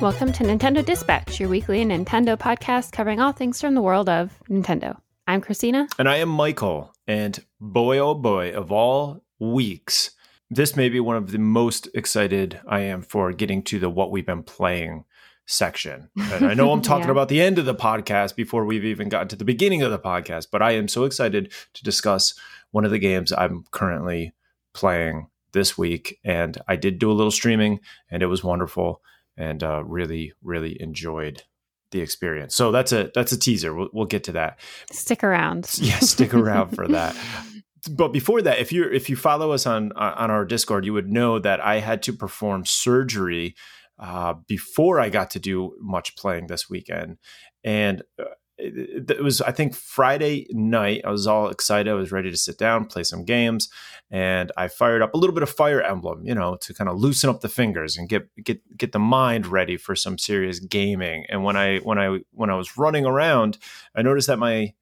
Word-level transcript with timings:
Welcome 0.00 0.32
to 0.32 0.44
Nintendo 0.44 0.82
Dispatch, 0.82 1.38
your 1.38 1.50
weekly 1.50 1.84
Nintendo 1.84 2.34
podcast 2.34 2.90
covering 2.90 3.20
all 3.20 3.32
things 3.32 3.60
from 3.60 3.74
the 3.74 3.82
world 3.82 4.08
of 4.08 4.32
Nintendo. 4.48 4.98
I'm 5.26 5.42
Christina. 5.42 5.88
And 5.98 6.08
I 6.08 6.16
am 6.16 6.30
Michael. 6.30 6.94
And 7.06 7.38
boy, 7.60 7.98
oh 7.98 8.14
boy, 8.14 8.54
of 8.54 8.72
all 8.72 9.22
weeks, 9.38 10.12
this 10.48 10.74
may 10.74 10.88
be 10.88 11.00
one 11.00 11.16
of 11.16 11.32
the 11.32 11.38
most 11.38 11.86
excited 11.92 12.58
I 12.66 12.80
am 12.80 13.02
for 13.02 13.30
getting 13.32 13.62
to 13.64 13.78
the 13.78 13.90
what 13.90 14.10
we've 14.10 14.24
been 14.24 14.42
playing 14.42 15.04
section. 15.44 16.08
And 16.16 16.46
I 16.46 16.54
know 16.54 16.72
I'm 16.72 16.80
talking 16.82 17.04
yeah. 17.04 17.12
about 17.12 17.28
the 17.28 17.42
end 17.42 17.58
of 17.58 17.66
the 17.66 17.74
podcast 17.74 18.36
before 18.36 18.64
we've 18.64 18.86
even 18.86 19.10
gotten 19.10 19.28
to 19.28 19.36
the 19.36 19.44
beginning 19.44 19.82
of 19.82 19.90
the 19.90 19.98
podcast, 19.98 20.46
but 20.50 20.62
I 20.62 20.70
am 20.72 20.88
so 20.88 21.04
excited 21.04 21.52
to 21.74 21.84
discuss 21.84 22.32
one 22.70 22.86
of 22.86 22.90
the 22.90 22.98
games 22.98 23.32
I'm 23.32 23.66
currently 23.70 24.32
playing 24.72 25.28
this 25.52 25.76
week. 25.76 26.18
And 26.24 26.56
I 26.66 26.76
did 26.76 26.98
do 26.98 27.10
a 27.10 27.12
little 27.12 27.30
streaming 27.30 27.80
and 28.10 28.22
it 28.22 28.28
was 28.28 28.42
wonderful 28.42 29.02
and 29.40 29.62
uh, 29.64 29.82
really, 29.84 30.32
really 30.42 30.80
enjoyed 30.80 31.42
the 31.92 32.00
experience. 32.00 32.54
So 32.54 32.70
that's 32.70 32.92
a 32.92 33.10
that's 33.14 33.32
a 33.32 33.38
teaser. 33.38 33.74
We'll, 33.74 33.88
we'll 33.92 34.06
get 34.06 34.24
to 34.24 34.32
that. 34.32 34.60
Stick 34.92 35.24
around. 35.24 35.78
Yeah, 35.80 35.98
stick 35.98 36.34
around 36.34 36.76
for 36.76 36.86
that. 36.88 37.16
But 37.90 38.08
before 38.08 38.42
that, 38.42 38.58
if 38.58 38.70
you 38.70 38.84
if 38.84 39.08
you 39.08 39.16
follow 39.16 39.52
us 39.52 39.66
on 39.66 39.92
on 39.92 40.30
our 40.30 40.44
Discord, 40.44 40.84
you 40.84 40.92
would 40.92 41.10
know 41.10 41.38
that 41.38 41.60
I 41.60 41.80
had 41.80 42.02
to 42.04 42.12
perform 42.12 42.66
surgery 42.66 43.56
uh, 43.98 44.34
before 44.46 45.00
I 45.00 45.08
got 45.08 45.30
to 45.30 45.40
do 45.40 45.74
much 45.80 46.16
playing 46.16 46.46
this 46.46 46.68
weekend, 46.68 47.16
and 47.64 48.02
uh, 48.20 48.24
it, 48.60 49.10
it, 49.10 49.22
was 49.22 49.40
I 49.40 49.52
think 49.52 49.74
Friday 49.74 50.46
night. 50.50 51.02
I 51.04 51.10
was 51.10 51.26
all 51.26 51.48
excited. 51.48 51.90
I 51.90 51.94
was 51.94 52.12
ready 52.12 52.30
to 52.30 52.36
sit 52.36 52.58
down, 52.58 52.86
play 52.86 53.02
some 53.02 53.24
games, 53.24 53.68
and 54.10 54.52
I 54.56 54.68
fired 54.68 55.02
up 55.02 55.14
a 55.14 55.16
little 55.16 55.34
bit 55.34 55.42
of 55.42 55.50
Fire 55.50 55.82
Emblem, 55.82 56.24
you 56.24 56.34
know, 56.34 56.56
to 56.62 56.74
kind 56.74 56.88
of 56.88 56.98
loosen 56.98 57.30
up 57.30 57.40
the 57.40 57.48
fingers 57.48 57.96
and 57.96 58.08
get 58.08 58.28
get 58.42 58.60
get 58.76 58.92
the 58.92 58.98
mind 58.98 59.46
ready 59.46 59.76
for 59.76 59.96
some 59.96 60.18
serious 60.18 60.58
gaming. 60.58 61.24
And 61.28 61.44
when 61.44 61.56
I 61.56 61.78
when 61.78 61.98
I 61.98 62.20
when 62.32 62.50
I 62.50 62.56
was 62.56 62.76
running 62.76 63.06
around, 63.06 63.58
I 63.94 64.02
noticed 64.02 64.26
that 64.28 64.38
my 64.38 64.74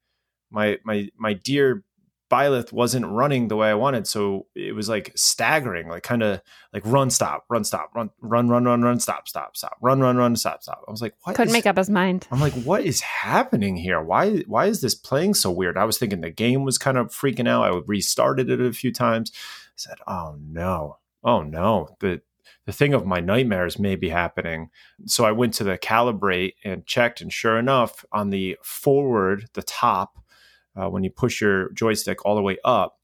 my 0.51 0.77
my 0.83 1.09
my 1.17 1.33
dear 1.33 1.83
Byleth 2.29 2.71
wasn't 2.71 3.07
running 3.07 3.47
the 3.47 3.55
way 3.55 3.69
I 3.69 3.73
wanted. 3.73 4.07
So 4.07 4.45
it 4.55 4.75
was 4.75 4.87
like 4.87 5.11
staggering, 5.15 5.89
like 5.89 6.03
kind 6.03 6.21
of 6.21 6.41
like 6.73 6.83
run, 6.85 7.09
stop, 7.09 7.45
run, 7.49 7.63
stop, 7.63 7.91
run, 7.95 8.11
run, 8.21 8.49
run, 8.49 8.65
run, 8.65 8.81
run, 8.81 8.99
stop, 8.99 9.27
stop, 9.27 9.57
stop, 9.57 9.77
run, 9.81 9.99
run, 9.99 10.17
run, 10.17 10.35
stop, 10.35 10.61
stop. 10.61 10.83
I 10.87 10.91
was 10.91 11.01
like, 11.01 11.15
what? 11.23 11.35
Couldn't 11.35 11.49
is, 11.49 11.53
make 11.53 11.65
up 11.65 11.77
his 11.77 11.89
mind. 11.89 12.27
I'm 12.31 12.39
like, 12.39 12.53
what 12.53 12.83
is 12.85 13.01
happening 13.01 13.75
here? 13.75 14.01
Why, 14.01 14.37
why 14.47 14.67
is 14.67 14.81
this 14.81 14.95
playing 14.95 15.33
so 15.33 15.49
weird? 15.49 15.77
I 15.77 15.85
was 15.85 15.97
thinking 15.97 16.21
the 16.21 16.29
game 16.29 16.63
was 16.63 16.77
kind 16.77 16.97
of 16.97 17.07
freaking 17.07 17.47
out. 17.47 17.63
I 17.63 17.81
restarted 17.85 18.49
it 18.49 18.61
a 18.61 18.73
few 18.73 18.93
times. 18.93 19.31
I 19.35 19.71
said, 19.75 19.97
oh 20.07 20.37
no, 20.39 20.97
oh 21.23 21.41
no, 21.41 21.95
the 21.99 22.21
the 22.65 22.73
thing 22.73 22.93
of 22.93 23.03
my 23.03 23.19
nightmares 23.19 23.79
may 23.79 23.95
be 23.95 24.09
happening. 24.09 24.69
So 25.07 25.25
I 25.25 25.31
went 25.31 25.55
to 25.55 25.63
the 25.63 25.75
calibrate 25.75 26.53
and 26.63 26.85
checked, 26.85 27.19
and 27.19 27.33
sure 27.33 27.57
enough, 27.57 28.05
on 28.11 28.29
the 28.29 28.57
forward, 28.61 29.47
the 29.53 29.63
top 29.63 30.19
uh, 30.79 30.89
when 30.89 31.03
you 31.03 31.09
push 31.09 31.41
your 31.41 31.71
joystick 31.73 32.25
all 32.25 32.35
the 32.35 32.41
way 32.41 32.57
up 32.63 32.95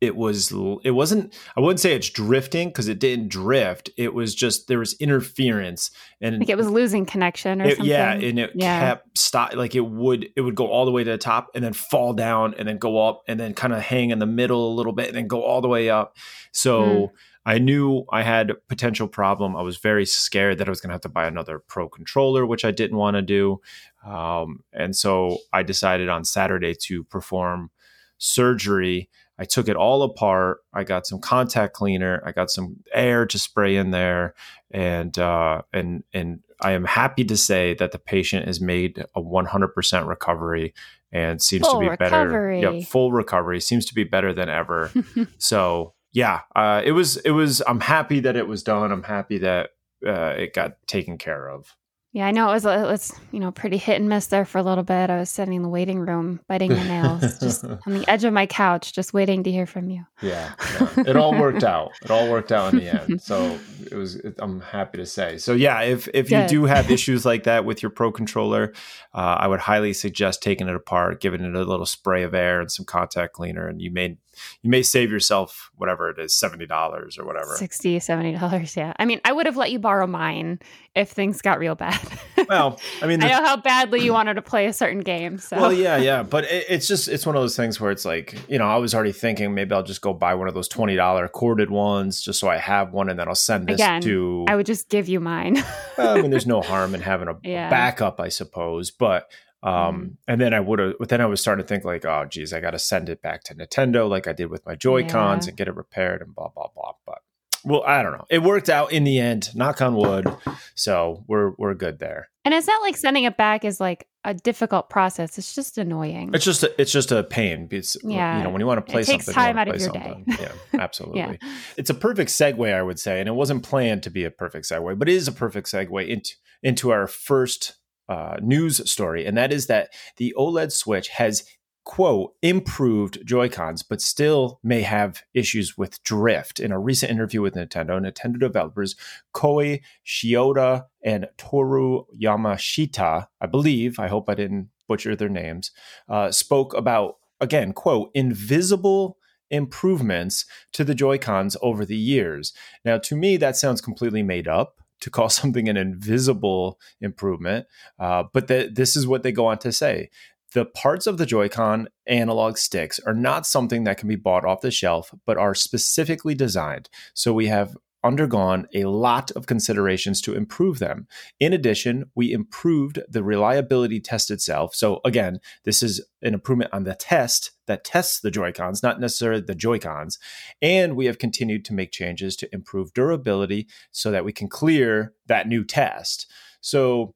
it 0.00 0.16
was 0.16 0.52
it 0.82 0.90
wasn't 0.90 1.32
i 1.56 1.60
wouldn't 1.60 1.78
say 1.78 1.94
it's 1.94 2.10
drifting 2.10 2.68
because 2.68 2.88
it 2.88 2.98
didn't 2.98 3.28
drift 3.28 3.90
it 3.96 4.12
was 4.12 4.34
just 4.34 4.66
there 4.66 4.78
was 4.78 4.94
interference 4.94 5.90
and 6.20 6.40
like 6.40 6.48
it 6.48 6.56
was 6.56 6.68
losing 6.68 7.06
connection 7.06 7.62
or 7.62 7.66
it, 7.66 7.76
something 7.76 7.86
yeah 7.86 8.12
and 8.12 8.38
it 8.38 8.50
yeah. 8.54 8.80
kept 8.80 9.16
stop 9.16 9.54
like 9.54 9.74
it 9.74 9.86
would 9.86 10.28
it 10.36 10.40
would 10.40 10.56
go 10.56 10.66
all 10.66 10.84
the 10.84 10.90
way 10.90 11.04
to 11.04 11.10
the 11.10 11.18
top 11.18 11.48
and 11.54 11.62
then 11.62 11.72
fall 11.72 12.12
down 12.12 12.54
and 12.58 12.66
then 12.66 12.78
go 12.78 13.06
up 13.06 13.22
and 13.28 13.38
then 13.38 13.54
kind 13.54 13.72
of 13.72 13.80
hang 13.80 14.10
in 14.10 14.18
the 14.18 14.26
middle 14.26 14.72
a 14.72 14.74
little 14.74 14.92
bit 14.92 15.06
and 15.06 15.16
then 15.16 15.28
go 15.28 15.42
all 15.42 15.60
the 15.60 15.68
way 15.68 15.88
up 15.88 16.16
so 16.52 16.82
mm. 16.82 17.10
I 17.46 17.56
knew 17.56 18.04
I 18.12 18.24
had 18.24 18.52
potential 18.68 19.08
problem. 19.08 19.56
I 19.56 19.62
was 19.62 19.78
very 19.78 20.04
scared 20.04 20.58
that 20.58 20.68
I 20.68 20.70
was 20.70 20.82
going 20.82 20.90
to 20.90 20.94
have 20.94 21.00
to 21.02 21.08
buy 21.08 21.26
another 21.26 21.58
pro 21.58 21.88
controller, 21.88 22.44
which 22.44 22.62
I 22.62 22.72
didn't 22.72 22.98
want 22.98 23.14
to 23.14 23.22
do. 23.22 23.62
Um, 24.08 24.64
and 24.72 24.96
so 24.96 25.38
I 25.52 25.62
decided 25.62 26.08
on 26.08 26.24
Saturday 26.24 26.74
to 26.84 27.04
perform 27.04 27.70
surgery. 28.16 29.10
I 29.38 29.44
took 29.44 29.68
it 29.68 29.76
all 29.76 30.02
apart. 30.02 30.58
I 30.72 30.84
got 30.84 31.06
some 31.06 31.20
contact 31.20 31.74
cleaner. 31.74 32.22
I 32.24 32.32
got 32.32 32.50
some 32.50 32.78
air 32.92 33.26
to 33.26 33.38
spray 33.38 33.76
in 33.76 33.90
there, 33.90 34.34
and 34.70 35.16
uh, 35.18 35.62
and 35.72 36.02
and 36.12 36.40
I 36.60 36.72
am 36.72 36.84
happy 36.84 37.24
to 37.24 37.36
say 37.36 37.74
that 37.74 37.92
the 37.92 37.98
patient 37.98 38.46
has 38.46 38.60
made 38.60 39.04
a 39.14 39.22
100% 39.22 40.08
recovery 40.08 40.74
and 41.12 41.40
seems 41.40 41.66
full 41.66 41.74
to 41.74 41.80
be 41.80 41.88
recovery. 41.88 42.60
better. 42.60 42.76
Yeah, 42.78 42.84
full 42.84 43.12
recovery 43.12 43.60
seems 43.60 43.86
to 43.86 43.94
be 43.94 44.04
better 44.04 44.32
than 44.32 44.48
ever. 44.48 44.90
so 45.38 45.94
yeah, 46.12 46.40
uh, 46.56 46.82
it 46.84 46.92
was 46.92 47.18
it 47.18 47.30
was. 47.30 47.62
I'm 47.66 47.80
happy 47.80 48.20
that 48.20 48.36
it 48.36 48.48
was 48.48 48.62
done. 48.62 48.90
I'm 48.90 49.04
happy 49.04 49.38
that 49.38 49.70
uh, 50.04 50.34
it 50.36 50.54
got 50.54 50.84
taken 50.86 51.18
care 51.18 51.48
of. 51.48 51.76
Yeah, 52.18 52.26
I 52.26 52.32
know 52.32 52.50
it 52.50 52.54
was 52.54 52.64
it 52.64 52.82
was 52.82 53.12
you 53.30 53.38
know 53.38 53.52
pretty 53.52 53.76
hit 53.76 54.00
and 54.00 54.08
miss 54.08 54.26
there 54.26 54.44
for 54.44 54.58
a 54.58 54.62
little 54.64 54.82
bit. 54.82 55.08
I 55.08 55.20
was 55.20 55.30
sitting 55.30 55.54
in 55.54 55.62
the 55.62 55.68
waiting 55.68 56.00
room, 56.00 56.40
biting 56.48 56.72
my 56.72 56.82
nails, 56.82 57.38
just 57.40 57.62
on 57.62 57.78
the 57.86 58.04
edge 58.08 58.24
of 58.24 58.32
my 58.32 58.44
couch, 58.44 58.92
just 58.92 59.14
waiting 59.14 59.44
to 59.44 59.52
hear 59.52 59.66
from 59.66 59.88
you. 59.88 60.04
Yeah, 60.20 60.52
yeah, 60.80 60.88
it 61.06 61.16
all 61.16 61.38
worked 61.38 61.62
out. 61.74 61.92
It 62.02 62.10
all 62.10 62.28
worked 62.28 62.50
out 62.50 62.72
in 62.72 62.80
the 62.80 62.88
end. 62.88 63.22
So 63.22 63.56
it 63.88 63.94
was. 63.94 64.16
It, 64.16 64.34
I'm 64.40 64.60
happy 64.60 64.98
to 64.98 65.06
say. 65.06 65.38
So 65.38 65.52
yeah, 65.52 65.82
if 65.82 66.08
if 66.12 66.28
you 66.32 66.44
do 66.48 66.64
have 66.64 66.90
issues 66.90 67.24
like 67.24 67.44
that 67.44 67.64
with 67.64 67.84
your 67.84 67.90
Pro 67.90 68.10
controller, 68.10 68.72
uh, 69.14 69.36
I 69.38 69.46
would 69.46 69.60
highly 69.60 69.92
suggest 69.92 70.42
taking 70.42 70.66
it 70.66 70.74
apart, 70.74 71.20
giving 71.20 71.42
it 71.42 71.54
a 71.54 71.62
little 71.62 71.86
spray 71.86 72.24
of 72.24 72.34
air 72.34 72.60
and 72.60 72.68
some 72.68 72.84
contact 72.84 73.32
cleaner, 73.32 73.68
and 73.68 73.80
you 73.80 73.92
may 73.92 74.16
you 74.62 74.70
may 74.70 74.82
save 74.82 75.10
yourself 75.10 75.70
whatever 75.76 76.10
it 76.10 76.18
is 76.18 76.32
$70 76.32 77.18
or 77.18 77.24
whatever. 77.24 77.54
60 77.56 77.98
$70 77.98 78.76
yeah. 78.76 78.92
I 78.98 79.04
mean 79.04 79.20
i 79.24 79.32
would 79.32 79.46
have 79.46 79.56
let 79.56 79.70
you 79.70 79.78
borrow 79.78 80.06
mine 80.06 80.58
if 80.94 81.10
things 81.10 81.40
got 81.42 81.58
real 81.58 81.74
bad. 81.74 82.00
Well 82.48 82.80
i 83.02 83.06
mean 83.06 83.22
i 83.24 83.28
know 83.28 83.44
how 83.44 83.56
badly 83.56 84.02
you 84.02 84.12
wanted 84.12 84.34
to 84.34 84.42
play 84.42 84.66
a 84.66 84.72
certain 84.72 85.00
game 85.00 85.38
so. 85.38 85.56
Well 85.56 85.72
yeah 85.72 85.96
yeah 85.96 86.22
but 86.22 86.44
it, 86.44 86.66
it's 86.68 86.88
just 86.88 87.08
it's 87.08 87.26
one 87.26 87.36
of 87.36 87.42
those 87.42 87.56
things 87.56 87.80
where 87.80 87.90
it's 87.90 88.04
like 88.04 88.34
you 88.48 88.58
know 88.58 88.66
i 88.66 88.76
was 88.76 88.94
already 88.94 89.12
thinking 89.12 89.54
maybe 89.54 89.74
i'll 89.74 89.82
just 89.82 90.00
go 90.00 90.12
buy 90.12 90.34
one 90.34 90.48
of 90.48 90.54
those 90.54 90.68
$20 90.68 91.32
corded 91.32 91.70
ones 91.70 92.20
just 92.20 92.40
so 92.40 92.48
i 92.48 92.56
have 92.56 92.92
one 92.92 93.08
and 93.08 93.18
then 93.18 93.28
i'll 93.28 93.34
send 93.34 93.68
this 93.68 93.74
Again, 93.74 94.02
to 94.02 94.44
i 94.48 94.56
would 94.56 94.66
just 94.66 94.88
give 94.88 95.08
you 95.08 95.20
mine. 95.20 95.62
Well, 95.96 96.16
i 96.16 96.20
mean 96.20 96.30
there's 96.30 96.46
no 96.46 96.60
harm 96.68 96.94
in 96.94 97.00
having 97.00 97.28
a, 97.28 97.36
yeah. 97.42 97.68
a 97.68 97.70
backup 97.70 98.20
i 98.20 98.28
suppose 98.28 98.90
but 98.90 99.30
um, 99.62 99.72
mm. 99.72 100.16
and 100.28 100.40
then 100.40 100.54
I 100.54 100.60
would 100.60 100.78
have, 100.78 100.94
but 100.98 101.08
then 101.08 101.20
I 101.20 101.26
was 101.26 101.40
starting 101.40 101.64
to 101.64 101.68
think 101.68 101.84
like, 101.84 102.04
oh, 102.04 102.26
geez, 102.28 102.52
I 102.52 102.60
got 102.60 102.70
to 102.70 102.78
send 102.78 103.08
it 103.08 103.22
back 103.22 103.44
to 103.44 103.54
Nintendo 103.54 104.08
like 104.08 104.28
I 104.28 104.32
did 104.32 104.46
with 104.46 104.64
my 104.64 104.74
Joy 104.74 105.08
Cons 105.08 105.46
yeah. 105.46 105.50
and 105.50 105.58
get 105.58 105.68
it 105.68 105.76
repaired 105.76 106.22
and 106.22 106.34
blah 106.34 106.48
blah 106.48 106.68
blah. 106.74 106.92
But 107.04 107.18
well, 107.64 107.82
I 107.84 108.02
don't 108.02 108.12
know. 108.12 108.24
It 108.30 108.42
worked 108.42 108.68
out 108.68 108.92
in 108.92 109.04
the 109.04 109.18
end. 109.18 109.54
Knock 109.54 109.82
on 109.82 109.94
wood. 109.94 110.26
So 110.74 111.24
we're 111.26 111.52
we're 111.58 111.74
good 111.74 111.98
there. 111.98 112.28
And 112.44 112.54
it's 112.54 112.66
not 112.66 112.80
like 112.80 112.96
sending 112.96 113.24
it 113.24 113.36
back 113.36 113.64
is 113.64 113.80
like 113.80 114.06
a 114.24 114.32
difficult 114.32 114.88
process. 114.88 115.36
It's 115.38 115.54
just 115.54 115.76
annoying. 115.76 116.30
It's 116.32 116.44
just 116.44 116.62
a, 116.62 116.80
it's 116.80 116.92
just 116.92 117.10
a 117.12 117.24
pain. 117.24 117.68
It's 117.70 117.96
yeah. 118.04 118.38
You 118.38 118.44
know 118.44 118.50
when 118.50 118.60
you 118.60 118.66
want 118.66 118.84
to 118.84 118.90
play 118.90 119.02
it 119.02 119.06
takes 119.06 119.26
something, 119.26 119.34
time 119.34 119.58
out 119.58 119.68
of 119.68 119.80
your 119.80 119.92
something. 119.92 120.24
day. 120.24 120.36
yeah, 120.40 120.52
absolutely. 120.80 121.38
yeah. 121.42 121.52
It's 121.76 121.90
a 121.90 121.94
perfect 121.94 122.30
segue, 122.30 122.72
I 122.72 122.82
would 122.82 122.98
say, 122.98 123.20
and 123.20 123.28
it 123.28 123.32
wasn't 123.32 123.64
planned 123.64 124.04
to 124.04 124.10
be 124.10 124.24
a 124.24 124.30
perfect 124.30 124.66
segue, 124.66 124.98
but 124.98 125.08
it 125.08 125.14
is 125.14 125.28
a 125.28 125.32
perfect 125.32 125.66
segue 125.66 126.08
into 126.08 126.36
into 126.62 126.90
our 126.90 127.06
first 127.06 127.74
uh, 128.08 128.36
news 128.40 128.90
story, 128.90 129.26
and 129.26 129.36
that 129.36 129.52
is 129.52 129.66
that 129.66 129.90
the 130.16 130.34
OLED 130.36 130.72
Switch 130.72 131.08
has 131.08 131.44
quote 131.84 132.34
improved 132.42 133.18
Joy-Cons, 133.24 133.82
but 133.82 134.02
still 134.02 134.60
may 134.62 134.82
have 134.82 135.22
issues 135.32 135.78
with 135.78 136.02
drift. 136.02 136.60
In 136.60 136.70
a 136.70 136.78
recent 136.78 137.10
interview 137.10 137.40
with 137.40 137.54
Nintendo, 137.54 137.98
Nintendo 137.98 138.38
developers 138.38 138.94
Kohei 139.34 139.80
Shioda 140.06 140.84
and 141.02 141.28
Toru 141.38 142.04
Yamashita, 142.22 143.28
I 143.40 143.46
believe, 143.46 143.98
I 143.98 144.08
hope 144.08 144.28
I 144.28 144.34
didn't 144.34 144.68
butcher 144.86 145.16
their 145.16 145.30
names, 145.30 145.70
uh, 146.10 146.30
spoke 146.30 146.74
about 146.74 147.16
again 147.40 147.72
quote 147.72 148.10
invisible 148.14 149.16
improvements 149.50 150.44
to 150.74 150.84
the 150.84 150.94
Joy-Cons 150.94 151.56
over 151.62 151.86
the 151.86 151.96
years. 151.96 152.52
Now, 152.84 152.98
to 152.98 153.16
me, 153.16 153.38
that 153.38 153.56
sounds 153.56 153.80
completely 153.80 154.22
made 154.22 154.46
up 154.46 154.82
to 155.00 155.10
call 155.10 155.28
something 155.28 155.68
an 155.68 155.76
invisible 155.76 156.78
improvement. 157.00 157.66
Uh, 157.98 158.24
but 158.32 158.48
the, 158.48 158.70
this 158.72 158.96
is 158.96 159.06
what 159.06 159.22
they 159.22 159.32
go 159.32 159.46
on 159.46 159.58
to 159.58 159.72
say. 159.72 160.10
The 160.54 160.64
parts 160.64 161.06
of 161.06 161.18
the 161.18 161.26
Joy-Con 161.26 161.88
analog 162.06 162.56
sticks 162.56 162.98
are 163.00 163.14
not 163.14 163.46
something 163.46 163.84
that 163.84 163.98
can 163.98 164.08
be 164.08 164.16
bought 164.16 164.46
off 164.46 164.62
the 164.62 164.70
shelf, 164.70 165.12
but 165.26 165.36
are 165.36 165.54
specifically 165.54 166.34
designed. 166.34 166.88
So 167.12 167.34
we 167.34 167.48
have 167.48 167.76
undergone 168.04 168.66
a 168.74 168.84
lot 168.84 169.30
of 169.32 169.46
considerations 169.46 170.20
to 170.22 170.34
improve 170.34 170.78
them. 170.78 171.06
In 171.40 171.52
addition, 171.52 172.10
we 172.14 172.32
improved 172.32 173.00
the 173.08 173.22
reliability 173.22 174.00
test 174.00 174.30
itself. 174.30 174.74
So, 174.74 175.00
again, 175.04 175.40
this 175.64 175.82
is 175.82 176.00
an 176.22 176.34
improvement 176.34 176.72
on 176.72 176.84
the 176.84 176.94
test 176.94 177.50
that 177.68 177.84
tests 177.84 178.20
the 178.20 178.30
Joy-Cons, 178.30 178.82
not 178.82 179.00
necessarily 179.00 179.40
the 179.40 179.54
Joy-Cons. 179.54 180.18
And 180.60 180.96
we 180.96 181.06
have 181.06 181.18
continued 181.18 181.64
to 181.66 181.74
make 181.74 181.92
changes 181.92 182.34
to 182.36 182.52
improve 182.52 182.92
durability 182.92 183.68
so 183.92 184.10
that 184.10 184.24
we 184.24 184.32
can 184.32 184.48
clear 184.48 185.14
that 185.26 185.46
new 185.46 185.64
test. 185.64 186.30
So, 186.60 187.14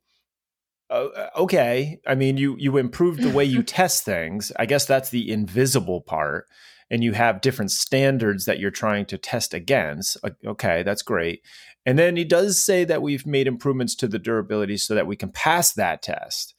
uh, 0.88 1.28
okay, 1.37 1.99
I 2.06 2.14
mean, 2.14 2.37
you 2.37 2.56
you 2.58 2.76
improved 2.76 3.22
the 3.22 3.31
way 3.31 3.44
you 3.44 3.62
test 3.64 4.04
things. 4.04 4.52
I 4.58 4.66
guess 4.66 4.87
that's 4.87 5.10
the 5.10 5.31
invisible 5.31 6.00
part 6.00 6.46
and 6.93 7.02
you 7.02 7.14
have 7.14 7.40
different 7.40 7.70
standards 7.70 8.44
that 8.44 8.58
you're 8.60 8.70
trying 8.70 9.06
to 9.06 9.16
test 9.16 9.54
against. 9.54 10.19
Okay, 10.46 10.82
that's 10.82 11.00
great. 11.00 11.43
And 11.87 11.99
then 11.99 12.16
he 12.16 12.25
does 12.25 12.62
say 12.62 12.84
that 12.84 13.00
we've 13.00 13.26
made 13.26 13.46
improvements 13.46 13.94
to 13.96 14.06
the 14.06 14.19
durability 14.19 14.76
so 14.76 14.94
that 14.94 15.06
we 15.06 15.16
can 15.16 15.32
pass 15.32 15.72
that 15.72 16.02
test 16.02 16.54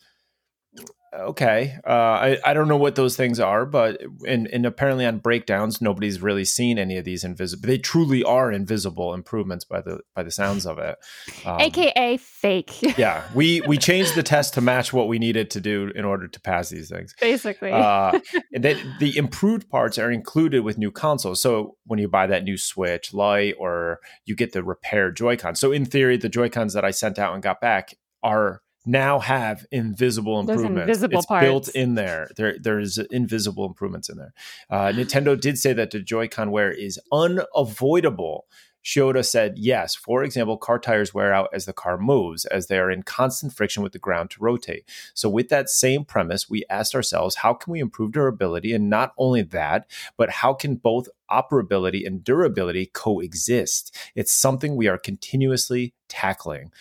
okay 1.20 1.78
uh, 1.86 1.90
I, 1.90 2.38
I 2.46 2.54
don't 2.54 2.68
know 2.68 2.78
what 2.78 2.96
those 2.96 3.16
things 3.16 3.40
are 3.40 3.66
but 3.66 4.02
and, 4.28 4.48
and 4.48 4.66
apparently 4.66 5.06
on 5.06 5.20
breakdowns 5.20 5.82
nobody's 5.82 6.22
really 6.22 6.46
seen 6.46 6.78
any 6.78 6.98
of 6.98 7.06
these 7.06 7.24
invisible 7.24 7.68
they 7.68 7.78
truly 7.78 8.24
are 8.24 8.52
invisible 8.52 9.14
improvements 9.14 9.66
by 9.66 9.82
the 9.82 10.00
by 10.16 10.24
the 10.24 10.32
sounds 10.32 10.66
of 10.66 10.80
it 10.80 10.98
um, 11.46 11.60
aka 11.60 12.18
fake. 12.18 12.98
Yeah 12.98 13.24
we 13.34 13.62
we 13.62 13.78
changed 13.94 14.16
the 14.16 14.24
test 14.24 14.54
to 14.56 14.62
match 14.62 14.94
what 14.94 15.08
we 15.08 15.20
needed 15.20 15.50
to 15.52 15.62
do 15.62 15.92
in 15.96 16.06
order 16.06 16.28
to 16.28 16.40
pass 16.40 16.70
these 16.70 16.90
things. 16.90 17.16
Basically. 17.20 17.72
Uh, 17.72 18.20
and 18.54 18.64
then 18.64 18.96
the 19.00 19.18
improved 19.18 19.70
parts 19.70 19.98
are 19.98 20.12
included 20.12 20.64
with 20.64 20.78
new 20.78 20.92
consoles. 20.92 21.42
So 21.42 21.78
when 21.86 22.00
you 22.00 22.08
buy 22.08 22.28
that 22.28 22.44
new 22.44 22.58
switch 22.58 23.14
light 23.14 23.56
or 23.60 24.00
you 24.26 24.36
get 24.36 24.54
the 24.54 24.64
repaired 24.64 25.18
joy-con. 25.18 25.56
So 25.56 25.72
in 25.72 25.86
theory 25.86 26.18
the 26.18 26.30
joy-cons 26.30 26.74
that 26.74 26.86
i 26.86 26.92
sent 26.92 27.20
out 27.20 27.34
and 27.34 27.44
got 27.44 27.62
back 27.62 27.96
are 28.22 28.62
now 28.86 29.20
have 29.20 29.66
invisible 29.72 30.40
improvements. 30.40 30.74
Those 30.74 30.82
invisible 30.82 31.20
it's 31.20 31.26
parts. 31.26 31.46
built 31.46 31.70
in 31.70 31.96
there. 31.96 32.30
There, 32.36 32.58
there's 32.60 32.98
invisible 32.98 33.66
improvements 33.66 34.10
in 34.10 34.18
there. 34.18 34.34
Uh, 34.70 34.88
Nintendo 34.94 35.40
did 35.40 35.58
say 35.58 35.74
that 35.74 35.92
the 35.92 36.00
Joy-Con 36.00 36.52
wear 36.52 36.72
is 36.72 37.00
unavoidable. 37.12 38.46
Shioda 38.84 39.26
said, 39.26 39.58
yes, 39.58 39.96
for 39.96 40.24
example, 40.24 40.58
car 40.58 40.78
tires 40.78 41.14
wear 41.14 41.34
out 41.34 41.50
as 41.54 41.66
the 41.66 41.72
car 41.72 41.98
moves, 41.98 42.44
as 42.46 42.68
they 42.68 42.78
are 42.78 42.92
in 42.92 43.04
constant 43.04 43.54
friction 43.54 43.82
with 43.82 43.94
the 43.94 44.00
ground 44.00 44.30
to 44.32 44.44
rotate. 44.44 44.84
So, 45.14 45.30
with 45.30 45.48
that 45.50 45.70
same 45.70 46.04
premise, 46.04 46.50
we 46.50 46.66
asked 46.70 46.94
ourselves, 46.94 47.36
how 47.36 47.54
can 47.54 47.72
we 47.72 47.80
improve 47.80 48.12
durability? 48.12 48.74
And 48.74 48.90
not 48.90 49.14
only 49.18 49.42
that, 49.42 49.90
but 50.18 50.30
how 50.30 50.54
can 50.54 50.76
both 50.76 51.08
operability 51.32 52.06
and 52.06 52.24
durability 52.24 52.88
coexist? 52.88 53.96
It's 54.16 54.34
something 54.34 54.76
we 54.76 54.90
are 54.90 54.98
continuously 54.98 55.94
tackling. 56.10 56.72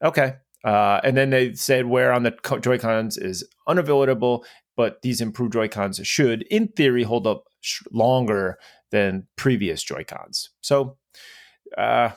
Okay, 0.00 0.34
uh, 0.64 1.00
and 1.02 1.16
then 1.16 1.30
they 1.30 1.54
said 1.54 1.86
wear 1.86 2.12
on 2.12 2.22
the 2.22 2.34
Joy 2.60 2.78
Cons 2.78 3.16
is 3.16 3.46
unavoidable, 3.66 4.44
but 4.76 5.02
these 5.02 5.20
improved 5.20 5.52
Joy 5.52 5.68
Cons 5.68 6.00
should, 6.04 6.42
in 6.42 6.68
theory, 6.68 7.02
hold 7.02 7.26
up 7.26 7.44
sh- 7.60 7.82
longer 7.92 8.58
than 8.90 9.26
previous 9.36 9.82
Joy 9.82 10.04
Cons. 10.04 10.50
So, 10.60 10.96
uh, 11.76 12.10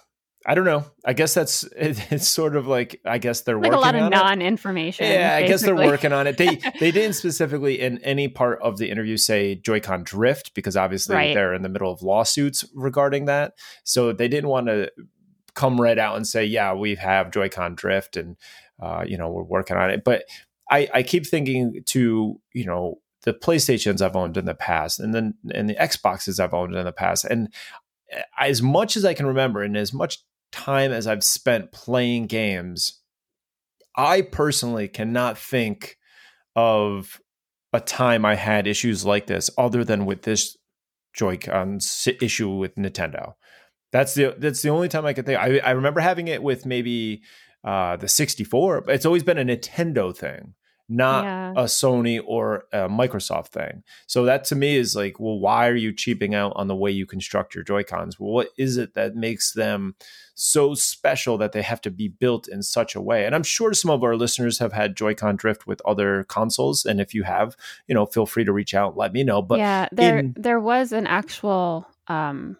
I 0.47 0.53
don't 0.53 0.65
know. 0.65 0.85
I 1.03 1.13
guess 1.13 1.33
that's 1.33 1.63
it, 1.75 2.11
it's 2.11 2.27
sort 2.27 2.55
of 2.55 2.67
like 2.67 3.01
I 3.03 3.17
guess 3.17 3.41
they're 3.41 3.55
like 3.55 3.71
working 3.71 3.77
a 3.77 3.81
lot 3.81 3.95
of 3.95 4.11
non-information. 4.11 5.07
Yeah, 5.07 5.35
I 5.35 5.47
guess 5.47 5.63
they're 5.63 5.75
working 5.75 6.13
on 6.13 6.27
it. 6.27 6.37
They 6.37 6.55
they 6.79 6.91
didn't 6.91 7.13
specifically 7.13 7.81
in 7.81 7.97
any 8.03 8.27
part 8.27 8.61
of 8.61 8.77
the 8.77 8.89
interview 8.89 9.17
say 9.17 9.55
Joy-Con 9.55 10.03
drift 10.03 10.53
because 10.53 10.77
obviously 10.77 11.15
right. 11.15 11.33
they're 11.33 11.53
in 11.53 11.63
the 11.63 11.69
middle 11.69 11.91
of 11.91 12.03
lawsuits 12.03 12.63
regarding 12.75 13.25
that. 13.25 13.53
So 13.83 14.13
they 14.13 14.27
didn't 14.27 14.49
want 14.49 14.67
to 14.67 14.91
come 15.55 15.79
right 15.79 15.97
out 15.97 16.15
and 16.15 16.27
say, 16.27 16.45
yeah, 16.45 16.73
we 16.73 16.95
have 16.95 17.31
Joy-Con 17.31 17.75
drift 17.75 18.17
and, 18.17 18.37
uh, 18.81 19.03
you 19.07 19.17
know, 19.17 19.29
we're 19.29 19.43
working 19.43 19.77
on 19.77 19.89
it. 19.89 20.03
But 20.03 20.25
I, 20.69 20.87
I 20.93 21.03
keep 21.03 21.25
thinking 21.25 21.81
to, 21.87 22.39
you 22.53 22.65
know, 22.65 22.99
the 23.23 23.33
PlayStations 23.33 24.01
I've 24.01 24.15
owned 24.15 24.37
in 24.37 24.45
the 24.45 24.53
past 24.53 24.99
and 24.99 25.13
then 25.13 25.33
and 25.53 25.69
the 25.69 25.75
Xboxes 25.75 26.39
I've 26.39 26.53
owned 26.53 26.75
in 26.75 26.85
the 26.85 26.91
past. 26.91 27.25
And 27.25 27.51
eh, 28.11 28.21
as 28.39 28.61
much 28.61 28.95
as 28.95 29.03
I 29.03 29.13
can 29.13 29.25
remember 29.25 29.63
and 29.63 29.75
as 29.75 29.93
much 29.93 30.19
time 30.51 30.91
as 30.91 31.07
I've 31.07 31.23
spent 31.23 31.71
playing 31.71 32.27
games, 32.27 33.01
I 33.95 34.21
personally 34.21 34.87
cannot 34.87 35.37
think 35.37 35.97
of 36.55 37.19
a 37.73 37.79
time 37.81 38.25
I 38.25 38.35
had 38.35 38.67
issues 38.67 39.05
like 39.05 39.27
this 39.27 39.49
other 39.57 39.83
than 39.83 40.05
with 40.05 40.21
this 40.21 40.55
Joy-Con 41.13 41.79
issue 42.21 42.49
with 42.51 42.75
Nintendo. 42.75 43.33
That's 43.95 44.13
the 44.13 44.35
that's 44.37 44.61
the 44.61 44.69
only 44.69 44.89
time 44.89 45.05
I 45.05 45.13
can 45.13 45.23
think. 45.23 45.39
I 45.39 45.59
I 45.59 45.71
remember 45.71 46.01
having 46.01 46.27
it 46.27 46.43
with 46.43 46.65
maybe 46.65 47.21
uh, 47.63 47.95
the 47.95 48.09
64. 48.09 48.81
But 48.81 48.95
it's 48.95 49.05
always 49.05 49.23
been 49.23 49.37
a 49.37 49.45
Nintendo 49.45 50.13
thing, 50.13 50.53
not 50.89 51.23
yeah. 51.23 51.51
a 51.51 51.63
Sony 51.63 52.19
or 52.27 52.65
a 52.73 52.89
Microsoft 52.89 53.47
thing. 53.47 53.83
So 54.05 54.25
that 54.25 54.43
to 54.45 54.55
me 54.55 54.75
is 54.75 54.97
like, 54.97 55.17
well, 55.17 55.39
why 55.39 55.69
are 55.69 55.75
you 55.75 55.93
cheaping 55.93 56.35
out 56.35 56.51
on 56.57 56.67
the 56.67 56.75
way 56.75 56.91
you 56.91 57.05
construct 57.05 57.55
your 57.55 57.63
Joy 57.63 57.83
Cons? 57.83 58.19
Well, 58.19 58.31
what 58.31 58.49
is 58.57 58.75
it 58.75 58.95
that 58.95 59.15
makes 59.15 59.53
them 59.53 59.95
so 60.35 60.73
special 60.73 61.37
that 61.37 61.53
they 61.53 61.61
have 61.61 61.79
to 61.79 61.89
be 61.89 62.09
built 62.09 62.49
in 62.49 62.63
such 62.63 62.95
a 62.95 63.01
way? 63.01 63.25
And 63.25 63.33
I'm 63.33 63.43
sure 63.43 63.73
some 63.73 63.91
of 63.91 64.03
our 64.03 64.17
listeners 64.17 64.59
have 64.59 64.73
had 64.73 64.97
Joy-Con 64.97 65.37
drift 65.37 65.65
with 65.65 65.81
other 65.85 66.25
consoles, 66.25 66.83
and 66.83 66.99
if 66.99 67.13
you 67.13 67.23
have, 67.23 67.55
you 67.87 67.95
know, 67.95 68.05
feel 68.05 68.25
free 68.25 68.43
to 68.43 68.51
reach 68.51 68.73
out, 68.73 68.97
let 68.97 69.13
me 69.13 69.23
know. 69.23 69.41
But 69.41 69.59
yeah, 69.59 69.87
there 69.93 70.19
in- 70.19 70.35
there 70.37 70.59
was 70.59 70.91
an 70.91 71.07
actual 71.07 71.87
um 72.09 72.57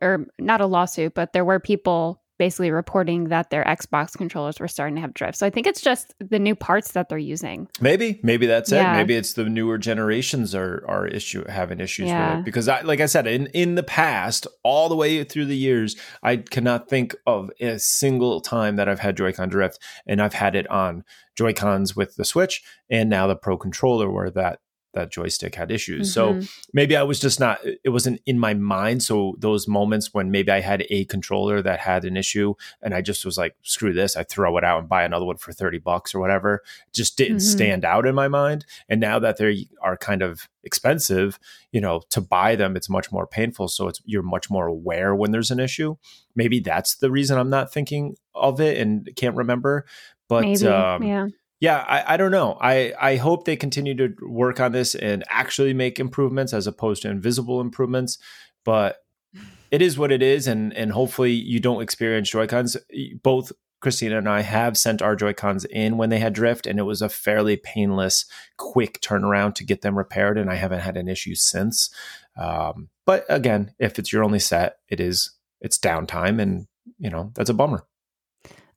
or 0.00 0.26
not 0.38 0.60
a 0.60 0.66
lawsuit, 0.66 1.14
but 1.14 1.32
there 1.32 1.44
were 1.44 1.60
people 1.60 2.20
basically 2.40 2.70
reporting 2.70 3.24
that 3.24 3.50
their 3.50 3.62
Xbox 3.64 4.16
controllers 4.16 4.58
were 4.58 4.66
starting 4.66 4.94
to 4.94 5.00
have 5.02 5.12
drift. 5.12 5.36
So 5.36 5.46
I 5.46 5.50
think 5.50 5.66
it's 5.66 5.82
just 5.82 6.14
the 6.20 6.38
new 6.38 6.54
parts 6.54 6.92
that 6.92 7.10
they're 7.10 7.18
using. 7.18 7.68
Maybe, 7.82 8.18
maybe 8.22 8.46
that's 8.46 8.72
yeah. 8.72 8.94
it. 8.94 8.96
Maybe 8.96 9.14
it's 9.14 9.34
the 9.34 9.44
newer 9.44 9.76
generations 9.76 10.54
are 10.54 10.82
are 10.88 11.06
issue 11.06 11.44
having 11.46 11.80
issues 11.80 12.08
yeah. 12.08 12.30
with 12.30 12.38
it 12.38 12.44
because 12.46 12.66
I 12.66 12.80
like 12.80 13.00
I 13.00 13.06
said 13.06 13.26
in 13.26 13.48
in 13.48 13.74
the 13.74 13.82
past 13.82 14.46
all 14.64 14.88
the 14.88 14.96
way 14.96 15.22
through 15.22 15.44
the 15.44 15.56
years 15.56 15.96
I 16.22 16.38
cannot 16.38 16.88
think 16.88 17.14
of 17.26 17.50
a 17.60 17.78
single 17.78 18.40
time 18.40 18.76
that 18.76 18.88
I've 18.88 19.00
had 19.00 19.18
Joy-Con 19.18 19.50
drift 19.50 19.78
and 20.06 20.22
I've 20.22 20.32
had 20.32 20.56
it 20.56 20.66
on 20.70 21.04
Joy-Cons 21.36 21.94
with 21.94 22.16
the 22.16 22.24
Switch 22.24 22.62
and 22.88 23.10
now 23.10 23.26
the 23.26 23.36
Pro 23.36 23.58
controller 23.58 24.10
where 24.10 24.30
that 24.30 24.60
that 24.92 25.10
joystick 25.10 25.54
had 25.54 25.70
issues. 25.70 26.14
Mm-hmm. 26.14 26.40
So 26.40 26.48
maybe 26.72 26.96
I 26.96 27.02
was 27.02 27.20
just 27.20 27.38
not, 27.38 27.60
it 27.84 27.90
wasn't 27.90 28.20
in 28.26 28.38
my 28.38 28.54
mind. 28.54 29.02
So 29.02 29.36
those 29.38 29.68
moments 29.68 30.12
when 30.12 30.30
maybe 30.30 30.50
I 30.50 30.60
had 30.60 30.84
a 30.90 31.04
controller 31.06 31.62
that 31.62 31.80
had 31.80 32.04
an 32.04 32.16
issue 32.16 32.54
and 32.82 32.94
I 32.94 33.00
just 33.00 33.24
was 33.24 33.38
like, 33.38 33.54
screw 33.62 33.92
this, 33.92 34.16
I 34.16 34.24
throw 34.24 34.56
it 34.58 34.64
out 34.64 34.80
and 34.80 34.88
buy 34.88 35.04
another 35.04 35.24
one 35.24 35.36
for 35.36 35.52
30 35.52 35.78
bucks 35.78 36.14
or 36.14 36.20
whatever, 36.20 36.62
just 36.92 37.16
didn't 37.16 37.38
mm-hmm. 37.38 37.56
stand 37.56 37.84
out 37.84 38.06
in 38.06 38.14
my 38.14 38.28
mind. 38.28 38.66
And 38.88 39.00
now 39.00 39.18
that 39.18 39.36
they 39.36 39.68
are 39.80 39.96
kind 39.96 40.22
of 40.22 40.48
expensive, 40.64 41.38
you 41.72 41.80
know, 41.80 42.02
to 42.10 42.20
buy 42.20 42.56
them, 42.56 42.76
it's 42.76 42.90
much 42.90 43.12
more 43.12 43.26
painful. 43.26 43.68
So 43.68 43.88
it's, 43.88 44.00
you're 44.04 44.22
much 44.22 44.50
more 44.50 44.66
aware 44.66 45.14
when 45.14 45.30
there's 45.30 45.50
an 45.50 45.60
issue. 45.60 45.96
Maybe 46.34 46.60
that's 46.60 46.96
the 46.96 47.10
reason 47.10 47.38
I'm 47.38 47.50
not 47.50 47.72
thinking 47.72 48.16
of 48.34 48.60
it 48.60 48.78
and 48.78 49.08
can't 49.16 49.36
remember. 49.36 49.86
But 50.28 50.42
maybe, 50.42 50.66
um, 50.68 51.02
yeah 51.02 51.26
yeah, 51.60 51.84
I, 51.86 52.14
I 52.14 52.16
don't 52.16 52.30
know. 52.30 52.56
I, 52.58 52.94
I 52.98 53.16
hope 53.16 53.44
they 53.44 53.56
continue 53.56 53.94
to 53.94 54.14
work 54.22 54.60
on 54.60 54.72
this 54.72 54.94
and 54.94 55.22
actually 55.28 55.74
make 55.74 56.00
improvements 56.00 56.54
as 56.54 56.66
opposed 56.66 57.02
to 57.02 57.10
invisible 57.10 57.60
improvements. 57.60 58.18
But 58.64 59.04
it 59.70 59.82
is 59.82 59.98
what 59.98 60.10
it 60.10 60.22
is, 60.22 60.46
and 60.46 60.72
and 60.74 60.90
hopefully 60.92 61.32
you 61.32 61.60
don't 61.60 61.82
experience 61.82 62.30
Joy 62.30 62.46
Cons. 62.46 62.76
Both 63.22 63.52
Christina 63.80 64.18
and 64.18 64.28
I 64.28 64.40
have 64.40 64.76
sent 64.76 65.02
our 65.02 65.14
Joy 65.14 65.32
Cons 65.34 65.64
in 65.66 65.96
when 65.96 66.08
they 66.10 66.18
had 66.18 66.32
drift, 66.32 66.66
and 66.66 66.78
it 66.78 66.84
was 66.84 67.02
a 67.02 67.08
fairly 67.08 67.56
painless, 67.56 68.24
quick 68.56 69.00
turnaround 69.00 69.54
to 69.56 69.64
get 69.64 69.82
them 69.82 69.96
repaired, 69.96 70.38
and 70.38 70.50
I 70.50 70.54
haven't 70.54 70.80
had 70.80 70.96
an 70.96 71.08
issue 71.08 71.34
since. 71.34 71.90
Um, 72.36 72.88
but 73.06 73.24
again, 73.28 73.74
if 73.78 73.98
it's 73.98 74.12
your 74.12 74.24
only 74.24 74.38
set, 74.38 74.78
it 74.88 74.98
is 74.98 75.32
it's 75.60 75.78
downtime, 75.78 76.40
and 76.40 76.66
you 76.98 77.10
know 77.10 77.32
that's 77.34 77.50
a 77.50 77.54
bummer. 77.54 77.84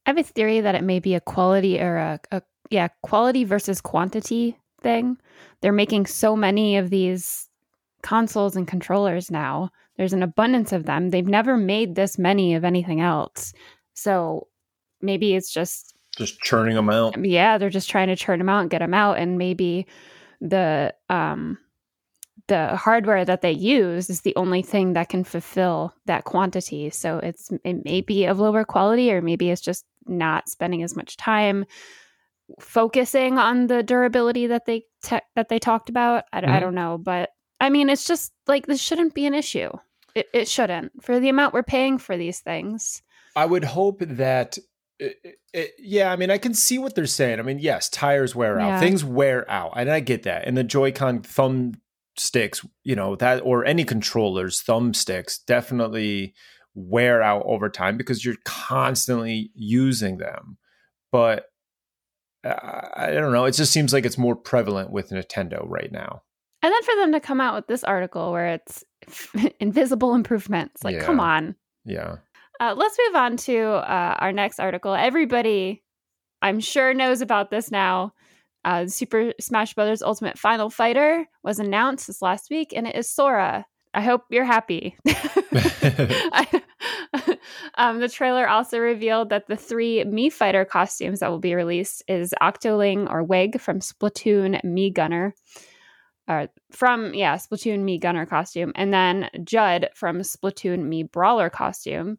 I 0.05 0.09
have 0.09 0.17
a 0.17 0.23
theory 0.23 0.59
that 0.59 0.75
it 0.75 0.83
may 0.83 0.99
be 0.99 1.15
a 1.15 1.21
quality 1.21 1.79
or 1.79 1.95
a, 1.95 2.19
a 2.29 2.41
yeah, 2.73 2.87
quality 3.03 3.43
versus 3.43 3.79
quantity 3.79 4.57
thing. 4.81 5.17
They're 5.61 5.71
making 5.71 6.07
so 6.07 6.35
many 6.35 6.75
of 6.75 6.89
these 6.89 7.47
consoles 8.01 8.55
and 8.55 8.67
controllers 8.67 9.29
now. 9.29 9.69
There's 9.95 10.11
an 10.11 10.23
abundance 10.23 10.73
of 10.73 10.85
them. 10.85 11.11
They've 11.11 11.27
never 11.27 11.55
made 11.55 11.93
this 11.93 12.17
many 12.17 12.55
of 12.55 12.65
anything 12.65 12.99
else. 12.99 13.53
So 13.93 14.47
maybe 15.01 15.35
it's 15.35 15.53
just 15.53 15.93
just 16.17 16.39
churning 16.39 16.75
them 16.75 16.89
out. 16.89 17.23
Yeah, 17.23 17.59
they're 17.59 17.69
just 17.69 17.91
trying 17.91 18.07
to 18.07 18.15
churn 18.15 18.39
them 18.39 18.49
out 18.49 18.61
and 18.61 18.69
get 18.71 18.79
them 18.79 18.93
out 18.95 19.19
and 19.19 19.37
maybe 19.37 19.85
the 20.41 20.95
um 21.09 21.59
the 22.47 22.75
hardware 22.75 23.23
that 23.23 23.41
they 23.41 23.51
use 23.51 24.09
is 24.09 24.21
the 24.21 24.35
only 24.35 24.63
thing 24.63 24.93
that 24.93 25.09
can 25.09 25.23
fulfill 25.23 25.93
that 26.07 26.23
quantity. 26.23 26.89
So 26.89 27.19
it's 27.19 27.51
it 27.63 27.85
may 27.85 28.01
be 28.01 28.25
of 28.25 28.39
lower 28.39 28.65
quality 28.65 29.13
or 29.13 29.21
maybe 29.21 29.51
it's 29.51 29.61
just 29.61 29.85
not 30.07 30.49
spending 30.49 30.81
as 30.81 30.95
much 30.95 31.17
time 31.17 31.65
focusing 32.59 33.37
on 33.37 33.67
the 33.67 33.83
durability 33.83 34.47
that 34.47 34.65
they 34.65 34.83
te- 35.03 35.19
that 35.35 35.49
they 35.49 35.59
talked 35.59 35.89
about. 35.89 36.25
I, 36.31 36.41
mm-hmm. 36.41 36.51
I, 36.51 36.59
don't 36.59 36.75
know, 36.75 36.97
but 36.97 37.29
I 37.59 37.69
mean, 37.69 37.89
it's 37.89 38.05
just 38.05 38.33
like 38.47 38.65
this 38.65 38.81
shouldn't 38.81 39.13
be 39.13 39.25
an 39.25 39.33
issue. 39.33 39.69
It, 40.15 40.27
it 40.33 40.47
shouldn't 40.47 41.03
for 41.03 41.19
the 41.19 41.29
amount 41.29 41.53
we're 41.53 41.63
paying 41.63 41.97
for 41.97 42.17
these 42.17 42.39
things. 42.39 43.01
I 43.35 43.45
would 43.45 43.63
hope 43.63 43.99
that. 43.99 44.57
It, 44.99 45.17
it, 45.53 45.71
yeah, 45.79 46.11
I 46.11 46.15
mean, 46.15 46.29
I 46.29 46.37
can 46.37 46.53
see 46.53 46.77
what 46.77 46.95
they're 46.95 47.07
saying. 47.07 47.39
I 47.39 47.41
mean, 47.41 47.59
yes, 47.59 47.89
tires 47.89 48.35
wear 48.35 48.59
out, 48.59 48.67
yeah. 48.67 48.79
things 48.79 49.03
wear 49.03 49.49
out, 49.49 49.73
and 49.75 49.89
I 49.89 49.99
get 49.99 50.23
that. 50.23 50.47
And 50.47 50.55
the 50.55 50.63
Joy-Con 50.63 51.23
thumb 51.23 51.73
sticks, 52.15 52.65
you 52.83 52.95
know, 52.95 53.15
that 53.15 53.41
or 53.43 53.65
any 53.65 53.83
controllers, 53.83 54.61
thumbsticks 54.61 55.39
definitely 55.45 56.35
wear 56.75 57.21
out 57.21 57.43
over 57.45 57.69
time 57.69 57.97
because 57.97 58.23
you're 58.23 58.35
constantly 58.45 59.51
using 59.55 60.17
them. 60.17 60.57
But 61.11 61.45
I 62.43 63.11
don't 63.11 63.31
know. 63.31 63.45
It 63.45 63.51
just 63.53 63.71
seems 63.71 63.93
like 63.93 64.05
it's 64.05 64.17
more 64.17 64.35
prevalent 64.35 64.91
with 64.91 65.09
Nintendo 65.09 65.63
right 65.67 65.91
now. 65.91 66.23
And 66.61 66.71
then 66.73 66.83
for 66.83 66.95
them 66.95 67.11
to 67.13 67.19
come 67.19 67.41
out 67.41 67.55
with 67.55 67.67
this 67.67 67.83
article 67.83 68.31
where 68.31 68.47
it's 68.47 68.83
invisible 69.59 70.13
improvements, 70.15 70.83
like, 70.83 70.95
Yeah. 70.95 71.03
come 71.03 71.19
on. 71.19 71.55
Yeah. 71.85 72.17
Uh, 72.59 72.73
let's 72.77 72.97
move 73.07 73.15
on 73.15 73.35
to 73.37 73.59
uh, 73.63 74.15
our 74.19 74.31
next 74.31 74.59
article. 74.59 74.93
Everybody, 74.93 75.83
I'm 76.41 76.59
sure, 76.59 76.93
knows 76.93 77.21
about 77.21 77.49
this 77.51 77.71
now. 77.71 78.13
Uh, 78.63 78.87
Super 78.87 79.33
Smash 79.41 79.73
Bros. 79.73 80.01
Ultimate 80.01 80.37
Final 80.39 80.69
Fighter 80.69 81.25
was 81.43 81.59
announced 81.59 82.07
this 82.07 82.21
last 82.21 82.49
week, 82.49 82.71
and 82.73 82.87
it 82.87 82.95
is 82.95 83.09
Sora. 83.09 83.65
I 83.93 84.01
hope 84.01 84.21
you're 84.29 84.45
happy. 84.45 84.95
I- 85.07 86.61
um, 87.75 87.99
the 87.99 88.09
trailer 88.09 88.47
also 88.47 88.77
revealed 88.77 89.29
that 89.29 89.47
the 89.47 89.55
three 89.55 90.03
Mii 90.03 90.31
Fighter 90.31 90.65
costumes 90.65 91.19
that 91.19 91.29
will 91.29 91.39
be 91.39 91.55
released 91.55 92.03
is 92.07 92.33
Octoling 92.41 93.09
or 93.09 93.23
Wig 93.23 93.59
from 93.59 93.79
Splatoon 93.79 94.61
Mii 94.63 94.93
Gunner, 94.93 95.35
uh, 96.27 96.47
from 96.71 97.13
yeah 97.13 97.35
Splatoon 97.35 97.79
Mii 97.83 97.99
Gunner 97.99 98.25
costume, 98.25 98.71
and 98.75 98.93
then 98.93 99.29
Judd 99.43 99.89
from 99.95 100.19
Splatoon 100.19 100.83
Mii 100.83 101.11
Brawler 101.11 101.49
costume, 101.49 102.17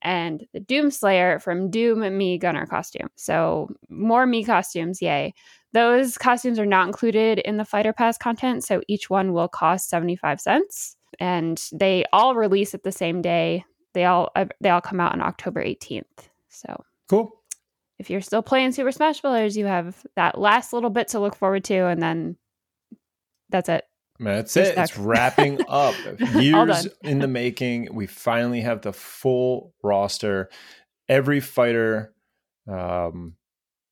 and 0.00 0.44
the 0.52 0.60
Doom 0.60 0.90
Slayer 0.90 1.38
from 1.38 1.70
Doom 1.70 1.98
Mii 2.00 2.40
Gunner 2.40 2.66
costume. 2.66 3.08
So 3.16 3.68
more 3.88 4.26
Mii 4.26 4.46
costumes, 4.46 5.02
yay! 5.02 5.34
Those 5.72 6.18
costumes 6.18 6.58
are 6.58 6.66
not 6.66 6.86
included 6.86 7.38
in 7.38 7.56
the 7.56 7.64
Fighter 7.64 7.92
Pass 7.92 8.18
content, 8.18 8.64
so 8.64 8.82
each 8.88 9.08
one 9.08 9.32
will 9.32 9.48
cost 9.48 9.88
seventy 9.88 10.16
five 10.16 10.40
cents, 10.40 10.96
and 11.18 11.62
they 11.72 12.04
all 12.12 12.34
release 12.34 12.74
at 12.74 12.82
the 12.82 12.92
same 12.92 13.22
day. 13.22 13.64
They 13.94 14.04
all 14.04 14.30
uh, 14.34 14.46
they 14.60 14.70
all 14.70 14.80
come 14.80 15.00
out 15.00 15.12
on 15.12 15.20
October 15.20 15.60
eighteenth. 15.60 16.28
So 16.48 16.84
Cool. 17.08 17.32
if 17.98 18.10
you're 18.10 18.20
still 18.20 18.42
playing 18.42 18.72
Super 18.72 18.92
Smash 18.92 19.20
Bros., 19.20 19.56
you 19.56 19.66
have 19.66 20.04
that 20.16 20.38
last 20.38 20.72
little 20.72 20.90
bit 20.90 21.08
to 21.08 21.20
look 21.20 21.34
forward 21.34 21.64
to, 21.64 21.86
and 21.86 22.02
then 22.02 22.36
that's 23.50 23.68
it. 23.68 23.84
That's 24.18 24.54
You're 24.56 24.64
it. 24.66 24.78
It's 24.78 24.98
wrapping 24.98 25.60
up. 25.68 25.94
Years 26.34 26.86
in 27.02 27.18
the 27.18 27.26
making. 27.28 27.88
We 27.92 28.06
finally 28.06 28.60
have 28.60 28.82
the 28.82 28.92
full 28.92 29.74
roster. 29.82 30.48
Every 31.08 31.40
fighter, 31.40 32.14
um, 32.70 33.34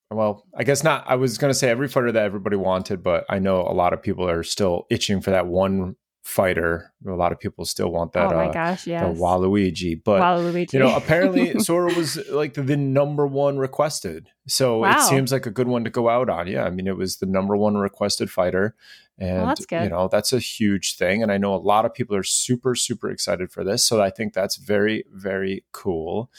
well, 0.09 0.45
I 0.55 0.63
guess 0.63 0.83
not. 0.83 1.05
I 1.07 1.15
was 1.15 1.37
going 1.37 1.51
to 1.51 1.57
say 1.57 1.69
every 1.69 1.87
fighter 1.87 2.11
that 2.11 2.23
everybody 2.23 2.55
wanted, 2.55 3.03
but 3.03 3.25
I 3.29 3.39
know 3.39 3.61
a 3.61 3.73
lot 3.73 3.93
of 3.93 4.01
people 4.01 4.27
are 4.29 4.43
still 4.43 4.85
itching 4.89 5.21
for 5.21 5.31
that 5.31 5.47
one 5.47 5.95
fighter. 6.23 6.93
A 7.07 7.11
lot 7.11 7.31
of 7.31 7.39
people 7.39 7.65
still 7.65 7.89
want 7.89 8.13
that. 8.13 8.31
oh 8.31 8.35
my 8.35 8.47
uh, 8.47 8.53
gosh, 8.53 8.85
yes. 8.85 9.01
the 9.01 9.21
Waluigi, 9.21 10.01
but 10.03 10.21
Waluigi. 10.21 10.73
you 10.73 10.79
know, 10.79 10.95
apparently 10.95 11.59
Sora 11.59 11.93
was 11.93 12.17
like 12.29 12.53
the 12.53 12.77
number 12.77 13.25
one 13.25 13.57
requested. 13.57 14.29
So 14.47 14.79
Wow. 14.79 14.97
it 14.97 15.01
seems 15.09 15.31
like 15.31 15.45
a 15.45 15.51
good 15.51 15.67
one 15.67 15.83
to 15.83 15.89
go 15.89 16.09
out 16.09 16.29
on. 16.29 16.47
Yeah. 16.47 16.63
I 16.63 16.69
mean, 16.69 16.87
it 16.87 16.95
was 16.95 17.17
the 17.17 17.25
number 17.25 17.57
one 17.57 17.75
requested 17.75 18.29
fighter. 18.29 18.75
And, 19.17 19.55
good. 19.67 19.83
you 19.83 19.89
know, 19.89 20.07
that's 20.07 20.33
a 20.33 20.39
huge 20.39 20.95
thing. 20.95 21.21
And 21.21 21.31
I 21.31 21.37
know 21.37 21.53
a 21.53 21.57
lot 21.57 21.85
of 21.85 21.93
people 21.93 22.15
are 22.15 22.23
super, 22.23 22.75
super 22.75 23.09
excited 23.09 23.51
for 23.51 23.63
this. 23.63 23.85
So 23.85 24.01
I 24.01 24.09
think 24.09 24.33
that's 24.33 24.55
very, 24.55 25.05
very 25.11 25.63
cool. 25.71 26.31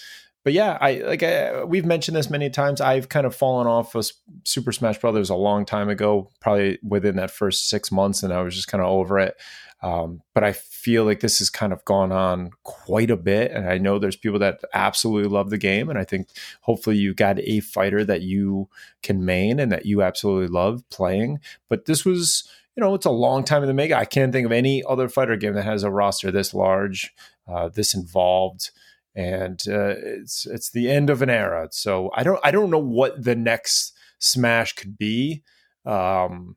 But 0.44 0.52
yeah, 0.52 0.76
I 0.80 0.94
like 1.06 1.22
I, 1.22 1.64
we've 1.64 1.84
mentioned 1.84 2.16
this 2.16 2.30
many 2.30 2.50
times. 2.50 2.80
I've 2.80 3.08
kind 3.08 3.26
of 3.26 3.34
fallen 3.34 3.66
off 3.66 3.94
of 3.94 4.10
Super 4.44 4.72
Smash 4.72 4.98
Brothers 4.98 5.30
a 5.30 5.36
long 5.36 5.64
time 5.64 5.88
ago, 5.88 6.30
probably 6.40 6.78
within 6.82 7.16
that 7.16 7.30
first 7.30 7.68
six 7.68 7.92
months, 7.92 8.22
and 8.22 8.32
I 8.32 8.42
was 8.42 8.54
just 8.54 8.68
kind 8.68 8.82
of 8.82 8.88
over 8.88 9.18
it. 9.18 9.36
Um, 9.82 10.22
but 10.32 10.44
I 10.44 10.52
feel 10.52 11.04
like 11.04 11.20
this 11.20 11.40
has 11.40 11.50
kind 11.50 11.72
of 11.72 11.84
gone 11.84 12.12
on 12.12 12.50
quite 12.62 13.10
a 13.10 13.16
bit, 13.16 13.50
and 13.50 13.68
I 13.68 13.78
know 13.78 13.98
there's 13.98 14.16
people 14.16 14.38
that 14.38 14.60
absolutely 14.72 15.28
love 15.28 15.50
the 15.50 15.58
game, 15.58 15.88
and 15.88 15.98
I 15.98 16.04
think 16.04 16.28
hopefully 16.60 16.96
you 16.96 17.14
got 17.14 17.40
a 17.40 17.60
fighter 17.60 18.04
that 18.04 18.22
you 18.22 18.68
can 19.02 19.24
main 19.24 19.58
and 19.58 19.72
that 19.72 19.86
you 19.86 20.02
absolutely 20.02 20.48
love 20.48 20.88
playing. 20.90 21.40
But 21.68 21.86
this 21.86 22.04
was, 22.04 22.48
you 22.76 22.80
know, 22.80 22.94
it's 22.94 23.06
a 23.06 23.10
long 23.10 23.42
time 23.42 23.62
in 23.62 23.68
the 23.68 23.74
making. 23.74 23.96
I 23.96 24.04
can't 24.04 24.32
think 24.32 24.46
of 24.46 24.52
any 24.52 24.84
other 24.88 25.08
fighter 25.08 25.36
game 25.36 25.54
that 25.54 25.64
has 25.64 25.82
a 25.82 25.90
roster 25.90 26.30
this 26.30 26.54
large, 26.54 27.12
uh, 27.48 27.68
this 27.68 27.92
involved, 27.92 28.70
and 29.14 29.60
uh, 29.68 29.94
it's 29.98 30.46
it's 30.46 30.70
the 30.70 30.90
end 30.90 31.10
of 31.10 31.22
an 31.22 31.30
era. 31.30 31.68
So 31.70 32.10
I 32.14 32.22
don't 32.22 32.40
I 32.42 32.50
don't 32.50 32.70
know 32.70 32.78
what 32.78 33.22
the 33.22 33.36
next 33.36 33.92
Smash 34.18 34.74
could 34.74 34.96
be. 34.96 35.42
Um, 35.84 36.56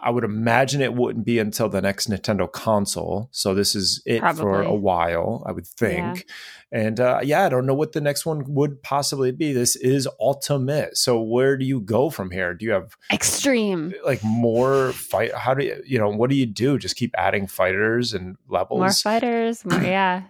I 0.00 0.10
would 0.10 0.24
imagine 0.24 0.80
it 0.80 0.94
wouldn't 0.94 1.24
be 1.24 1.38
until 1.38 1.68
the 1.68 1.80
next 1.80 2.10
Nintendo 2.10 2.50
console. 2.50 3.28
So 3.30 3.54
this 3.54 3.74
is 3.74 4.02
it 4.04 4.20
for 4.36 4.62
a 4.62 4.74
while, 4.74 5.44
I 5.46 5.52
would 5.52 5.66
think. 5.66 6.26
And 6.72 6.98
uh, 6.98 7.20
yeah, 7.22 7.46
I 7.46 7.48
don't 7.48 7.66
know 7.66 7.74
what 7.74 7.92
the 7.92 8.00
next 8.00 8.26
one 8.26 8.42
would 8.54 8.82
possibly 8.82 9.30
be. 9.30 9.52
This 9.52 9.76
is 9.76 10.08
Ultimate. 10.20 10.96
So 10.96 11.20
where 11.20 11.56
do 11.56 11.64
you 11.64 11.80
go 11.80 12.10
from 12.10 12.30
here? 12.30 12.54
Do 12.54 12.66
you 12.66 12.72
have 12.72 12.96
Extreme. 13.12 13.94
like 14.04 14.22
more 14.24 14.92
fight? 14.92 15.32
How 15.34 15.54
do 15.54 15.64
you, 15.64 15.80
you 15.86 15.98
know, 15.98 16.08
what 16.08 16.30
do 16.30 16.36
you 16.36 16.46
do? 16.46 16.78
Just 16.78 16.96
keep 16.96 17.14
adding 17.16 17.46
fighters 17.46 18.12
and 18.12 18.36
levels? 18.48 18.80
More 18.80 18.90
fighters. 18.90 19.64
More, 19.64 19.80
yeah. 19.80 20.24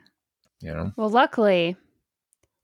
You 0.61 0.73
know? 0.73 0.93
Well, 0.97 1.11
luckily, 1.11 1.77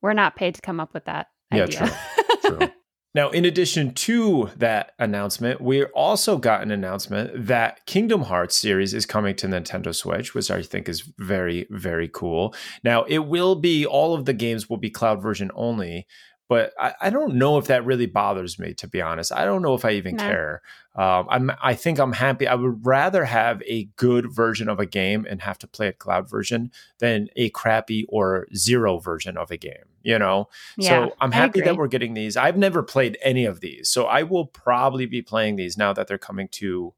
we're 0.01 0.13
not 0.13 0.37
paid 0.37 0.55
to 0.57 0.61
come 0.61 0.81
up 0.81 0.95
with 0.95 1.05
that 1.07 1.29
Yeah, 1.53 1.65
idea. 1.65 1.99
True. 2.45 2.69
Now, 3.15 3.29
in 3.29 3.45
addition 3.45 3.93
to 3.95 4.49
that 4.57 4.93
announcement, 4.99 5.61
we 5.61 5.85
also 5.85 6.39
got 6.39 6.63
an 6.63 6.71
announcement 6.71 7.47
that 7.47 7.85
Kingdom 7.85 8.23
Hearts 8.23 8.57
series 8.57 8.95
is 8.95 9.05
coming 9.05 9.37
to 9.37 9.47
Nintendo 9.47 9.95
Switch, 9.95 10.35
which 10.35 10.51
I 10.51 10.63
think 10.63 10.89
is 10.89 11.03
very, 11.19 11.67
very 11.69 12.09
cool. 12.09 12.55
Now, 12.83 13.05
it 13.05 13.19
will 13.19 13.55
be 13.55 13.85
all 13.85 14.15
of 14.15 14.25
the 14.25 14.33
games 14.33 14.71
will 14.71 14.79
be 14.79 14.89
cloud 14.89 15.21
version 15.23 15.51
only, 15.55 16.07
but 16.53 16.75
I, 16.79 16.93
I 17.01 17.09
don't 17.09 17.37
know 17.37 17.57
if 17.57 17.69
that 17.69 17.87
really 17.87 18.05
bothers 18.05 18.59
me, 18.59 18.75
to 18.75 18.87
be 18.87 19.01
honest. 19.01 19.33
I 19.33 19.47
don't 19.47 19.63
know 19.63 19.73
if 19.73 19.87
I 19.87 19.93
even 19.93 20.17
No. 20.17 20.23
care. 20.23 20.61
Um, 20.95 21.27
I'm, 21.31 21.53
I 21.63 21.73
think 21.73 21.99
I'm 21.99 22.13
happy. 22.13 22.47
I 22.47 22.55
would 22.55 22.85
rather 22.85 23.25
have 23.25 23.63
a 23.63 23.85
good 23.97 24.31
version 24.31 24.69
of 24.69 24.79
a 24.79 24.85
game 24.85 25.27
and 25.31 25.41
have 25.41 25.57
to 25.61 25.67
play 25.67 25.89
a 25.89 25.95
cloud 25.95 26.29
version 26.29 26.71
than 26.99 27.29
a 27.37 27.49
crappy 27.49 28.05
or 28.11 28.49
zero 28.55 28.99
version 28.99 29.39
of 29.39 29.51
a 29.51 29.57
game. 29.57 29.87
You 30.03 30.19
know, 30.19 30.51
yeah. 30.77 31.07
so 31.07 31.15
I'm 31.23 31.33
happy 31.33 31.63
that 31.63 31.77
we're 31.77 31.87
getting 31.87 32.13
these. 32.13 32.37
I've 32.37 32.59
never 32.59 32.83
played 32.83 33.17
any 33.23 33.47
of 33.47 33.61
these, 33.61 33.89
so 33.89 34.05
I 34.05 34.25
will 34.25 34.45
probably 34.47 35.07
be 35.07 35.23
playing 35.23 35.57
these 35.57 35.79
now 35.79 35.95
that 35.95 36.07
they're 36.09 36.19
coming 36.19 36.49
to 36.49 36.93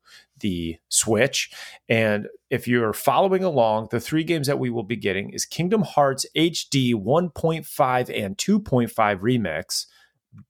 the 0.45 0.77
Switch. 0.91 1.51
And 1.89 2.29
if 2.51 2.69
you're 2.69 2.93
following 2.93 3.43
along, 3.43 3.89
the 3.91 3.99
three 3.99 4.25
games 4.25 4.47
that 4.47 4.59
we 4.59 4.69
will 4.69 4.83
be 4.83 4.95
getting 4.95 5.31
is 5.31 5.47
Kingdom 5.47 5.83
Hearts 5.83 6.27
HD 6.37 6.95
1.5 6.95 8.25
and 8.25 8.37
2.5 8.37 8.93
Remix. 9.21 9.87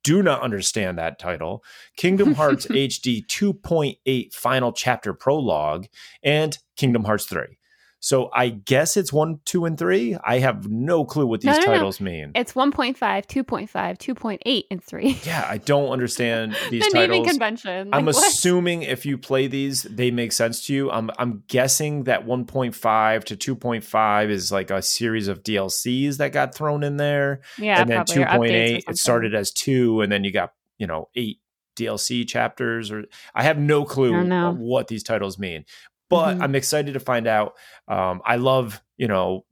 Do 0.03 0.21
not 0.21 0.43
understand 0.43 0.99
that 0.99 1.21
title. 1.21 1.63
Kingdom 1.97 2.35
Hearts 2.41 2.67
HD 2.67 3.25
2.8 3.25 4.35
Final 4.35 4.73
Chapter 4.73 5.15
Prologue 5.15 5.87
and 6.25 6.59
Kingdom 6.77 7.05
Hearts 7.05 7.27
3. 7.27 7.57
So 8.05 8.29
I 8.35 8.51
guess 8.51 8.99
it's 8.99 9.15
one, 9.15 9.41
two, 9.47 9.65
and 9.65 9.79
three. 9.79 10.15
I 10.23 10.39
have 10.41 10.69
no 10.69 11.07
clue 11.07 11.27
what 11.27 11.41
these 11.41 11.47
No, 11.47 11.53
no, 11.53 11.59
no. 11.61 11.73
titles 11.73 12.03
mean. 12.03 12.33
It's 12.35 12.53
1.5, 12.53 12.99
2.5, 12.99 13.71
2.8, 13.71 14.65
and 14.71 14.85
3. 14.85 15.21
Yeah, 15.25 15.47
I 15.49 15.57
don't 15.57 15.89
understand 15.89 16.55
these 16.71 16.85
the 16.85 16.91
naming 16.93 17.23
titles. 17.23 17.29
convention. 17.29 17.89
I'm 17.95 18.05
what? 18.05 18.15
assuming 18.17 18.83
if 18.83 19.07
you 19.07 19.17
play 19.17 19.47
these, 19.47 19.85
they 19.85 20.11
make 20.11 20.33
sense 20.33 20.67
to 20.67 20.75
you. 20.75 20.91
I'm 20.91 21.11
I'm 21.19 21.45
guessing 21.49 22.05
that 22.05 22.27
1.5 22.27 23.25
to 23.25 23.57
2.5 23.57 24.29
is 24.29 24.53
like 24.53 24.71
a 24.71 24.83
series 24.83 25.27
of 25.27 25.43
DLCs 25.43 26.19
that 26.19 26.31
got 26.33 26.55
thrown 26.55 26.85
in 26.85 26.99
there, 26.99 27.41
Yeah, 27.57 27.81
and 27.81 27.89
then 27.89 28.05
probably. 28.05 28.23
or 28.23 28.27
updates 28.27 28.35
or 28.35 28.81
2.8 28.83 28.91
it 28.91 28.99
started 28.99 29.35
as 29.35 29.51
two, 29.51 30.03
and 30.03 30.13
then 30.13 30.25
you 30.25 30.31
got 30.31 30.53
you 30.77 30.87
know 30.87 31.09
eight 31.15 31.41
DLC 31.75 32.29
chapters. 32.29 32.91
Or 32.91 33.05
I 33.35 33.45
have 33.45 33.59
no 33.59 33.87
clue 33.87 34.13
what 34.59 34.89
these 34.89 35.03
titles 35.03 35.39
mean, 35.39 35.65
but 36.09 36.35
Mhm. 36.37 36.43
I'm 36.43 36.55
excited 36.55 36.95
to 36.95 37.01
find 37.01 37.27
out. 37.27 37.55
Um, 37.89 38.21
I 38.25 38.37
love 38.37 38.81
you 38.97 39.09
know 39.09 39.45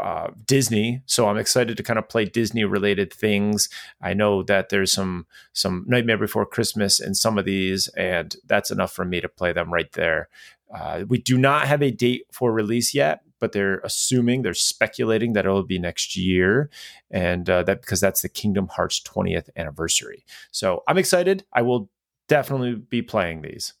uh, 0.00 0.30
Disney, 0.44 1.02
so 1.06 1.28
I'm 1.28 1.36
excited 1.38 1.76
to 1.76 1.82
kind 1.84 1.98
of 2.00 2.08
play 2.08 2.24
Disney 2.24 2.64
related 2.64 3.12
things. 3.12 3.68
I 4.02 4.12
know 4.12 4.42
that 4.42 4.68
there's 4.68 4.90
some 4.92 5.26
some 5.52 5.84
Nightmare 5.86 6.18
Before 6.18 6.44
Christmas 6.44 6.98
in 7.00 7.14
some 7.14 7.38
of 7.38 7.44
these, 7.44 7.86
and 7.88 8.34
that's 8.46 8.70
enough 8.72 8.92
for 8.92 9.04
me 9.04 9.20
to 9.20 9.28
play 9.28 9.52
them 9.52 9.72
right 9.72 9.90
there. 9.92 10.28
Uh, 10.74 11.04
we 11.08 11.18
do 11.18 11.38
not 11.38 11.68
have 11.68 11.80
a 11.82 11.92
date 11.92 12.26
for 12.32 12.52
release 12.52 12.92
yet, 12.92 13.20
but 13.38 13.52
they're 13.52 13.78
assuming 13.84 14.42
they're 14.42 14.52
speculating 14.54 15.32
that 15.34 15.44
it'll 15.46 15.62
be 15.62 15.78
next 15.78 16.16
year, 16.16 16.70
and 17.12 17.48
uh, 17.48 17.62
that 17.62 17.80
because 17.82 18.00
that's 18.00 18.22
the 18.22 18.28
Kingdom 18.28 18.66
Hearts 18.66 19.00
20th 19.00 19.48
anniversary. 19.56 20.24
So 20.50 20.82
I'm 20.88 20.98
excited. 20.98 21.44
I 21.52 21.62
will 21.62 21.88
definitely 22.26 22.74
be 22.74 23.00
playing 23.00 23.42
these. 23.42 23.74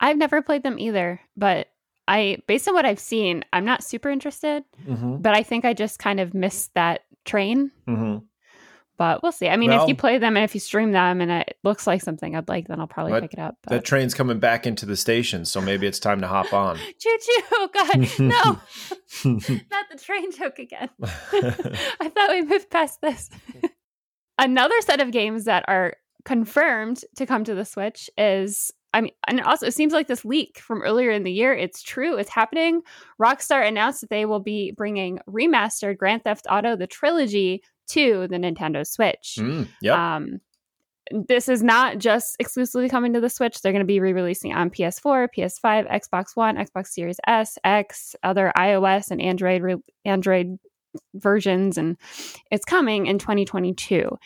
I've 0.00 0.16
never 0.16 0.42
played 0.42 0.62
them 0.62 0.78
either, 0.78 1.20
but 1.36 1.68
I, 2.08 2.38
based 2.48 2.66
on 2.66 2.74
what 2.74 2.86
I've 2.86 2.98
seen, 2.98 3.44
I'm 3.52 3.64
not 3.64 3.84
super 3.84 4.10
interested. 4.10 4.64
Mm-hmm. 4.84 5.16
But 5.18 5.36
I 5.36 5.42
think 5.42 5.64
I 5.64 5.74
just 5.74 5.98
kind 5.98 6.18
of 6.18 6.34
missed 6.34 6.74
that 6.74 7.02
train. 7.24 7.70
Mm-hmm. 7.86 8.24
But 8.96 9.22
we'll 9.22 9.32
see. 9.32 9.48
I 9.48 9.56
mean, 9.56 9.70
Well- 9.70 9.84
if 9.84 9.88
you 9.88 9.94
play 9.94 10.18
them 10.18 10.36
and 10.36 10.44
if 10.44 10.52
you 10.54 10.60
stream 10.60 10.92
them 10.92 11.20
and 11.20 11.30
it 11.30 11.56
looks 11.64 11.86
like 11.86 12.02
something 12.02 12.36
I'd 12.36 12.48
like, 12.48 12.68
then 12.68 12.80
I'll 12.80 12.86
probably 12.86 13.18
pick 13.20 13.32
it 13.32 13.38
up. 13.38 13.56
That 13.68 13.84
train's 13.84 14.12
coming 14.12 14.40
back 14.40 14.66
into 14.66 14.84
the 14.84 14.96
station, 14.96 15.44
so 15.44 15.60
maybe 15.60 15.86
it's 15.86 15.98
time 15.98 16.20
to 16.20 16.26
hop 16.26 16.52
on. 16.52 16.76
choo 16.98 17.18
choo! 17.22 17.68
God, 17.74 18.18
no, 18.18 18.60
not 19.70 19.86
the 19.90 19.98
train 19.98 20.32
joke 20.32 20.58
again. 20.58 20.90
I 21.00 22.10
thought 22.14 22.30
we 22.30 22.42
moved 22.42 22.68
past 22.70 23.00
this. 23.00 23.30
Another 24.38 24.78
set 24.80 25.00
of 25.00 25.12
games 25.12 25.44
that 25.44 25.64
are 25.68 25.94
confirmed 26.24 27.02
to 27.16 27.24
come 27.24 27.44
to 27.44 27.54
the 27.54 27.64
Switch 27.64 28.10
is 28.18 28.70
I 28.92 29.02
mean, 29.02 29.12
and 29.28 29.40
also 29.42 29.66
it 29.66 29.74
seems 29.74 29.92
like 29.92 30.08
this 30.08 30.24
leak 30.24 30.58
from 30.58 30.82
earlier 30.82 31.10
in 31.10 31.22
the 31.22 31.32
year, 31.32 31.54
it's 31.54 31.82
true, 31.82 32.16
it's 32.16 32.30
happening. 32.30 32.82
Rockstar 33.20 33.66
announced 33.66 34.00
that 34.00 34.10
they 34.10 34.26
will 34.26 34.40
be 34.40 34.72
bringing 34.72 35.20
remastered 35.28 35.96
Grand 35.96 36.24
Theft 36.24 36.46
Auto 36.50 36.76
the 36.76 36.86
trilogy 36.86 37.62
to 37.88 38.26
the 38.28 38.36
Nintendo 38.36 38.86
Switch. 38.86 39.36
Mm, 39.38 39.68
yeah. 39.80 40.16
Um, 40.16 40.40
this 41.10 41.48
is 41.48 41.62
not 41.62 41.98
just 41.98 42.36
exclusively 42.38 42.88
coming 42.88 43.12
to 43.14 43.20
the 43.20 43.30
Switch. 43.30 43.60
They're 43.60 43.72
going 43.72 43.80
to 43.80 43.86
be 43.86 44.00
re-releasing 44.00 44.52
on 44.52 44.70
PS4, 44.70 45.28
PS5, 45.36 45.90
Xbox 45.90 46.36
One, 46.36 46.56
Xbox 46.56 46.88
Series 46.88 47.18
S, 47.26 47.58
X, 47.64 48.14
other 48.22 48.52
iOS 48.56 49.10
and 49.10 49.20
Android 49.20 49.62
re- 49.62 49.82
Android 50.04 50.58
versions, 51.14 51.78
and 51.78 51.96
it's 52.50 52.64
coming 52.64 53.06
in 53.06 53.18
2022. 53.18 54.18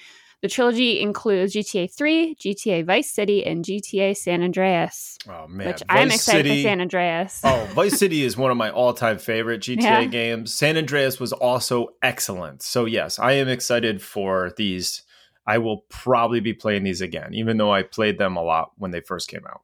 The 0.45 0.51
trilogy 0.51 1.01
includes 1.01 1.55
GTA 1.55 1.91
3, 1.91 2.35
GTA 2.35 2.85
Vice 2.85 3.11
City, 3.11 3.47
and 3.47 3.65
GTA 3.65 4.15
San 4.15 4.43
Andreas. 4.43 5.17
Oh 5.27 5.47
man, 5.49 5.69
which 5.69 5.79
Vice 5.79 5.87
I'm 5.89 6.11
excited 6.11 6.51
City, 6.51 6.63
for 6.63 6.69
San 6.69 6.81
Andreas. 6.83 7.41
oh, 7.45 7.67
Vice 7.73 7.99
City 7.99 8.25
is 8.25 8.37
one 8.37 8.51
of 8.51 8.59
my 8.59 8.69
all-time 8.69 9.17
favorite 9.17 9.63
GTA 9.63 9.81
yeah. 9.81 10.05
games. 10.05 10.53
San 10.53 10.77
Andreas 10.77 11.19
was 11.19 11.33
also 11.33 11.95
excellent. 12.03 12.61
So 12.61 12.85
yes, 12.85 13.19
I 13.19 13.33
am 13.33 13.49
excited 13.49 14.03
for 14.03 14.53
these. 14.59 15.03
I 15.47 15.57
will 15.57 15.87
probably 15.89 16.41
be 16.41 16.53
playing 16.53 16.83
these 16.83 17.01
again, 17.01 17.33
even 17.33 17.57
though 17.57 17.73
I 17.73 17.83
played 17.83 18.19
them 18.19 18.37
a 18.37 18.43
lot 18.43 18.73
when 18.77 18.91
they 18.91 19.01
first 19.01 19.31
came 19.31 19.47
out. 19.49 19.63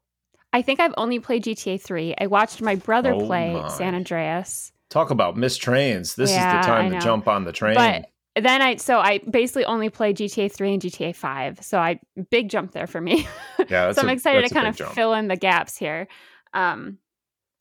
I 0.55 0.63
think 0.63 0.81
I've 0.81 0.95
only 0.97 1.19
played 1.19 1.45
GTA 1.45 1.79
3. 1.79 2.15
I 2.19 2.27
watched 2.27 2.63
my 2.63 2.77
brother 2.77 3.13
oh 3.13 3.27
play 3.27 3.53
my. 3.53 3.69
San 3.69 3.95
Andreas. 3.95 4.73
Talk 4.89 5.11
about 5.11 5.37
missed 5.37 5.61
trains. 5.61 6.15
This 6.15 6.31
yeah, 6.31 6.59
is 6.59 6.67
the 6.67 6.73
time 6.73 6.91
to 6.91 7.01
jump 7.01 7.29
on 7.29 7.45
the 7.45 7.53
train. 7.53 7.75
But 7.75 8.07
then 8.37 8.63
I 8.63 8.77
so 8.77 8.99
I 8.99 9.19
basically 9.19 9.65
only 9.65 9.89
played 9.89 10.17
GTA 10.17 10.53
3 10.53 10.75
and 10.75 10.83
GTA 10.83 11.15
5. 11.15 11.63
So 11.63 11.79
I 11.79 12.01
big 12.31 12.49
jump 12.49 12.73
there 12.73 12.87
for 12.87 13.01
me. 13.01 13.27
Yeah, 13.69 13.93
so 13.93 14.03
I'm 14.03 14.09
excited 14.09 14.47
to 14.47 14.55
kind 14.55 14.69
of 14.69 14.77
jump. 14.77 14.95
fill 14.95 15.15
in 15.15 15.29
the 15.29 15.37
gaps 15.37 15.77
here. 15.77 16.07
Um, 16.55 16.99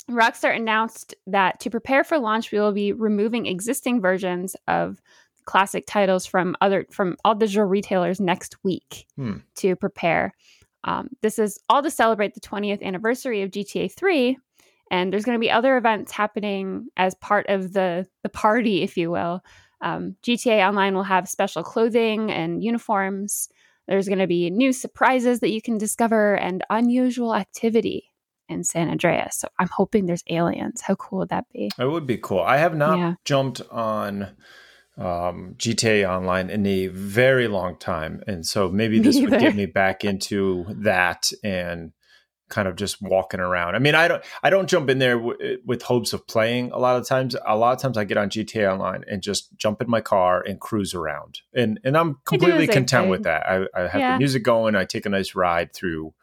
Rockstar 0.09 0.55
announced 0.55 1.15
that 1.27 1.59
to 1.61 1.69
prepare 1.69 2.03
for 2.03 2.17
launch, 2.17 2.51
we 2.51 2.59
will 2.59 2.71
be 2.71 2.93
removing 2.93 3.45
existing 3.45 4.01
versions 4.01 4.55
of 4.67 5.01
classic 5.45 5.85
titles 5.87 6.25
from 6.25 6.55
other 6.61 6.85
from 6.91 7.15
all 7.25 7.35
digital 7.35 7.65
retailers 7.65 8.19
next 8.19 8.55
week 8.63 9.05
hmm. 9.15 9.37
to 9.55 9.75
prepare. 9.75 10.33
Um, 10.83 11.09
this 11.21 11.39
is 11.39 11.59
all 11.69 11.83
to 11.83 11.91
celebrate 11.91 12.33
the 12.35 12.39
20th 12.39 12.81
anniversary 12.81 13.41
of 13.41 13.51
GTA 13.51 13.91
3, 13.91 14.37
and 14.91 15.11
there's 15.11 15.25
going 15.25 15.35
to 15.35 15.39
be 15.39 15.51
other 15.51 15.75
events 15.77 16.11
happening 16.11 16.87
as 16.97 17.15
part 17.15 17.47
of 17.49 17.73
the 17.73 18.07
the 18.23 18.29
party, 18.29 18.83
if 18.83 18.97
you 18.97 19.11
will. 19.11 19.41
Um, 19.81 20.15
GTA 20.23 20.67
Online 20.67 20.95
will 20.95 21.03
have 21.03 21.29
special 21.29 21.63
clothing 21.63 22.31
and 22.31 22.63
uniforms. 22.63 23.49
There's 23.87 24.07
going 24.07 24.19
to 24.19 24.27
be 24.27 24.49
new 24.49 24.71
surprises 24.71 25.39
that 25.39 25.49
you 25.49 25.61
can 25.61 25.77
discover 25.77 26.35
and 26.35 26.63
unusual 26.69 27.35
activity 27.35 28.09
in 28.49 28.63
San 28.63 28.89
Andreas. 28.89 29.37
So 29.37 29.47
I'm 29.57 29.69
hoping 29.69 30.05
there's 30.05 30.23
aliens. 30.29 30.81
How 30.81 30.95
cool 30.95 31.19
would 31.19 31.29
that 31.29 31.45
be? 31.53 31.69
It 31.77 31.85
would 31.85 32.05
be 32.05 32.17
cool. 32.17 32.41
I 32.41 32.57
have 32.57 32.75
not 32.75 32.97
yeah. 32.97 33.13
jumped 33.23 33.61
on 33.71 34.35
um, 34.97 35.55
GTA 35.57 36.09
Online 36.09 36.49
in 36.49 36.65
a 36.65 36.87
very 36.87 37.47
long 37.47 37.77
time, 37.77 38.21
and 38.27 38.45
so 38.45 38.69
maybe 38.69 38.99
this 39.01 39.19
would 39.19 39.39
get 39.39 39.55
me 39.55 39.65
back 39.65 40.03
into 40.03 40.65
that 40.69 41.31
and 41.43 41.93
kind 42.49 42.67
of 42.67 42.75
just 42.75 43.01
walking 43.01 43.39
around. 43.39 43.75
I 43.75 43.79
mean, 43.79 43.95
I 43.95 44.07
don't 44.07 44.23
I 44.43 44.49
don't 44.49 44.69
jump 44.69 44.89
in 44.89 44.99
there 44.99 45.17
w- 45.17 45.59
with 45.65 45.81
hopes 45.83 46.13
of 46.13 46.27
playing. 46.27 46.71
A 46.71 46.79
lot 46.79 46.97
of 46.97 47.07
times, 47.07 47.35
a 47.45 47.55
lot 47.55 47.73
of 47.73 47.81
times 47.81 47.97
I 47.97 48.03
get 48.03 48.17
on 48.17 48.29
GTA 48.29 48.71
Online 48.71 49.03
and 49.07 49.21
just 49.21 49.55
jump 49.57 49.81
in 49.81 49.89
my 49.89 50.01
car 50.01 50.43
and 50.45 50.59
cruise 50.59 50.93
around, 50.93 51.41
and 51.53 51.79
and 51.83 51.97
I'm 51.97 52.17
completely 52.25 52.67
content 52.67 53.03
thing. 53.03 53.09
with 53.09 53.23
that. 53.23 53.45
I, 53.45 53.65
I 53.75 53.87
have 53.87 54.01
yeah. 54.01 54.13
the 54.13 54.19
music 54.19 54.43
going. 54.43 54.75
I 54.75 54.85
take 54.85 55.05
a 55.05 55.09
nice 55.09 55.35
ride 55.35 55.73
through 55.73 56.13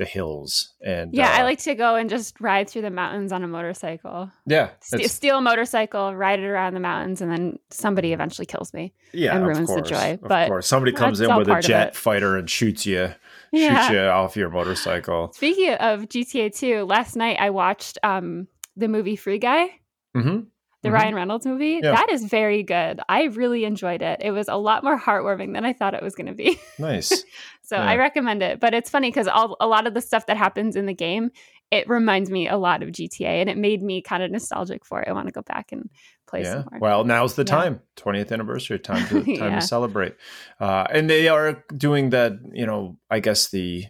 the 0.00 0.06
hills 0.06 0.72
and 0.80 1.12
yeah 1.12 1.32
uh, 1.32 1.40
i 1.40 1.42
like 1.42 1.58
to 1.58 1.74
go 1.74 1.94
and 1.94 2.08
just 2.08 2.40
ride 2.40 2.70
through 2.70 2.80
the 2.80 2.90
mountains 2.90 3.32
on 3.32 3.42
a 3.42 3.46
motorcycle 3.46 4.30
yeah 4.46 4.70
St- 4.80 5.10
steal 5.10 5.36
a 5.36 5.40
motorcycle 5.42 6.14
ride 6.14 6.38
it 6.38 6.46
around 6.46 6.72
the 6.72 6.80
mountains 6.80 7.20
and 7.20 7.30
then 7.30 7.58
somebody 7.68 8.14
eventually 8.14 8.46
kills 8.46 8.72
me 8.72 8.94
yeah 9.12 9.36
and 9.36 9.46
ruins 9.46 9.66
course, 9.66 9.82
the 9.82 9.94
joy 9.94 10.18
but 10.22 10.44
of 10.44 10.48
course. 10.48 10.66
somebody 10.66 10.92
comes 10.92 11.20
in 11.20 11.36
with 11.36 11.48
a 11.48 11.60
jet 11.60 11.94
fighter 11.94 12.38
and 12.38 12.48
shoots 12.48 12.86
you 12.86 13.12
yeah. 13.52 13.88
shoot 13.88 13.94
you 13.94 14.00
off 14.00 14.36
your 14.36 14.50
motorcycle. 14.50 15.32
Speaking 15.34 15.74
of 15.74 16.02
GTA 16.02 16.54
2, 16.56 16.84
last 16.84 17.16
night 17.16 17.38
I 17.40 17.50
watched 17.50 17.98
um, 18.02 18.48
the 18.76 18.88
movie 18.88 19.16
Free 19.16 19.38
Guy. 19.38 19.70
Mm-hmm. 20.16 20.40
The 20.82 20.88
mm-hmm. 20.88 20.94
Ryan 20.94 21.14
Reynolds 21.14 21.44
movie. 21.44 21.80
Yeah. 21.82 21.92
That 21.92 22.08
is 22.10 22.24
very 22.24 22.62
good. 22.62 23.00
I 23.08 23.24
really 23.24 23.64
enjoyed 23.64 24.00
it. 24.00 24.20
It 24.22 24.30
was 24.30 24.48
a 24.48 24.56
lot 24.56 24.82
more 24.82 24.98
heartwarming 24.98 25.52
than 25.52 25.64
I 25.64 25.74
thought 25.74 25.92
it 25.92 26.02
was 26.02 26.14
going 26.14 26.28
to 26.28 26.32
be. 26.32 26.58
Nice. 26.78 27.08
so 27.62 27.76
yeah. 27.76 27.84
I 27.84 27.96
recommend 27.96 28.42
it. 28.42 28.60
But 28.60 28.72
it's 28.72 28.88
funny 28.88 29.10
because 29.10 29.28
all 29.28 29.56
a 29.60 29.66
lot 29.66 29.86
of 29.86 29.92
the 29.92 30.00
stuff 30.00 30.26
that 30.26 30.38
happens 30.38 30.76
in 30.76 30.86
the 30.86 30.94
game, 30.94 31.32
it 31.70 31.86
reminds 31.88 32.30
me 32.30 32.48
a 32.48 32.56
lot 32.56 32.82
of 32.82 32.88
GTA 32.88 33.40
and 33.40 33.50
it 33.50 33.58
made 33.58 33.82
me 33.82 34.00
kind 34.00 34.22
of 34.22 34.30
nostalgic 34.30 34.86
for 34.86 35.02
it. 35.02 35.08
I 35.08 35.12
want 35.12 35.26
to 35.26 35.32
go 35.32 35.42
back 35.42 35.70
and 35.70 35.90
play 36.30 36.42
yeah. 36.42 36.64
Well, 36.78 37.04
now's 37.04 37.34
the 37.34 37.44
time. 37.44 37.80
20th 37.96 38.32
anniversary 38.32 38.78
time 38.78 39.06
to 39.08 39.24
time 39.38 39.52
yeah. 39.52 39.60
to 39.60 39.60
celebrate. 39.60 40.16
Uh, 40.58 40.86
and 40.90 41.10
they 41.10 41.28
are 41.28 41.64
doing 41.76 42.10
that, 42.10 42.32
you 42.52 42.66
know, 42.66 42.96
I 43.10 43.20
guess 43.20 43.48
the 43.48 43.86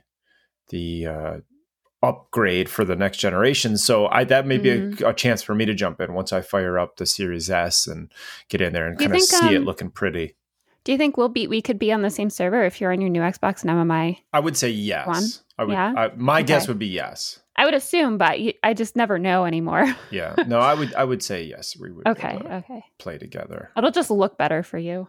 the 0.71 1.07
uh, 1.07 1.37
upgrade 2.03 2.69
for 2.69 2.85
the 2.85 2.97
next 2.97 3.19
generation. 3.19 3.77
So 3.77 4.07
I 4.09 4.25
that 4.25 4.47
may 4.47 4.59
be 4.59 4.71
mm-hmm. 4.71 5.05
a, 5.05 5.09
a, 5.09 5.15
chance 5.15 5.43
for 5.43 5.55
me 5.55 5.67
to 5.67 5.75
jump 5.75 6.01
in 6.01 6.15
once 6.15 6.33
I 6.33 6.41
fire 6.41 6.79
up 6.79 6.97
the 6.97 7.07
Series 7.07 7.51
S 7.51 7.87
and 7.87 8.11
get 8.49 8.61
in 8.61 8.73
there 8.73 8.87
and 8.87 8.99
kind 8.99 9.15
of 9.15 9.21
see 9.21 9.49
um, 9.49 9.55
it 9.55 9.63
looking 9.65 9.91
pretty. 9.91 10.37
Do 10.85 10.93
you 10.93 10.99
think 10.99 11.17
we'll 11.17 11.29
be 11.29 11.47
we 11.47 11.61
could 11.61 11.79
be 11.79 11.93
on 11.93 12.03
the 12.03 12.11
same 12.11 12.31
server 12.31 12.65
if 12.65 12.81
you're 12.81 12.93
on 12.93 13.01
your 13.01 13.11
new 13.11 13.21
Xbox 13.21 13.63
and 13.63 13.71
I'm 13.71 13.79
on 13.79 13.87
my 13.87 14.19
I 14.33 14.41
would 14.41 14.57
say 14.57 14.71
yes. 14.71 15.07
One? 15.07 15.25
I 15.59 15.65
would 15.65 15.73
yeah? 15.73 15.93
I, 15.95 16.11
my 16.17 16.39
okay. 16.39 16.47
guess 16.47 16.69
would 16.69 16.79
be 16.79 16.87
yes. 16.87 17.41
I 17.61 17.67
would 17.67 17.75
assume, 17.75 18.17
but 18.17 18.39
I 18.63 18.73
just 18.73 18.97
never 18.97 19.19
know 19.19 19.45
anymore. 19.45 19.95
yeah. 20.11 20.35
No, 20.47 20.61
I 20.61 20.73
would 20.73 20.95
I 20.95 21.05
would 21.05 21.23
say 21.23 21.43
yes. 21.43 21.77
We 21.79 21.93
would 21.93 22.09
Okay, 22.09 22.41
okay. 22.43 22.83
Play 22.99 23.19
together. 23.19 23.71
It'll 23.77 23.91
just 23.91 24.11
look 24.11 24.39
better 24.39 24.63
for 24.63 24.79
you. 24.79 25.09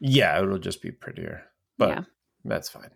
Yeah, 0.00 0.42
it'll 0.42 0.58
just 0.58 0.82
be 0.82 0.90
prettier. 0.90 1.44
But 1.78 1.88
yeah. 1.90 2.00
that's 2.44 2.68
fine. 2.68 2.90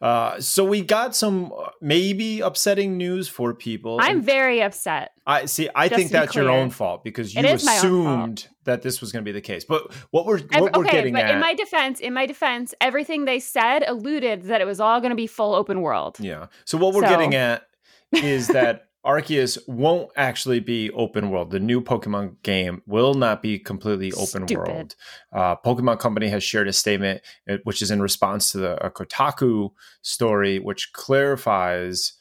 Uh, 0.00 0.40
so 0.40 0.64
we 0.64 0.82
got 0.82 1.16
some 1.16 1.52
uh, 1.52 1.70
maybe 1.80 2.38
upsetting 2.38 2.96
news 2.96 3.26
for 3.26 3.54
people. 3.54 3.98
I'm 4.00 4.22
very 4.22 4.62
upset. 4.62 5.10
I 5.26 5.46
see. 5.46 5.68
I 5.74 5.88
think 5.88 6.12
that's 6.12 6.36
your 6.36 6.48
own 6.48 6.70
fault 6.70 7.02
because 7.02 7.34
you 7.34 7.44
assumed 7.44 8.46
that 8.66 8.82
this 8.82 9.00
was 9.00 9.10
going 9.10 9.24
to 9.24 9.28
be 9.28 9.32
the 9.32 9.40
case. 9.40 9.64
But 9.64 9.92
what 10.12 10.26
we're 10.26 10.38
what 10.38 10.76
okay, 10.76 10.78
we're 10.78 10.84
getting 10.84 11.14
but 11.14 11.24
at, 11.24 11.34
in 11.34 11.40
my 11.40 11.54
defense, 11.54 11.98
in 11.98 12.14
my 12.14 12.26
defense, 12.26 12.72
everything 12.80 13.24
they 13.24 13.40
said 13.40 13.82
alluded 13.84 14.42
that 14.42 14.60
it 14.60 14.64
was 14.64 14.78
all 14.78 15.00
going 15.00 15.10
to 15.10 15.16
be 15.16 15.26
full 15.26 15.56
open 15.56 15.82
world. 15.82 16.20
Yeah. 16.20 16.46
So 16.64 16.78
what 16.78 16.94
we're 16.94 17.02
so. 17.02 17.08
getting 17.08 17.34
at 17.34 17.66
is 18.14 18.48
that 18.48 18.88
Arceus 19.04 19.58
won't 19.68 20.10
actually 20.16 20.60
be 20.60 20.90
open 20.92 21.30
world. 21.30 21.50
The 21.50 21.60
new 21.60 21.82
Pokemon 21.82 22.36
game 22.42 22.82
will 22.86 23.12
not 23.14 23.42
be 23.42 23.58
completely 23.58 24.12
open 24.12 24.48
Stupid. 24.48 24.56
world. 24.56 24.94
Uh, 25.30 25.56
Pokemon 25.56 25.98
Company 25.98 26.28
has 26.28 26.42
shared 26.42 26.68
a 26.68 26.72
statement, 26.72 27.20
uh, 27.48 27.58
which 27.64 27.82
is 27.82 27.90
in 27.90 28.00
response 28.00 28.50
to 28.52 28.58
the 28.58 28.76
Kotaku 28.94 29.70
story, 30.00 30.58
which 30.58 30.92
clarifies 30.94 32.14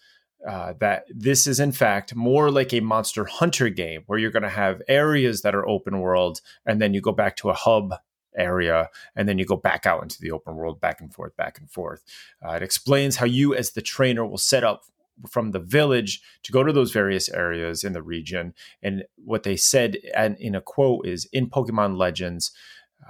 uh, 0.46 0.74
that 0.82 1.06
this 1.10 1.48
is 1.48 1.62
in 1.62 1.72
fact 1.72 2.16
more 2.16 2.52
like 2.52 2.74
a 2.74 2.82
Monster 2.82 3.24
Hunter 3.24 3.70
game, 3.70 4.04
where 4.08 4.20
you're 4.20 4.32
going 4.32 4.44
to 4.44 4.50
have 4.50 4.82
areas 4.90 5.42
that 5.44 5.56
are 5.56 5.68
open 5.68 6.02
world, 6.02 6.42
and 6.66 6.82
then 6.82 6.94
you 6.94 7.00
go 7.00 7.14
back 7.14 7.38
to 7.38 7.50
a 7.50 7.54
hub 7.54 7.94
area 8.36 8.90
and 9.16 9.30
then 9.30 9.38
you 9.38 9.46
go 9.46 9.56
back 9.56 9.86
out 9.86 10.02
into 10.02 10.20
the 10.20 10.32
open 10.32 10.56
world 10.56 10.82
back 10.82 11.02
and 11.02 11.14
forth 11.14 11.36
back 11.38 11.60
and 11.60 11.70
forth 11.70 12.04
uh, 12.44 12.54
it 12.54 12.64
explains 12.64 13.18
how 13.18 13.28
you 13.28 13.54
as 13.54 13.72
the 13.72 13.82
trainer 13.82 14.26
will 14.26 14.40
set 14.40 14.64
up 14.64 14.86
from 15.30 15.52
the 15.52 15.60
village 15.60 16.22
to 16.44 16.52
go 16.52 16.64
to 16.64 16.74
those 16.74 16.92
various 16.92 17.30
areas 17.30 17.84
in 17.84 17.94
the 17.94 18.02
region. 18.02 18.54
And 18.82 19.04
what 19.16 19.44
they 19.44 19.56
said 19.56 19.98
and 20.16 20.38
in 20.40 20.56
a 20.56 20.62
quote 20.62 21.08
is 21.08 21.28
in 21.32 21.50
Pokemon 21.50 21.98
Legends, 21.98 22.52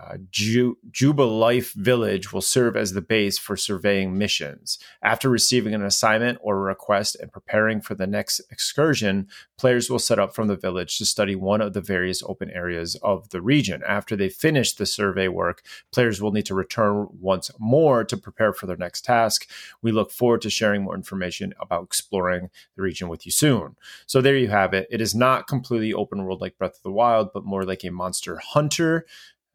uh, 0.01 0.17
Ju- 0.31 0.77
Jubilife 0.91 1.73
Village 1.73 2.31
will 2.31 2.41
serve 2.41 2.75
as 2.75 2.93
the 2.93 3.01
base 3.01 3.37
for 3.37 3.55
surveying 3.55 4.17
missions. 4.17 4.79
After 5.01 5.29
receiving 5.29 5.73
an 5.73 5.83
assignment 5.83 6.39
or 6.41 6.61
request 6.61 7.17
and 7.19 7.31
preparing 7.31 7.81
for 7.81 7.95
the 7.95 8.07
next 8.07 8.41
excursion, 8.51 9.27
players 9.57 9.89
will 9.89 9.99
set 9.99 10.19
up 10.19 10.35
from 10.35 10.47
the 10.47 10.55
village 10.55 10.97
to 10.97 11.05
study 11.05 11.35
one 11.35 11.61
of 11.61 11.73
the 11.73 11.81
various 11.81 12.23
open 12.23 12.49
areas 12.51 12.95
of 13.03 13.29
the 13.29 13.41
region. 13.41 13.81
After 13.87 14.15
they 14.15 14.29
finish 14.29 14.73
the 14.73 14.85
survey 14.85 15.27
work, 15.27 15.63
players 15.91 16.21
will 16.21 16.31
need 16.31 16.45
to 16.47 16.55
return 16.55 17.07
once 17.19 17.51
more 17.59 18.03
to 18.03 18.17
prepare 18.17 18.53
for 18.53 18.65
their 18.65 18.77
next 18.77 19.05
task. 19.05 19.49
We 19.81 19.91
look 19.91 20.11
forward 20.11 20.41
to 20.41 20.49
sharing 20.49 20.83
more 20.83 20.95
information 20.95 21.53
about 21.59 21.83
exploring 21.83 22.49
the 22.75 22.81
region 22.81 23.09
with 23.09 23.25
you 23.25 23.31
soon. 23.31 23.75
So 24.05 24.21
there 24.21 24.37
you 24.37 24.49
have 24.49 24.73
it. 24.73 24.87
It 24.89 25.01
is 25.01 25.15
not 25.15 25.47
completely 25.47 25.93
open 25.93 26.23
world 26.23 26.41
like 26.41 26.57
Breath 26.57 26.77
of 26.77 26.83
the 26.83 26.91
Wild, 26.91 27.31
but 27.33 27.45
more 27.45 27.63
like 27.63 27.83
a 27.83 27.91
monster 27.91 28.37
hunter 28.37 29.05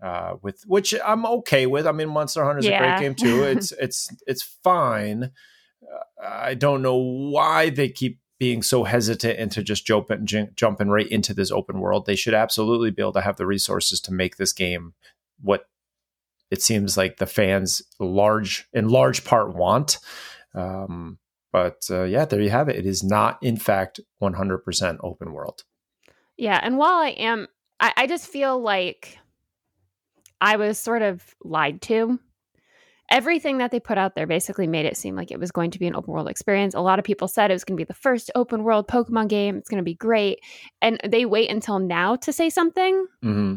uh, 0.03 0.35
with 0.43 0.63
which 0.67 0.95
I'm 1.05 1.27
okay 1.27 1.67
with. 1.67 1.87
I 1.87 1.93
mean, 1.93 2.09
Monster 2.09 2.45
Hunter 2.45 2.61
is 2.61 2.67
yeah. 2.67 2.83
a 2.83 2.99
great 2.99 3.01
game 3.01 3.15
too. 3.15 3.43
It's 3.57 3.73
it's 3.73 4.09
it's 4.27 4.43
fine. 4.43 5.31
Uh, 5.83 6.27
I 6.27 6.55
don't 6.55 6.83
know 6.83 6.97
why 6.97 7.71
they 7.71 7.89
keep 7.89 8.21
being 8.39 8.63
so 8.63 8.85
hesitant 8.85 9.39
into 9.39 9.63
just 9.63 9.87
jumping 9.87 10.27
jumping 10.55 10.89
right 10.89 11.09
into 11.09 11.35
this 11.35 11.51
open 11.51 11.81
world. 11.81 12.07
They 12.07 12.17
should 12.17 12.35
absolutely 12.35 12.91
be 12.91 13.03
able 13.03 13.13
to 13.15 13.21
have 13.21 13.37
the 13.37 13.47
resources 13.47 14.01
to 14.03 14.13
make 14.13 14.37
this 14.37 14.53
game 14.53 14.95
what 15.41 15.65
it 16.51 16.63
seems 16.63 16.97
like 16.97 17.17
the 17.17 17.27
fans 17.27 17.83
large 17.99 18.69
in 18.73 18.89
large 18.89 19.25
part 19.25 19.55
want. 19.55 19.99
Um, 20.55 21.19
But 21.53 21.87
uh, 21.91 22.05
yeah, 22.05 22.25
there 22.25 22.41
you 22.41 22.51
have 22.51 22.69
it. 22.69 22.77
It 22.77 22.87
is 22.87 23.03
not, 23.03 23.43
in 23.43 23.57
fact, 23.57 24.01
100% 24.23 24.99
open 25.03 25.33
world. 25.33 25.65
Yeah. 26.37 26.61
And 26.63 26.77
while 26.77 26.99
I 26.99 27.11
am, 27.11 27.49
I, 27.81 27.93
I 27.97 28.07
just 28.07 28.27
feel 28.27 28.61
like 28.61 29.19
I 30.41 30.57
was 30.57 30.79
sort 30.79 31.03
of 31.03 31.35
lied 31.43 31.83
to. 31.83 32.19
Everything 33.11 33.59
that 33.59 33.71
they 33.71 33.81
put 33.81 33.97
out 33.97 34.15
there 34.15 34.27
basically 34.27 34.67
made 34.67 34.85
it 34.85 34.97
seem 34.97 35.17
like 35.17 35.31
it 35.31 35.41
was 35.41 35.51
going 35.51 35.71
to 35.71 35.79
be 35.79 35.87
an 35.87 35.97
open 35.97 36.13
world 36.13 36.29
experience. 36.29 36.75
A 36.75 36.81
lot 36.81 36.99
of 36.99 37.07
people 37.07 37.27
said 37.27 37.51
it 37.51 37.55
was 37.55 37.65
going 37.65 37.77
to 37.77 37.81
be 37.81 37.87
the 37.87 37.95
first 37.95 38.31
open 38.35 38.65
world 38.65 38.87
Pokemon 38.87 39.29
game. 39.29 39.57
It's 39.57 39.71
going 39.71 39.79
to 39.79 39.85
be 39.85 39.95
great. 39.95 40.41
And 40.83 41.01
they 41.03 41.25
wait 41.25 41.51
until 41.51 41.79
now 41.79 42.17
to 42.17 42.33
say 42.35 42.51
something. 42.51 43.07
Mm-hmm. 43.25 43.57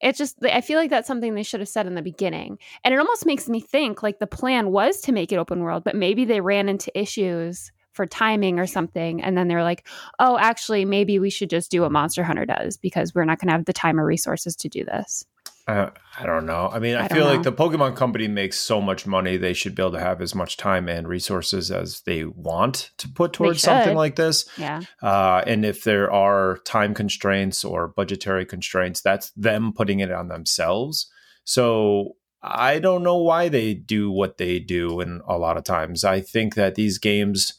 It's 0.00 0.18
just, 0.18 0.36
I 0.44 0.62
feel 0.62 0.78
like 0.78 0.90
that's 0.90 1.06
something 1.06 1.34
they 1.34 1.42
should 1.42 1.60
have 1.60 1.68
said 1.68 1.86
in 1.86 1.94
the 1.94 2.02
beginning. 2.02 2.58
And 2.84 2.94
it 2.94 2.98
almost 2.98 3.26
makes 3.26 3.48
me 3.48 3.60
think 3.60 4.02
like 4.02 4.18
the 4.18 4.26
plan 4.26 4.70
was 4.70 5.00
to 5.02 5.12
make 5.12 5.30
it 5.30 5.36
open 5.36 5.60
world, 5.60 5.84
but 5.84 5.96
maybe 5.96 6.24
they 6.24 6.40
ran 6.40 6.68
into 6.68 6.98
issues 6.98 7.72
for 7.92 8.06
timing 8.06 8.58
or 8.58 8.66
something. 8.66 9.22
And 9.22 9.36
then 9.36 9.48
they're 9.48 9.62
like, 9.62 9.86
oh, 10.18 10.38
actually, 10.38 10.84
maybe 10.84 11.18
we 11.18 11.30
should 11.30 11.50
just 11.50 11.70
do 11.70 11.82
what 11.82 11.92
Monster 11.92 12.22
Hunter 12.22 12.44
does 12.44 12.76
because 12.76 13.14
we're 13.14 13.24
not 13.24 13.40
going 13.40 13.48
to 13.48 13.54
have 13.54 13.64
the 13.64 13.72
time 13.72 13.98
or 13.98 14.04
resources 14.04 14.54
to 14.56 14.68
do 14.68 14.84
this. 14.84 15.24
Uh, 15.66 15.90
I 16.16 16.26
don't 16.26 16.46
know. 16.46 16.68
I 16.72 16.78
mean, 16.78 16.94
I, 16.94 17.06
I 17.06 17.08
feel 17.08 17.24
like 17.24 17.42
the 17.42 17.52
Pokemon 17.52 17.96
company 17.96 18.28
makes 18.28 18.56
so 18.56 18.80
much 18.80 19.04
money, 19.04 19.36
they 19.36 19.52
should 19.52 19.74
be 19.74 19.82
able 19.82 19.92
to 19.92 20.00
have 20.00 20.22
as 20.22 20.32
much 20.32 20.56
time 20.56 20.88
and 20.88 21.08
resources 21.08 21.72
as 21.72 22.02
they 22.02 22.24
want 22.24 22.92
to 22.98 23.08
put 23.08 23.32
towards 23.32 23.62
something 23.62 23.96
like 23.96 24.14
this. 24.14 24.48
Yeah. 24.56 24.82
Uh, 25.02 25.42
and 25.44 25.64
if 25.64 25.82
there 25.82 26.12
are 26.12 26.58
time 26.64 26.94
constraints 26.94 27.64
or 27.64 27.88
budgetary 27.88 28.46
constraints, 28.46 29.00
that's 29.00 29.30
them 29.30 29.72
putting 29.72 29.98
it 29.98 30.12
on 30.12 30.28
themselves. 30.28 31.10
So 31.42 32.12
I 32.40 32.78
don't 32.78 33.02
know 33.02 33.18
why 33.18 33.48
they 33.48 33.74
do 33.74 34.08
what 34.10 34.38
they 34.38 34.60
do. 34.60 35.00
And 35.00 35.20
a 35.26 35.36
lot 35.36 35.56
of 35.56 35.64
times, 35.64 36.04
I 36.04 36.20
think 36.20 36.54
that 36.54 36.76
these 36.76 36.98
games, 36.98 37.54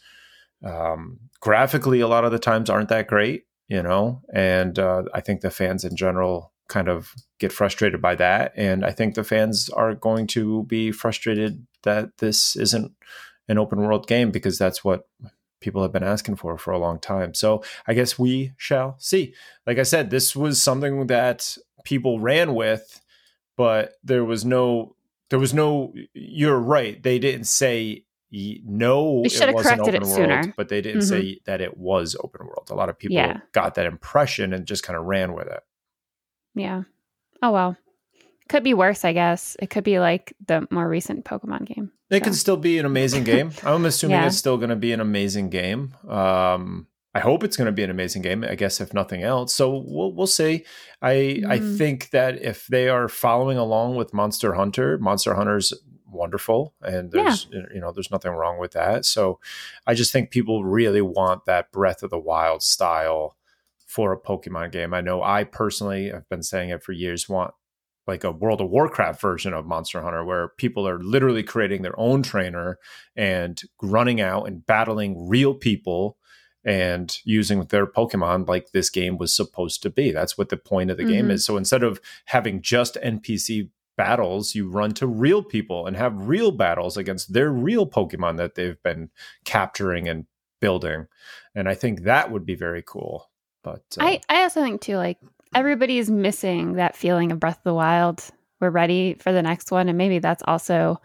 um, 0.63 1.19
graphically, 1.41 1.99
a 1.99 2.07
lot 2.07 2.23
of 2.23 2.31
the 2.31 2.39
times 2.39 2.69
aren't 2.69 2.89
that 2.89 3.07
great, 3.07 3.43
you 3.67 3.83
know, 3.83 4.21
and 4.33 4.79
uh, 4.79 5.03
I 5.13 5.19
think 5.19 5.41
the 5.41 5.51
fans 5.51 5.83
in 5.83 5.97
general 5.97 6.53
kind 6.67 6.89
of 6.89 7.13
get 7.39 7.51
frustrated 7.51 8.01
by 8.01 8.15
that. 8.15 8.53
And 8.55 8.85
I 8.85 8.91
think 8.91 9.15
the 9.15 9.23
fans 9.23 9.69
are 9.69 9.95
going 9.95 10.27
to 10.27 10.63
be 10.63 10.91
frustrated 10.91 11.65
that 11.83 12.17
this 12.17 12.55
isn't 12.55 12.91
an 13.47 13.57
open 13.57 13.79
world 13.79 14.07
game 14.07 14.31
because 14.31 14.57
that's 14.57 14.83
what 14.83 15.07
people 15.59 15.81
have 15.81 15.91
been 15.91 16.03
asking 16.03 16.35
for 16.35 16.57
for 16.57 16.71
a 16.71 16.79
long 16.79 16.99
time. 16.99 17.33
So 17.33 17.63
I 17.87 17.93
guess 17.93 18.19
we 18.19 18.53
shall 18.57 18.95
see. 18.99 19.33
Like 19.65 19.79
I 19.79 19.83
said, 19.83 20.09
this 20.09 20.35
was 20.35 20.61
something 20.61 21.07
that 21.07 21.57
people 21.83 22.19
ran 22.19 22.53
with, 22.53 23.01
but 23.55 23.93
there 24.03 24.25
was 24.25 24.45
no, 24.45 24.95
there 25.29 25.39
was 25.39 25.53
no, 25.53 25.93
you're 26.13 26.59
right. 26.59 27.01
They 27.01 27.19
didn't 27.19 27.45
say 27.45 28.03
no, 28.31 29.23
they 29.23 29.29
should 29.29 29.47
have 29.47 29.55
corrected 29.55 29.95
it 29.95 30.03
world, 30.03 30.15
sooner. 30.15 30.53
but 30.57 30.67
they 30.67 30.81
didn't 30.81 31.01
mm-hmm. 31.01 31.09
say 31.09 31.39
that 31.45 31.61
it 31.61 31.77
was 31.77 32.15
open 32.21 32.45
world. 32.45 32.67
A 32.69 32.75
lot 32.75 32.89
of 32.89 32.99
people 32.99 33.15
yeah. 33.15 33.39
got 33.53 33.75
that 33.75 33.85
impression 33.85 34.53
and 34.53 34.65
just 34.65 34.83
kind 34.83 34.99
of 34.99 35.05
ran 35.05 35.33
with 35.33 35.47
it. 35.47 35.63
Yeah. 36.57 36.83
Oh 37.41 37.51
well. 37.51 37.77
Could 38.49 38.63
be 38.63 38.73
worse, 38.73 39.03
I 39.03 39.13
guess. 39.13 39.57
It 39.59 39.69
could 39.69 39.83
be 39.83 39.99
like 39.99 40.33
the 40.45 40.67
more 40.71 40.87
recent 40.87 41.25
Pokemon 41.25 41.65
game. 41.65 41.91
It 42.09 42.19
so. 42.19 42.23
can 42.23 42.33
still 42.33 42.57
be 42.57 42.77
an 42.77 42.85
amazing 42.85 43.25
game. 43.25 43.51
I'm 43.63 43.85
assuming 43.85 44.17
yeah. 44.17 44.27
it's 44.27 44.37
still 44.37 44.57
going 44.57 44.69
to 44.69 44.77
be 44.77 44.93
an 44.93 45.01
amazing 45.01 45.49
game. 45.49 45.93
Um, 46.07 46.87
I 47.13 47.19
hope 47.19 47.43
it's 47.43 47.57
going 47.57 47.65
to 47.65 47.71
be 47.71 47.83
an 47.83 47.89
amazing 47.89 48.21
game. 48.21 48.43
I 48.43 48.55
guess 48.55 48.79
if 48.79 48.93
nothing 48.93 49.23
else, 49.23 49.53
so 49.53 49.83
we'll 49.85 50.13
we'll 50.13 50.27
see. 50.27 50.65
I 51.01 51.13
mm. 51.13 51.49
I 51.49 51.59
mm-hmm. 51.59 51.75
think 51.75 52.11
that 52.11 52.41
if 52.41 52.67
they 52.67 52.89
are 52.89 53.09
following 53.09 53.57
along 53.57 53.95
with 53.95 54.13
Monster 54.13 54.53
Hunter, 54.53 54.97
Monster 54.99 55.33
Hunter's 55.33 55.73
wonderful, 56.09 56.73
and 56.81 57.11
there's 57.11 57.47
yeah. 57.51 57.61
you 57.73 57.81
know 57.81 57.91
there's 57.91 58.11
nothing 58.11 58.31
wrong 58.31 58.59
with 58.59 58.73
that. 58.73 59.03
So 59.05 59.39
I 59.85 59.93
just 59.93 60.13
think 60.13 60.29
people 60.29 60.63
really 60.63 61.01
want 61.01 61.45
that 61.45 61.71
Breath 61.71 62.03
of 62.03 62.11
the 62.11 62.19
Wild 62.19 62.61
style 62.61 63.35
for 63.87 64.11
a 64.11 64.19
Pokemon 64.19 64.71
game. 64.71 64.93
I 64.93 65.01
know 65.01 65.23
I 65.23 65.43
personally 65.43 66.09
have 66.09 66.29
been 66.29 66.43
saying 66.43 66.69
it 66.69 66.83
for 66.83 66.91
years, 66.91 67.27
want 67.27 67.53
like 68.05 68.23
a 68.23 68.31
World 68.31 68.61
of 68.61 68.69
Warcraft 68.69 69.19
version 69.19 69.53
of 69.53 69.65
Monster 69.65 70.01
Hunter 70.01 70.23
where 70.23 70.49
people 70.57 70.87
are 70.87 71.01
literally 71.01 71.43
creating 71.43 71.81
their 71.81 71.99
own 71.99 72.23
trainer 72.23 72.79
and 73.15 73.61
running 73.81 74.21
out 74.21 74.47
and 74.47 74.65
battling 74.65 75.27
real 75.27 75.53
people 75.53 76.17
and 76.63 77.17
using 77.23 77.63
their 77.65 77.85
Pokemon 77.85 78.47
like 78.47 78.71
this 78.71 78.89
game 78.89 79.17
was 79.17 79.35
supposed 79.35 79.81
to 79.83 79.89
be. 79.89 80.11
That's 80.11 80.37
what 80.37 80.49
the 80.49 80.57
point 80.57 80.91
of 80.91 80.97
the 80.97 81.03
mm-hmm. 81.03 81.11
game 81.11 81.31
is. 81.31 81.45
So 81.45 81.57
instead 81.57 81.83
of 81.83 82.01
having 82.25 82.61
just 82.61 82.97
NPC 83.03 83.69
battles, 83.97 84.55
you 84.55 84.69
run 84.69 84.93
to 84.95 85.07
real 85.07 85.43
people 85.43 85.85
and 85.85 85.95
have 85.97 86.27
real 86.27 86.51
battles 86.51 86.97
against 86.97 87.33
their 87.33 87.51
real 87.51 87.87
Pokemon 87.87 88.37
that 88.37 88.55
they've 88.55 88.81
been 88.83 89.09
capturing 89.43 90.07
and 90.07 90.25
building. 90.59 91.07
And 91.55 91.67
I 91.67 91.75
think 91.75 92.03
that 92.03 92.31
would 92.31 92.45
be 92.45 92.55
very 92.55 92.83
cool. 92.85 93.29
But 93.67 93.97
uh, 93.99 94.05
I, 94.05 94.21
I 94.29 94.43
also 94.43 94.61
think 94.61 94.81
too, 94.81 94.97
like 94.97 95.17
everybody's 95.53 96.09
missing 96.09 96.73
that 96.73 96.95
feeling 96.95 97.31
of 97.31 97.39
Breath 97.39 97.57
of 97.57 97.63
the 97.63 97.73
Wild. 97.73 98.23
We're 98.59 98.69
ready 98.69 99.15
for 99.15 99.31
the 99.31 99.41
next 99.41 99.71
one, 99.71 99.87
and 99.89 99.97
maybe 99.97 100.19
that's 100.19 100.43
also 100.47 100.99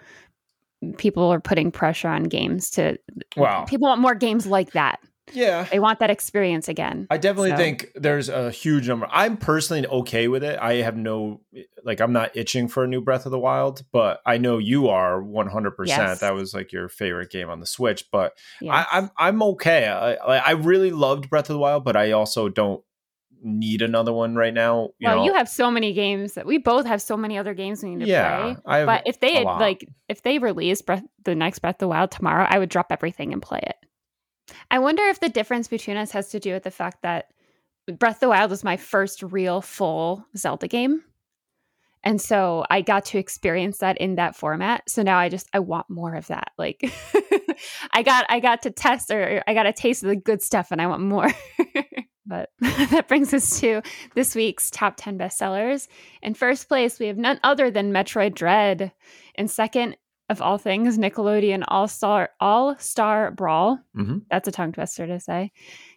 people 0.97 1.33
are 1.33 1.41
putting 1.41 1.71
pressure 1.71 2.09
on 2.09 2.25
games 2.25 2.71
to. 2.71 2.99
Wow, 3.37 3.65
people 3.65 3.89
want 3.89 4.01
more 4.01 4.15
games 4.15 4.47
like 4.47 4.73
that. 4.73 5.01
Yeah. 5.33 5.65
They 5.65 5.79
want 5.79 6.01
that 6.01 6.11
experience 6.11 6.69
again. 6.69 7.07
I 7.11 7.19
definitely 7.19 7.51
so. 7.51 7.57
think 7.57 7.93
there's 7.95 8.29
a 8.29 8.51
huge 8.51 8.89
number. 8.89 9.07
I'm 9.11 9.37
personally 9.37 9.87
okay 9.87 10.29
with 10.29 10.43
it. 10.43 10.59
I 10.59 10.75
have 10.75 10.97
no, 10.97 11.41
like, 11.85 12.01
I'm 12.01 12.13
not 12.13 12.37
itching 12.37 12.69
for 12.69 12.85
a 12.85 12.89
new 12.89 13.01
Breath 13.01 13.25
of 13.27 13.33
the 13.33 13.39
Wild, 13.39 13.85
but 13.93 14.21
I 14.27 14.39
know 14.39 14.59
you 14.59 14.89
are 14.89 15.23
100%. 15.23 15.73
Yes. 15.87 16.21
That 16.21 16.35
was 16.35 16.55
like 16.55 16.73
your 16.73 16.89
favorite 16.89 17.31
game 17.31 17.51
on 17.51 17.61
the 17.61 17.67
Switch, 17.67 18.11
but 18.11 18.37
yes. 18.61 18.87
I, 18.91 18.99
am 18.99 19.05
I'm, 19.05 19.35
I'm 19.35 19.43
okay. 19.43 19.87
I, 19.89 20.15
I 20.39 20.51
really 20.53 20.91
loved 20.91 21.31
Breath 21.31 21.49
of 21.51 21.55
the 21.55 21.61
Wild, 21.61 21.85
but 21.85 21.97
I 21.97 22.13
also 22.13 22.49
don't 22.49 22.83
need 23.45 23.83
another 23.83 24.13
one 24.13 24.35
right 24.37 24.55
now. 24.55 24.91
You 24.99 25.09
well, 25.09 25.17
know. 25.19 25.25
you 25.25 25.35
have 25.35 25.49
so 25.49 25.71
many 25.71 25.93
games 25.93 26.35
that 26.35 26.47
we 26.47 26.59
both 26.59 26.87
have 26.87 27.03
so 27.03 27.17
many 27.17 27.39
other 27.39 27.55
games 27.55 27.83
we 27.83 27.95
need 27.95 28.05
to 28.05 28.11
yeah, 28.11 28.55
play. 28.65 28.85
But 28.85 29.03
if 29.07 29.21
they 29.21 29.35
had, 29.35 29.45
like, 29.45 29.89
if 30.09 30.23
they 30.23 30.39
release 30.39 30.83
Breath, 30.83 31.05
the 31.25 31.35
next 31.35 31.61
Breath 31.61 31.77
of 31.77 31.81
the 31.81 31.89
Wild 31.89 32.11
tomorrow, 32.11 32.47
I 32.49 32.59
would 32.59 32.69
drop 32.69 32.87
everything 32.91 33.33
and 33.33 33.43
play 33.43 33.61
it. 33.63 33.77
I 34.71 34.79
wonder 34.79 35.03
if 35.05 35.21
the 35.21 35.29
difference 35.29 35.69
between 35.69 35.97
us 35.97 36.13
has 36.13 36.29
to 36.31 36.41
do 36.41 36.53
with 36.53 36.63
the 36.63 36.71
fact 36.71 37.03
that 37.03 37.27
Breath 37.99 38.17
of 38.17 38.21
the 38.21 38.29
Wild 38.29 38.51
was 38.51 38.65
my 38.65 38.77
first 38.77 39.23
real 39.23 39.61
full 39.61 40.25
Zelda 40.37 40.69
game. 40.69 41.03
And 42.05 42.21
so 42.21 42.65
I 42.69 42.81
got 42.81 43.05
to 43.07 43.19
experience 43.19 43.79
that 43.79 43.99
in 43.99 44.17
that 44.17 44.35
format. 44.35 44.89
So 44.89 45.03
now 45.03 45.19
I 45.19 45.29
just 45.29 45.49
I 45.53 45.61
want 45.61 45.89
more 45.89 46.15
of 46.15 46.27
that. 46.29 46.53
Like 46.59 46.83
I 47.93 48.03
got 48.03 48.27
I 48.29 48.41
got 48.41 48.63
to 48.63 48.71
test 48.71 49.11
or 49.11 49.43
I 49.47 49.55
got 49.55 49.67
a 49.67 49.73
taste 49.73 50.03
of 50.03 50.09
the 50.09 50.17
good 50.17 50.43
stuff 50.43 50.73
and 50.73 50.83
I 50.83 50.87
want 50.87 51.03
more. 51.03 51.31
but 52.27 52.51
that 52.61 53.09
brings 53.09 53.33
us 53.33 53.61
to 53.61 53.83
this 54.15 54.35
week's 54.35 54.71
top 54.71 54.95
10 54.97 55.19
bestsellers. 55.19 55.89
In 56.23 56.35
first 56.35 56.69
place, 56.69 56.99
we 56.99 57.07
have 57.07 57.19
none 57.19 57.39
other 57.43 57.71
than 57.71 57.93
Metroid 57.93 58.35
Dread. 58.35 58.93
In 59.35 59.49
second, 59.49 59.97
of 60.29 60.41
all 60.41 60.59
things, 60.59 60.99
Nickelodeon 60.99 61.65
All 61.69 61.89
Star 61.89 62.31
All 62.41 62.77
Star 62.79 63.31
Brawl. 63.31 63.79
Mm-hmm. 63.97 64.19
That's 64.31 64.49
a 64.49 64.53
tongue 64.53 64.73
twister 64.73 65.07
to 65.07 65.21
say. 65.21 65.53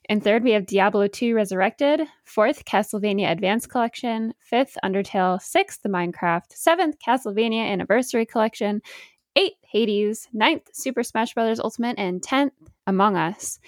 And 0.09 0.23
third, 0.23 0.43
we 0.43 0.51
have 0.51 0.65
Diablo 0.65 1.07
2 1.07 1.33
Resurrected. 1.33 2.01
Fourth, 2.25 2.65
Castlevania 2.65 3.31
Advance 3.31 3.65
Collection. 3.65 4.33
Fifth, 4.39 4.77
Undertale. 4.83 5.41
Sixth, 5.41 5.81
The 5.81 5.89
Minecraft. 5.89 6.45
Seventh, 6.51 6.97
Castlevania 7.05 7.71
Anniversary 7.71 8.25
Collection. 8.25 8.81
Eighth, 9.35 9.57
Hades. 9.63 10.27
Ninth, 10.33 10.69
Super 10.73 11.03
Smash 11.03 11.33
Bros. 11.33 11.59
Ultimate. 11.59 11.97
And 11.97 12.21
tenth, 12.21 12.53
Among 12.85 13.15
Us. 13.15 13.59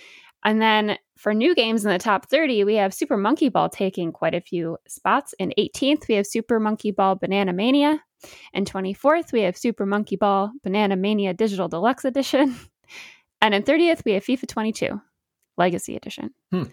And 0.43 0.62
then 0.62 0.98
for 1.17 1.34
new 1.34 1.56
games 1.56 1.84
in 1.84 1.91
the 1.91 1.98
top 1.98 2.30
30, 2.30 2.63
we 2.63 2.76
have 2.76 2.93
Super 2.93 3.17
Monkey 3.17 3.50
Ball 3.50 3.70
taking 3.70 4.12
quite 4.12 4.36
a 4.36 4.41
few 4.41 4.78
spots. 4.88 5.34
In 5.39 5.54
18th, 5.58 6.08
we 6.08 6.15
have 6.15 6.28
Super 6.28 6.60
Monkey 6.60 6.91
Ball 6.91 7.15
Banana 7.15 7.54
Mania. 7.54 8.04
And 8.53 8.71
24th, 8.71 9.32
we 9.32 9.41
have 9.41 9.58
Super 9.58 9.86
Monkey 9.86 10.15
Ball 10.15 10.51
Banana 10.63 10.95
Mania 10.95 11.34
Digital 11.34 11.67
Deluxe 11.67 12.06
Edition. 12.06 12.56
And 13.39 13.53
in 13.53 13.62
30th, 13.62 14.03
we 14.03 14.13
have 14.13 14.25
FIFA 14.25 14.47
22 14.47 14.99
Legacy 15.58 15.95
Edition. 15.95 16.32
Hmm. 16.51 16.63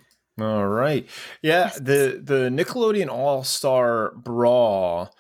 All 0.41 0.67
right. 0.67 1.07
Yeah, 1.43 1.65
yes. 1.65 1.77
the 1.77 2.21
the 2.25 2.49
Nickelodeon 2.49 3.11
All-Star 3.11 4.13
Brawl 4.17 5.15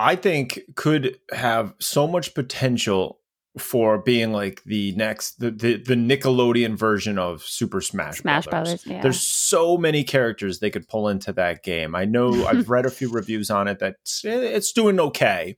I 0.00 0.16
think 0.16 0.60
could 0.76 1.18
have 1.32 1.74
so 1.80 2.06
much 2.06 2.34
potential 2.34 3.18
for 3.58 3.98
being 3.98 4.32
like 4.32 4.62
the 4.64 4.92
next 4.92 5.40
the, 5.40 5.50
the, 5.50 5.76
the 5.76 5.94
Nickelodeon 5.94 6.76
version 6.76 7.18
of 7.18 7.42
Super 7.42 7.80
Smash 7.80 8.18
Smash 8.18 8.46
Brothers. 8.46 8.82
Brothers 8.82 8.86
yeah. 8.86 9.02
There's 9.02 9.20
so 9.20 9.76
many 9.76 10.04
characters 10.04 10.58
they 10.58 10.70
could 10.70 10.88
pull 10.88 11.08
into 11.08 11.32
that 11.34 11.62
game. 11.62 11.94
I 11.94 12.04
know 12.04 12.46
I've 12.46 12.70
read 12.70 12.86
a 12.86 12.90
few 12.90 13.10
reviews 13.10 13.50
on 13.50 13.68
it 13.68 13.78
that 13.80 13.96
it's 14.24 14.72
doing 14.72 15.00
okay. 15.00 15.56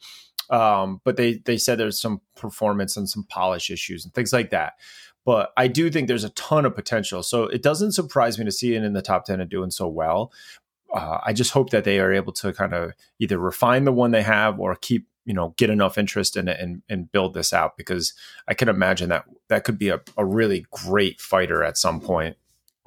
Um, 0.50 1.00
but 1.04 1.16
they 1.16 1.34
they 1.44 1.56
said 1.56 1.78
there's 1.78 2.00
some 2.00 2.20
performance 2.36 2.96
and 2.96 3.08
some 3.08 3.24
polish 3.28 3.70
issues 3.70 4.04
and 4.04 4.12
things 4.12 4.32
like 4.32 4.50
that. 4.50 4.74
But 5.24 5.52
I 5.56 5.68
do 5.68 5.90
think 5.90 6.08
there's 6.08 6.24
a 6.24 6.30
ton 6.30 6.64
of 6.64 6.74
potential. 6.74 7.22
So 7.22 7.44
it 7.44 7.62
doesn't 7.62 7.92
surprise 7.92 8.38
me 8.38 8.44
to 8.46 8.52
see 8.52 8.74
it 8.74 8.82
in 8.82 8.94
the 8.94 9.02
top 9.02 9.26
10 9.26 9.40
and 9.40 9.50
doing 9.50 9.70
so 9.70 9.86
well. 9.86 10.32
Uh, 10.92 11.18
I 11.24 11.32
just 11.32 11.52
hope 11.52 11.70
that 11.70 11.84
they 11.84 12.00
are 12.00 12.12
able 12.12 12.32
to 12.32 12.52
kind 12.52 12.74
of 12.74 12.92
either 13.20 13.38
refine 13.38 13.84
the 13.84 13.92
one 13.92 14.10
they 14.10 14.22
have 14.22 14.58
or 14.58 14.74
keep 14.74 15.06
you 15.30 15.34
know 15.34 15.54
get 15.56 15.70
enough 15.70 15.96
interest 15.96 16.36
in 16.36 16.48
it 16.48 16.58
and, 16.58 16.82
and 16.88 17.12
build 17.12 17.34
this 17.34 17.52
out 17.52 17.76
because 17.76 18.14
I 18.48 18.54
can 18.54 18.68
imagine 18.68 19.10
that 19.10 19.26
that 19.46 19.62
could 19.62 19.78
be 19.78 19.88
a, 19.88 20.00
a 20.16 20.24
really 20.24 20.66
great 20.72 21.20
fighter 21.20 21.62
at 21.62 21.78
some 21.78 22.00
point. 22.00 22.36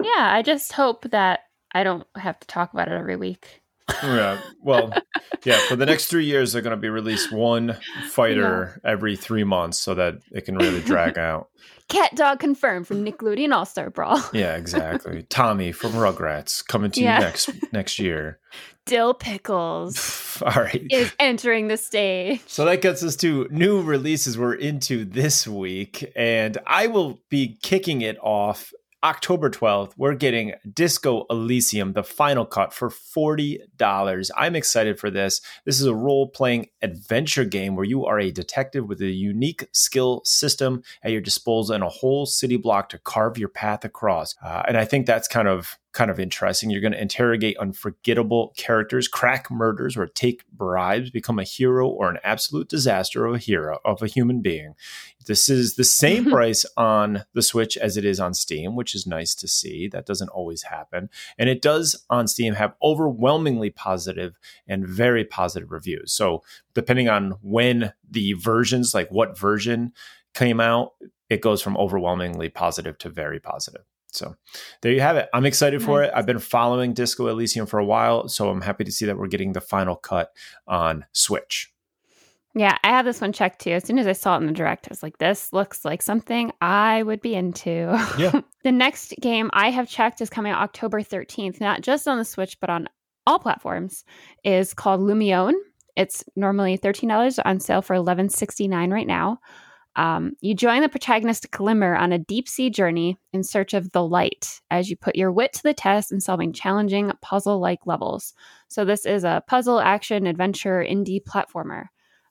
Yeah, 0.02 0.28
I 0.30 0.42
just 0.42 0.74
hope 0.74 1.10
that 1.10 1.44
I 1.72 1.84
don't 1.84 2.06
have 2.16 2.38
to 2.40 2.46
talk 2.46 2.74
about 2.74 2.88
it 2.88 2.92
every 2.92 3.16
week. 3.16 3.62
yeah. 4.02 4.38
Well, 4.60 4.92
yeah. 5.44 5.58
For 5.68 5.76
the 5.76 5.86
next 5.86 6.08
three 6.08 6.26
years, 6.26 6.52
they're 6.52 6.60
going 6.60 6.76
to 6.76 6.80
be 6.80 6.90
released 6.90 7.32
one 7.32 7.78
fighter 8.10 8.78
yeah. 8.84 8.90
every 8.90 9.16
three 9.16 9.44
months, 9.44 9.78
so 9.78 9.94
that 9.94 10.18
it 10.30 10.42
can 10.42 10.58
really 10.58 10.82
drag 10.82 11.16
out. 11.30 11.48
CatDog 11.88 12.40
confirmed 12.40 12.86
from 12.86 13.04
Nick 13.04 13.18
Nickelodeon 13.18 13.54
All 13.54 13.66
Star 13.66 13.90
Brawl. 13.90 14.22
yeah, 14.32 14.56
exactly. 14.56 15.24
Tommy 15.28 15.72
from 15.72 15.92
Rugrats 15.92 16.66
coming 16.66 16.90
to 16.92 17.00
yeah. 17.02 17.18
you 17.18 17.24
next 17.24 17.50
next 17.72 17.98
year. 17.98 18.38
Dil 18.86 19.14
Pickles. 19.14 20.42
All 20.44 20.62
right. 20.62 20.86
Is 20.90 21.12
entering 21.18 21.68
the 21.68 21.76
stage. 21.76 22.40
So 22.46 22.64
that 22.66 22.82
gets 22.82 23.02
us 23.02 23.16
to 23.16 23.48
new 23.50 23.80
releases 23.80 24.36
we're 24.36 24.54
into 24.54 25.04
this 25.04 25.46
week. 25.46 26.12
And 26.14 26.58
I 26.66 26.88
will 26.88 27.20
be 27.30 27.58
kicking 27.62 28.02
it 28.02 28.18
off 28.20 28.72
October 29.04 29.50
12th, 29.50 29.92
we're 29.98 30.14
getting 30.14 30.54
Disco 30.72 31.26
Elysium, 31.28 31.92
the 31.92 32.02
final 32.02 32.46
cut 32.46 32.72
for 32.72 32.88
$40. 32.88 34.30
I'm 34.34 34.56
excited 34.56 34.98
for 34.98 35.10
this. 35.10 35.42
This 35.66 35.78
is 35.78 35.84
a 35.84 35.94
role 35.94 36.30
playing 36.30 36.68
adventure 36.80 37.44
game 37.44 37.76
where 37.76 37.84
you 37.84 38.06
are 38.06 38.18
a 38.18 38.30
detective 38.30 38.88
with 38.88 39.02
a 39.02 39.10
unique 39.10 39.68
skill 39.72 40.22
system 40.24 40.82
at 41.02 41.12
your 41.12 41.20
disposal 41.20 41.74
and 41.74 41.84
a 41.84 41.88
whole 41.90 42.24
city 42.24 42.56
block 42.56 42.88
to 42.88 42.98
carve 42.98 43.36
your 43.36 43.50
path 43.50 43.84
across. 43.84 44.34
Uh, 44.42 44.62
and 44.66 44.78
I 44.78 44.86
think 44.86 45.04
that's 45.04 45.28
kind 45.28 45.48
of 45.48 45.78
kind 45.94 46.10
of 46.10 46.20
interesting. 46.20 46.70
You're 46.70 46.80
going 46.80 46.92
to 46.92 47.00
interrogate 47.00 47.56
unforgettable 47.56 48.52
characters, 48.56 49.08
crack 49.08 49.50
murders, 49.50 49.96
or 49.96 50.06
take 50.06 50.46
bribes, 50.50 51.10
become 51.10 51.38
a 51.38 51.44
hero 51.44 51.88
or 51.88 52.10
an 52.10 52.18
absolute 52.22 52.68
disaster 52.68 53.24
of 53.24 53.36
a 53.36 53.38
hero 53.38 53.78
of 53.84 54.02
a 54.02 54.08
human 54.08 54.42
being. 54.42 54.74
This 55.26 55.48
is 55.48 55.76
the 55.76 55.84
same 55.84 56.24
price 56.30 56.66
on 56.76 57.24
the 57.32 57.42
Switch 57.42 57.76
as 57.76 57.96
it 57.96 58.04
is 58.04 58.20
on 58.20 58.34
Steam, 58.34 58.76
which 58.76 58.94
is 58.94 59.06
nice 59.06 59.34
to 59.36 59.48
see. 59.48 59.88
That 59.88 60.04
doesn't 60.04 60.28
always 60.30 60.64
happen. 60.64 61.08
And 61.38 61.48
it 61.48 61.62
does 61.62 62.04
on 62.10 62.26
Steam 62.26 62.54
have 62.54 62.74
overwhelmingly 62.82 63.70
positive 63.70 64.36
and 64.66 64.86
very 64.86 65.24
positive 65.24 65.70
reviews. 65.70 66.12
So, 66.12 66.42
depending 66.74 67.08
on 67.08 67.36
when 67.40 67.92
the 68.10 68.34
versions, 68.34 68.94
like 68.94 69.10
what 69.10 69.38
version 69.38 69.92
came 70.34 70.60
out, 70.60 70.92
it 71.30 71.40
goes 71.40 71.62
from 71.62 71.76
overwhelmingly 71.76 72.48
positive 72.48 72.98
to 72.98 73.08
very 73.08 73.38
positive. 73.38 73.84
So 74.16 74.36
there 74.82 74.92
you 74.92 75.00
have 75.00 75.16
it. 75.16 75.28
I'm 75.34 75.46
excited 75.46 75.80
nice. 75.80 75.86
for 75.86 76.02
it. 76.02 76.12
I've 76.14 76.26
been 76.26 76.38
following 76.38 76.92
Disco 76.92 77.26
Elysium 77.26 77.66
for 77.66 77.78
a 77.78 77.84
while, 77.84 78.28
so 78.28 78.48
I'm 78.48 78.60
happy 78.60 78.84
to 78.84 78.92
see 78.92 79.06
that 79.06 79.18
we're 79.18 79.26
getting 79.26 79.52
the 79.52 79.60
final 79.60 79.96
cut 79.96 80.32
on 80.66 81.04
Switch. 81.12 81.72
Yeah, 82.56 82.78
I 82.84 82.88
had 82.88 83.04
this 83.04 83.20
one 83.20 83.32
checked 83.32 83.62
too. 83.62 83.70
As 83.70 83.84
soon 83.84 83.98
as 83.98 84.06
I 84.06 84.12
saw 84.12 84.36
it 84.36 84.40
in 84.40 84.46
the 84.46 84.52
direct, 84.52 84.86
I 84.86 84.90
was 84.90 85.02
like, 85.02 85.18
this 85.18 85.52
looks 85.52 85.84
like 85.84 86.02
something 86.02 86.52
I 86.60 87.02
would 87.02 87.20
be 87.20 87.34
into. 87.34 87.98
Yeah. 88.16 88.40
the 88.62 88.70
next 88.70 89.14
game 89.20 89.50
I 89.52 89.70
have 89.70 89.88
checked 89.88 90.20
is 90.20 90.30
coming 90.30 90.52
out 90.52 90.62
October 90.62 91.00
13th, 91.02 91.60
not 91.60 91.80
just 91.80 92.06
on 92.06 92.16
the 92.16 92.24
Switch, 92.24 92.58
but 92.60 92.70
on 92.70 92.88
all 93.26 93.40
platforms, 93.40 94.04
is 94.44 94.72
called 94.72 95.00
Lumione. 95.00 95.54
It's 95.96 96.24
normally 96.36 96.78
$13 96.78 97.40
on 97.44 97.58
sale 97.58 97.82
for 97.82 97.96
$11.69 97.96 98.92
right 98.92 99.06
now. 99.06 99.40
Um, 99.96 100.32
you 100.40 100.54
join 100.54 100.82
the 100.82 100.88
protagonist 100.88 101.50
Glimmer 101.50 101.94
on 101.94 102.12
a 102.12 102.18
deep 102.18 102.48
sea 102.48 102.68
journey 102.68 103.16
in 103.32 103.44
search 103.44 103.74
of 103.74 103.92
the 103.92 104.02
light 104.02 104.60
as 104.70 104.90
you 104.90 104.96
put 104.96 105.14
your 105.14 105.30
wit 105.30 105.52
to 105.54 105.62
the 105.62 105.74
test 105.74 106.10
in 106.10 106.20
solving 106.20 106.52
challenging 106.52 107.12
puzzle 107.22 107.60
like 107.60 107.86
levels. 107.86 108.34
So, 108.68 108.84
this 108.84 109.06
is 109.06 109.22
a 109.24 109.42
puzzle, 109.46 109.80
action, 109.80 110.26
adventure, 110.26 110.84
indie 110.84 111.22
platformer. 111.22 111.86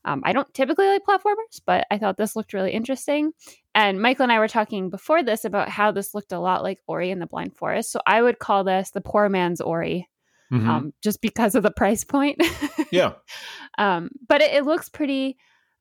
Um, 0.05 0.21
I 0.25 0.33
don't 0.33 0.53
typically 0.53 0.87
like 0.87 1.03
platformers, 1.07 1.61
but 1.65 1.87
I 1.89 1.97
thought 1.97 2.17
this 2.17 2.35
looked 2.35 2.53
really 2.53 2.71
interesting. 2.71 3.31
And 3.73 4.01
Michael 4.01 4.23
and 4.23 4.31
I 4.33 4.39
were 4.39 4.49
talking 4.49 4.89
before 4.89 5.23
this 5.23 5.45
about 5.45 5.69
how 5.69 5.91
this 5.91 6.13
looked 6.13 6.33
a 6.33 6.39
lot 6.39 6.63
like 6.63 6.81
Ori 6.87 7.11
and 7.11 7.21
the 7.21 7.27
Blind 7.27 7.55
Forest. 7.55 7.93
So, 7.93 8.01
I 8.05 8.21
would 8.21 8.39
call 8.39 8.65
this 8.65 8.91
the 8.91 9.01
poor 9.01 9.29
man's 9.29 9.61
Ori. 9.61 10.09
Mm-hmm. 10.51 10.69
Um, 10.69 10.93
just 11.01 11.19
because 11.19 11.55
of 11.55 11.63
the 11.63 11.71
price 11.71 12.03
point. 12.03 12.39
yeah. 12.91 13.13
Um, 13.79 14.11
but 14.27 14.41
it, 14.41 14.53
it 14.53 14.65
looks 14.65 14.87
pretty 14.87 15.37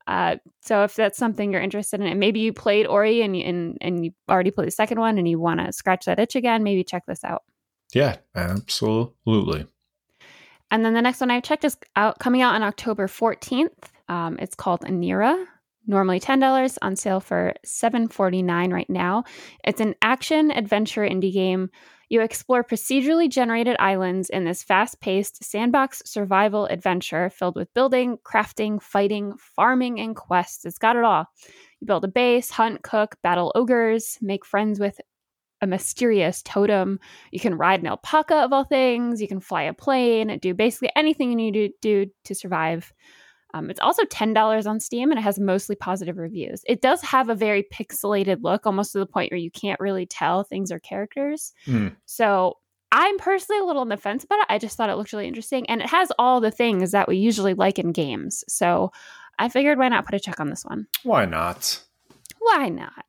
uh, 0.07 0.37
so 0.61 0.83
if 0.83 0.95
that's 0.95 1.17
something 1.17 1.51
you're 1.51 1.61
interested 1.61 1.99
in, 2.01 2.07
and 2.07 2.19
maybe 2.19 2.39
you 2.39 2.51
played 2.53 2.87
Ori 2.87 3.21
and 3.21 3.37
you, 3.37 3.43
and, 3.43 3.77
and 3.81 4.05
you 4.05 4.11
already 4.29 4.51
played 4.51 4.67
the 4.67 4.71
second 4.71 4.99
one 4.99 5.17
and 5.17 5.27
you 5.27 5.39
want 5.39 5.59
to 5.59 5.71
scratch 5.71 6.05
that 6.05 6.19
itch 6.19 6.35
again, 6.35 6.63
maybe 6.63 6.83
check 6.83 7.05
this 7.07 7.23
out. 7.23 7.43
Yeah, 7.93 8.17
absolutely. 8.35 9.67
And 10.71 10.83
then 10.83 10.93
the 10.93 11.01
next 11.01 11.19
one 11.19 11.31
I 11.31 11.39
checked 11.39 11.63
is 11.63 11.77
out 11.95 12.19
coming 12.19 12.41
out 12.41 12.55
on 12.55 12.63
October 12.63 13.07
14th. 13.07 13.69
Um, 14.09 14.37
it's 14.39 14.55
called 14.55 14.81
Anira. 14.81 15.45
Normally 15.85 16.19
$10 16.19 16.77
on 16.81 16.95
sale 16.95 17.19
for 17.19 17.53
$7.49 17.65 18.73
right 18.73 18.89
now. 18.89 19.25
It's 19.63 19.81
an 19.81 19.95
action 20.01 20.49
adventure 20.49 21.01
indie 21.01 21.33
game 21.33 21.69
you 22.13 22.21
explore 22.21 22.63
procedurally 22.63 23.27
generated 23.27 23.75
islands 23.79 24.29
in 24.29 24.43
this 24.43 24.61
fast 24.61 25.01
paced 25.01 25.43
sandbox 25.43 26.03
survival 26.05 26.67
adventure 26.67 27.31
filled 27.31 27.55
with 27.55 27.73
building, 27.73 28.19
crafting, 28.23 28.79
fighting, 28.79 29.33
farming, 29.39 29.99
and 29.99 30.15
quests. 30.15 30.63
It's 30.63 30.77
got 30.77 30.95
it 30.95 31.03
all. 31.03 31.25
You 31.79 31.87
build 31.87 32.05
a 32.05 32.07
base, 32.07 32.51
hunt, 32.51 32.83
cook, 32.83 33.15
battle 33.23 33.51
ogres, 33.55 34.19
make 34.21 34.45
friends 34.45 34.79
with 34.79 35.01
a 35.61 35.65
mysterious 35.65 36.43
totem. 36.43 36.99
You 37.31 37.39
can 37.39 37.57
ride 37.57 37.79
an 37.79 37.87
alpaca 37.87 38.35
of 38.35 38.53
all 38.53 38.63
things. 38.63 39.19
You 39.19 39.27
can 39.27 39.39
fly 39.39 39.63
a 39.63 39.73
plane, 39.73 40.37
do 40.37 40.53
basically 40.53 40.91
anything 40.95 41.31
you 41.31 41.35
need 41.35 41.53
to 41.53 41.69
do 41.81 42.11
to 42.25 42.35
survive. 42.35 42.93
Um, 43.53 43.69
it's 43.69 43.79
also 43.79 44.03
$10 44.03 44.67
on 44.67 44.79
Steam 44.79 45.11
and 45.11 45.19
it 45.19 45.23
has 45.23 45.39
mostly 45.39 45.75
positive 45.75 46.17
reviews. 46.17 46.63
It 46.65 46.81
does 46.81 47.01
have 47.01 47.29
a 47.29 47.35
very 47.35 47.63
pixelated 47.63 48.39
look, 48.41 48.65
almost 48.65 48.93
to 48.93 48.99
the 48.99 49.05
point 49.05 49.31
where 49.31 49.39
you 49.39 49.51
can't 49.51 49.79
really 49.79 50.05
tell 50.05 50.43
things 50.43 50.71
or 50.71 50.79
characters. 50.79 51.53
Mm. 51.67 51.95
So 52.05 52.57
I'm 52.91 53.17
personally 53.17 53.61
a 53.61 53.65
little 53.65 53.81
on 53.81 53.89
the 53.89 53.97
fence 53.97 54.23
about 54.23 54.39
it. 54.39 54.45
I 54.49 54.57
just 54.57 54.75
thought 54.75 54.89
it 54.89 54.95
looked 54.95 55.13
really 55.13 55.27
interesting 55.27 55.69
and 55.69 55.81
it 55.81 55.87
has 55.87 56.11
all 56.17 56.41
the 56.41 56.51
things 56.51 56.91
that 56.91 57.07
we 57.07 57.17
usually 57.17 57.53
like 57.53 57.79
in 57.79 57.91
games. 57.91 58.43
So 58.47 58.91
I 59.39 59.49
figured 59.49 59.77
why 59.77 59.89
not 59.89 60.05
put 60.05 60.15
a 60.15 60.19
check 60.19 60.39
on 60.39 60.49
this 60.49 60.65
one? 60.65 60.87
Why 61.03 61.25
not? 61.25 61.81
Why 62.39 62.69
not? 62.69 63.05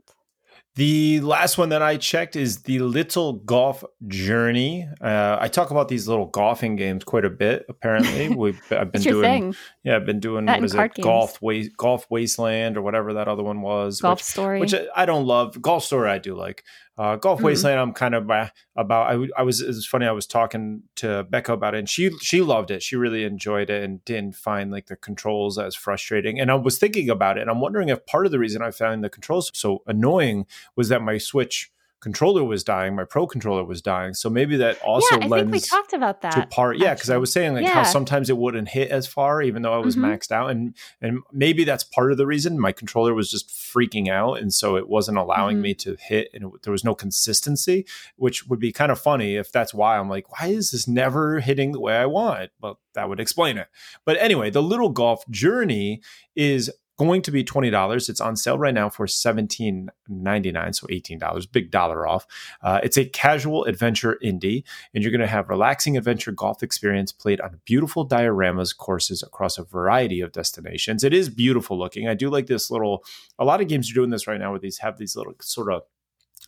The 0.76 1.20
last 1.20 1.56
one 1.56 1.68
that 1.68 1.82
I 1.82 1.96
checked 1.96 2.34
is 2.34 2.62
the 2.62 2.80
Little 2.80 3.34
Golf 3.34 3.84
Journey. 4.08 4.88
Uh, 5.00 5.37
I 5.40 5.46
talk 5.46 5.70
about 5.70 5.87
these 5.87 6.08
little 6.08 6.26
golfing 6.26 6.74
games 6.74 7.04
quite 7.04 7.24
a 7.24 7.30
bit. 7.30 7.64
Apparently, 7.68 8.28
we've 8.37 8.60
I've 8.72 8.90
been 8.90 9.02
doing. 9.02 9.52
Thing. 9.52 9.54
Yeah, 9.84 9.94
I've 9.94 10.06
been 10.06 10.18
doing 10.18 10.46
that 10.46 10.58
what 10.58 10.64
is 10.64 10.74
it? 10.74 10.94
Games. 10.94 11.04
Golf 11.04 11.38
Golf 11.76 12.06
Wasteland 12.10 12.76
or 12.76 12.82
whatever 12.82 13.14
that 13.14 13.28
other 13.28 13.44
one 13.44 13.60
was. 13.60 14.00
Golf 14.00 14.18
which, 14.18 14.24
Story, 14.24 14.58
which 14.58 14.74
I 14.96 15.06
don't 15.06 15.26
love. 15.26 15.62
Golf 15.62 15.84
Story, 15.84 16.10
I 16.10 16.18
do 16.18 16.34
like. 16.34 16.64
Uh, 16.96 17.16
Golf 17.16 17.38
mm-hmm. 17.38 17.46
Wasteland, 17.46 17.80
I'm 17.80 17.92
kind 17.92 18.14
of 18.14 18.30
uh, 18.30 18.48
about. 18.76 19.14
I, 19.14 19.40
I 19.40 19.42
was. 19.42 19.61
It 19.61 19.66
was 19.66 19.87
funny. 19.87 20.07
I 20.07 20.12
was 20.12 20.26
talking 20.26 20.83
to 20.96 21.24
Becca 21.24 21.52
about 21.52 21.74
it, 21.74 21.78
and 21.78 21.88
she 21.88 22.11
she 22.20 22.40
loved 22.40 22.70
it. 22.70 22.83
She 22.83 22.94
really 22.94 23.24
enjoyed 23.24 23.68
it, 23.68 23.83
and 23.83 24.04
didn't 24.04 24.37
find 24.37 24.70
like 24.70 24.87
the 24.87 24.96
controls 24.96 25.59
as 25.59 25.74
frustrating. 25.74 26.38
And 26.38 26.50
I 26.50 26.54
was 26.54 26.78
thinking 26.78 27.11
about 27.11 27.37
it, 27.37 27.42
and 27.42 27.50
I'm 27.50 27.61
wondering 27.61 27.88
if 27.88 28.07
part 28.07 28.26
of 28.26 28.33
the 28.33 28.38
reason 28.38 28.62
I 28.62 28.70
found 28.70 29.02
the 29.02 29.11
controls 29.11 29.50
so 29.54 29.83
annoying 29.87 30.46
was 30.76 30.88
that 30.88 31.02
my 31.02 31.18
Switch 31.18 31.72
controller 32.04 32.44
was 32.44 32.62
dying, 32.62 32.94
my 32.94 33.04
pro 33.04 33.26
controller 33.26 33.64
was 33.64 33.80
dying. 33.80 34.12
So 34.12 34.28
maybe 34.28 34.58
that 34.58 34.78
also 34.82 35.16
yeah, 35.16 35.24
I 35.24 35.28
lends 35.28 35.50
think 35.50 35.52
we 35.52 35.60
talked 35.60 35.94
about 35.94 36.20
that. 36.20 36.32
To 36.32 36.46
part, 36.46 36.76
yeah, 36.76 36.92
because 36.92 37.08
I 37.08 37.16
was 37.16 37.32
saying 37.32 37.54
like 37.54 37.64
yeah. 37.64 37.72
how 37.72 37.82
sometimes 37.82 38.28
it 38.28 38.36
wouldn't 38.36 38.68
hit 38.68 38.90
as 38.90 39.06
far, 39.06 39.40
even 39.40 39.62
though 39.62 39.72
I 39.72 39.78
was 39.78 39.96
mm-hmm. 39.96 40.04
maxed 40.04 40.30
out, 40.30 40.50
and 40.50 40.76
and 41.00 41.20
maybe 41.32 41.64
that's 41.64 41.82
part 41.82 42.12
of 42.12 42.18
the 42.18 42.26
reason 42.26 42.60
my 42.60 42.72
controller 42.72 43.14
was 43.14 43.30
just 43.30 43.48
freaking 43.48 44.08
out, 44.08 44.34
and 44.34 44.52
so 44.52 44.76
it 44.76 44.86
wasn't 44.86 45.16
allowing 45.16 45.56
mm-hmm. 45.56 45.62
me 45.62 45.74
to 45.76 45.96
hit, 45.98 46.28
and 46.34 46.44
it, 46.44 46.62
there 46.62 46.72
was 46.72 46.84
no 46.84 46.94
consistency, 46.94 47.86
which 48.16 48.46
would 48.48 48.60
be 48.60 48.70
kind 48.70 48.92
of 48.92 49.00
funny 49.00 49.36
if 49.36 49.50
that's 49.50 49.72
why 49.72 49.98
I'm 49.98 50.10
like, 50.10 50.30
why 50.38 50.48
is 50.48 50.72
this 50.72 50.86
never 50.86 51.40
hitting 51.40 51.72
the 51.72 51.80
way 51.80 51.96
I 51.96 52.06
want? 52.06 52.50
Well, 52.60 52.78
that 52.92 53.08
would 53.08 53.18
explain 53.18 53.56
it. 53.56 53.68
But 54.04 54.18
anyway, 54.18 54.50
the 54.50 54.62
little 54.62 54.90
golf 54.90 55.26
journey 55.30 56.02
is 56.36 56.70
going 56.96 57.22
to 57.22 57.30
be 57.30 57.44
$20. 57.44 58.09
It's 58.09 58.20
on 58.20 58.37
sale 58.37 58.59
right 58.59 58.74
now 58.74 58.88
for 58.88 59.07
$17.99, 59.07 60.74
so 60.74 60.87
$18, 60.87 61.52
big 61.52 61.70
dollar 61.70 62.07
off. 62.07 62.26
Uh, 62.62 62.80
it's 62.83 62.96
a 62.96 63.04
casual 63.04 63.64
adventure 63.64 64.18
indie, 64.22 64.64
and 64.94 65.02
you're 65.02 65.11
going 65.11 65.20
to 65.20 65.26
have 65.26 65.48
relaxing 65.48 65.96
adventure 65.96 66.33
golf 66.33 66.62
experience 66.62 67.12
played 67.12 67.40
on 67.40 67.61
beautiful 67.64 68.07
dioramas 68.07 68.76
courses 68.76 69.22
across 69.22 69.59
a 69.59 69.64
variety 69.64 70.20
of 70.20 70.33
destinations. 70.33 71.04
It 71.04 71.12
is 71.12 71.28
beautiful 71.28 71.78
looking. 71.78 72.09
I 72.09 72.14
do 72.14 72.30
like 72.30 72.46
this 72.46 72.70
little, 72.70 73.04
a 73.38 73.44
lot 73.44 73.61
of 73.61 73.68
games 73.68 73.90
are 73.90 73.94
doing 73.94 74.11
this 74.11 74.26
right 74.26 74.38
now 74.38 74.50
where 74.50 74.61
these 74.61 74.78
have 74.78 74.98
these 74.98 75.16
little 75.16 75.35
sort 75.40 75.72
of 75.72 75.83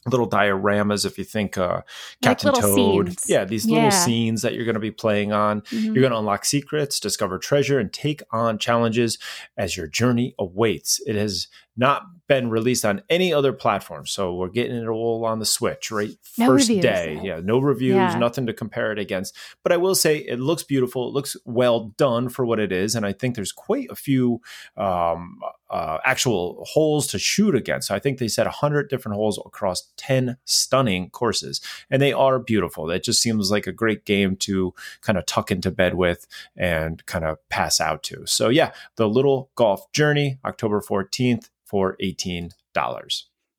little 0.06 0.28
dioramas 0.28 1.04
if 1.04 1.18
you 1.18 1.24
think 1.24 1.58
uh, 1.58 1.82
Captain 2.22 2.52
like 2.52 2.62
Toad. 2.62 3.08
Scenes. 3.08 3.24
Yeah, 3.28 3.44
these 3.44 3.66
little 3.66 3.84
yeah. 3.84 3.90
scenes 3.90 4.42
that 4.42 4.54
you're 4.54 4.64
going 4.64 4.74
to 4.74 4.80
be 4.80 4.90
playing 4.90 5.32
on. 5.32 5.62
Mm-hmm. 5.62 5.86
You're 5.86 6.02
going 6.02 6.12
to 6.12 6.18
unlock 6.18 6.44
secrets, 6.44 7.00
discover 7.00 7.38
treasure, 7.38 7.78
and 7.78 7.92
take 7.92 8.22
on 8.30 8.58
challenges 8.58 9.18
as 9.56 9.76
your 9.76 9.86
journey 9.86 10.34
awaits. 10.38 11.00
It 11.06 11.16
has 11.16 11.48
not 11.76 12.02
been 12.28 12.50
released 12.50 12.84
on 12.84 13.02
any 13.08 13.32
other 13.32 13.52
platform. 13.52 14.04
So 14.04 14.34
we're 14.34 14.48
getting 14.48 14.74
it 14.76 14.88
all 14.88 15.24
on 15.24 15.38
the 15.38 15.46
Switch, 15.46 15.92
right? 15.92 16.10
No 16.36 16.46
First 16.48 16.68
reviews, 16.68 16.82
day. 16.82 17.14
though. 17.16 17.22
Yeah, 17.22 17.40
no 17.40 17.60
reviews, 17.60 17.94
Yeah. 17.94 18.18
nothing 18.18 18.46
to 18.46 18.52
compare 18.52 18.90
it 18.90 18.98
against. 18.98 19.36
But 19.62 19.70
I 19.70 19.76
will 19.76 19.94
say 19.94 20.16
it 20.18 20.40
looks 20.40 20.64
beautiful. 20.64 21.06
It 21.06 21.12
looks 21.14 21.36
well 21.44 21.92
done 21.96 22.28
for 22.28 22.44
what 22.44 22.58
it 22.58 22.72
is. 22.72 22.96
And 22.96 23.06
I 23.06 23.12
think 23.12 23.36
there's 23.36 23.52
quite 23.52 23.86
a 23.90 23.94
few 23.94 24.40
um, 24.76 25.38
uh, 25.70 25.98
actual 26.04 26.64
holes 26.68 27.06
to 27.08 27.18
shoot 27.20 27.54
against. 27.54 27.88
So 27.88 27.94
I 27.94 28.00
think 28.00 28.18
they 28.18 28.26
said 28.28 28.46
100 28.46 28.88
different 28.88 29.14
holes 29.14 29.38
across 29.46 29.92
10 29.96 30.36
stunning 30.44 31.10
courses. 31.10 31.60
And 31.90 32.02
they 32.02 32.12
are 32.12 32.40
beautiful. 32.40 32.90
It 32.90 33.04
just 33.04 33.22
seems 33.22 33.52
like 33.52 33.68
a 33.68 33.72
great 33.72 34.04
game 34.04 34.34
to 34.38 34.74
kind 35.00 35.16
of 35.16 35.26
tuck 35.26 35.52
into 35.52 35.70
bed 35.70 35.94
with 35.94 36.26
and 36.56 37.06
kind 37.06 37.24
of 37.24 37.38
pass 37.50 37.80
out 37.80 38.02
to. 38.04 38.26
So, 38.26 38.48
yeah, 38.48 38.72
the 38.96 39.08
Little 39.08 39.50
Golf 39.54 39.92
Journey, 39.92 40.38
October 40.44 40.80
14th 40.80 41.50
for 41.66 41.96
$18. 42.02 42.50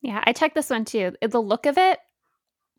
Yeah, 0.01 0.23
I 0.25 0.33
checked 0.33 0.55
this 0.55 0.69
one 0.69 0.85
too. 0.85 1.13
The 1.21 1.41
look 1.41 1.65
of 1.65 1.77
it, 1.77 1.99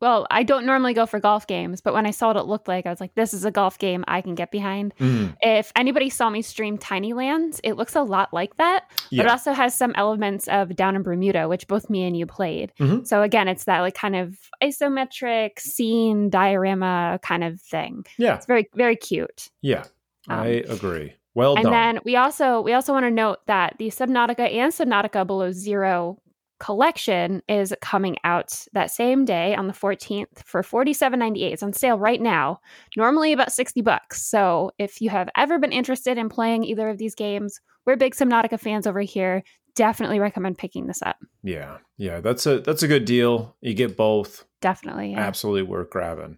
well, 0.01 0.25
I 0.31 0.43
don't 0.43 0.65
normally 0.65 0.93
go 0.93 1.05
for 1.05 1.19
golf 1.19 1.45
games, 1.45 1.81
but 1.81 1.93
when 1.93 2.05
I 2.05 2.11
saw 2.11 2.27
what 2.27 2.37
it 2.37 2.45
looked 2.45 2.69
like, 2.69 2.85
I 2.85 2.89
was 2.89 3.01
like, 3.01 3.13
this 3.15 3.33
is 3.33 3.43
a 3.43 3.51
golf 3.51 3.77
game 3.77 4.05
I 4.07 4.21
can 4.21 4.33
get 4.33 4.49
behind. 4.49 4.95
Mm, 4.97 5.35
If 5.41 5.73
anybody 5.75 6.09
saw 6.09 6.29
me 6.29 6.41
stream 6.41 6.77
Tiny 6.77 7.11
Lands, 7.11 7.59
it 7.65 7.73
looks 7.73 7.97
a 7.97 8.01
lot 8.03 8.33
like 8.33 8.55
that, 8.55 8.85
but 9.11 9.25
it 9.25 9.27
also 9.27 9.51
has 9.51 9.75
some 9.77 9.91
elements 9.95 10.47
of 10.47 10.73
Down 10.77 10.95
in 10.95 11.03
Bermuda, 11.03 11.49
which 11.49 11.67
both 11.67 11.89
me 11.89 12.05
and 12.05 12.15
you 12.15 12.25
played. 12.25 12.71
Mhm. 12.79 13.05
So 13.05 13.21
again, 13.23 13.49
it's 13.49 13.65
that 13.65 13.81
like 13.81 13.93
kind 13.95 14.15
of 14.15 14.37
isometric 14.63 15.59
scene 15.59 16.29
diorama 16.29 17.19
kind 17.21 17.43
of 17.43 17.59
thing. 17.61 18.05
Yeah. 18.17 18.35
It's 18.35 18.45
very, 18.45 18.69
very 18.75 18.95
cute. 18.95 19.49
Yeah. 19.61 19.83
Um, 20.29 20.39
I 20.39 20.45
agree. 20.69 21.13
Well 21.39 21.55
and 21.55 21.63
done. 21.63 21.71
then 21.71 21.99
we 22.05 22.15
also 22.15 22.61
we 22.61 22.73
also 22.73 22.93
want 22.93 23.05
to 23.05 23.11
note 23.11 23.39
that 23.47 23.75
the 23.79 23.87
Subnautica 23.87 24.53
and 24.53 24.71
Subnautica 24.71 25.25
Below 25.25 25.51
Zero 25.51 26.19
collection 26.59 27.41
is 27.47 27.73
coming 27.81 28.17
out 28.25 28.65
that 28.73 28.91
same 28.91 29.23
day 29.23 29.55
on 29.55 29.67
the 29.67 29.73
14th 29.73 30.43
for 30.43 30.61
47.98 30.61 31.53
it's 31.53 31.63
on 31.63 31.71
sale 31.71 31.97
right 31.97 32.19
now 32.19 32.59
normally 32.97 33.31
about 33.31 33.53
60 33.53 33.79
bucks 33.79 34.21
so 34.25 34.69
if 34.77 34.99
you 34.99 35.09
have 35.09 35.29
ever 35.37 35.57
been 35.57 35.71
interested 35.71 36.17
in 36.17 36.27
playing 36.27 36.65
either 36.65 36.89
of 36.89 36.97
these 36.97 37.15
games 37.15 37.61
we're 37.85 37.95
big 37.95 38.13
subnautica 38.13 38.59
fans 38.59 38.85
over 38.85 38.99
here 38.99 39.41
definitely 39.73 40.19
recommend 40.19 40.57
picking 40.57 40.85
this 40.87 41.01
up 41.01 41.15
yeah. 41.43 41.77
Yeah. 41.97 42.19
That's 42.19 42.45
a 42.45 42.59
that's 42.59 42.83
a 42.83 42.87
good 42.87 43.05
deal. 43.05 43.55
You 43.61 43.73
get 43.73 43.97
both. 43.97 44.45
definitely 44.61 45.11
yeah. 45.11 45.19
Absolutely 45.19 45.63
worth 45.63 45.89
grabbing. 45.89 46.37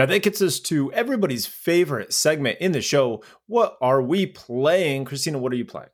Now 0.00 0.06
that 0.06 0.22
gets 0.22 0.40
us 0.40 0.58
to 0.60 0.90
everybody's 0.94 1.44
favorite 1.44 2.14
segment 2.14 2.56
in 2.58 2.72
the 2.72 2.80
show. 2.80 3.22
What 3.48 3.76
are 3.82 4.00
we 4.00 4.24
playing? 4.24 5.04
Christina, 5.04 5.38
what 5.38 5.52
are 5.52 5.56
you 5.56 5.66
playing? 5.66 5.90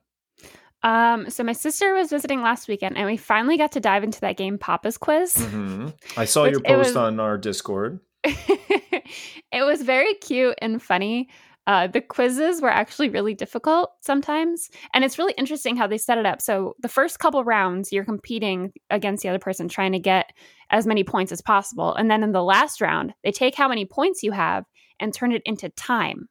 um 0.85 1.29
so 1.29 1.43
my 1.43 1.53
sister 1.55 1.93
was 1.95 2.11
visiting 2.11 2.41
last 2.41 2.69
weekend 2.69 2.97
and 2.97 3.07
we 3.07 3.17
finally 3.17 3.57
got 3.57 3.73
to 3.73 3.81
dive 3.81 4.05
into 4.05 4.21
that 4.21 4.37
game 4.37 4.59
papa's 4.59 4.97
quiz 4.97 5.35
Mm-hmm. 5.35 5.89
I 6.17 6.25
saw 6.27 6.45
your 6.45 6.61
post 6.61 6.91
was- 6.91 6.97
on 6.97 7.19
our 7.19 7.37
Discord. 7.37 7.99
it 8.25 9.65
was 9.65 9.83
very 9.83 10.15
cute 10.15 10.55
and 10.63 10.81
funny. 10.81 11.29
Uh, 11.67 11.89
the 11.89 12.01
quizzes 12.01 12.63
were 12.63 12.71
actually 12.71 13.09
really 13.09 13.35
difficult 13.35 13.91
sometimes. 14.01 14.71
And 14.95 15.05
it's 15.05 15.19
really 15.19 15.35
interesting 15.37 15.77
how 15.77 15.89
they 15.89 15.99
set 15.99 16.17
it 16.19 16.25
up. 16.27 16.41
So, 16.41 16.77
the 16.81 16.89
first 16.89 17.19
couple 17.19 17.43
rounds, 17.43 17.93
you're 17.93 18.05
competing 18.05 18.73
against 18.89 19.23
the 19.23 19.29
other 19.31 19.41
person, 19.41 19.69
trying 19.69 19.93
to 19.93 19.99
get 19.99 20.33
as 20.71 20.87
many 20.87 21.03
points 21.03 21.33
as 21.33 21.43
possible. 21.43 21.95
And 21.95 22.11
then 22.11 22.23
in 22.23 22.33
the 22.33 22.43
last 22.43 22.81
round, 22.81 23.15
they 23.25 23.33
take 23.33 23.57
how 23.57 23.69
many 23.69 23.85
points 23.85 24.23
you 24.23 24.31
have 24.33 24.65
and 25.01 25.13
turn 25.13 25.33
it 25.33 25.43
into 25.45 25.69
time. 25.71 26.29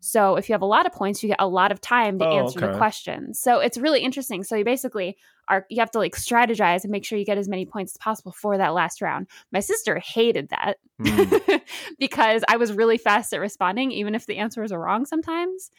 So, 0.00 0.36
if 0.36 0.48
you 0.48 0.54
have 0.54 0.62
a 0.62 0.66
lot 0.66 0.86
of 0.86 0.92
points, 0.92 1.22
you 1.22 1.28
get 1.28 1.40
a 1.40 1.48
lot 1.48 1.72
of 1.72 1.80
time 1.80 2.18
to 2.18 2.26
Oh, 2.26 2.38
answer 2.38 2.60
the 2.60 2.68
okay. 2.70 2.78
questions. 2.78 3.40
So, 3.40 3.60
it's 3.60 3.78
really 3.78 4.00
interesting. 4.00 4.42
So, 4.42 4.56
you 4.56 4.64
basically 4.64 5.16
are, 5.48 5.66
you 5.70 5.80
have 5.80 5.90
to 5.92 5.98
like 5.98 6.14
strategize 6.14 6.84
and 6.84 6.90
make 6.90 7.04
sure 7.04 7.18
you 7.18 7.24
get 7.24 7.38
as 7.38 7.48
many 7.48 7.66
points 7.66 7.92
as 7.94 7.98
possible 7.98 8.32
for 8.32 8.56
that 8.58 8.74
last 8.74 9.00
round. 9.02 9.26
My 9.52 9.60
sister 9.60 9.98
hated 9.98 10.48
that 10.50 10.76
Mm. 11.00 11.60
because 12.00 12.42
I 12.48 12.56
was 12.56 12.72
really 12.72 12.98
fast 12.98 13.32
at 13.32 13.38
responding, 13.40 13.92
even 13.92 14.16
if 14.16 14.26
the 14.26 14.38
answers 14.38 14.72
are 14.72 14.80
wrong 14.80 15.06
sometimes. 15.06 15.70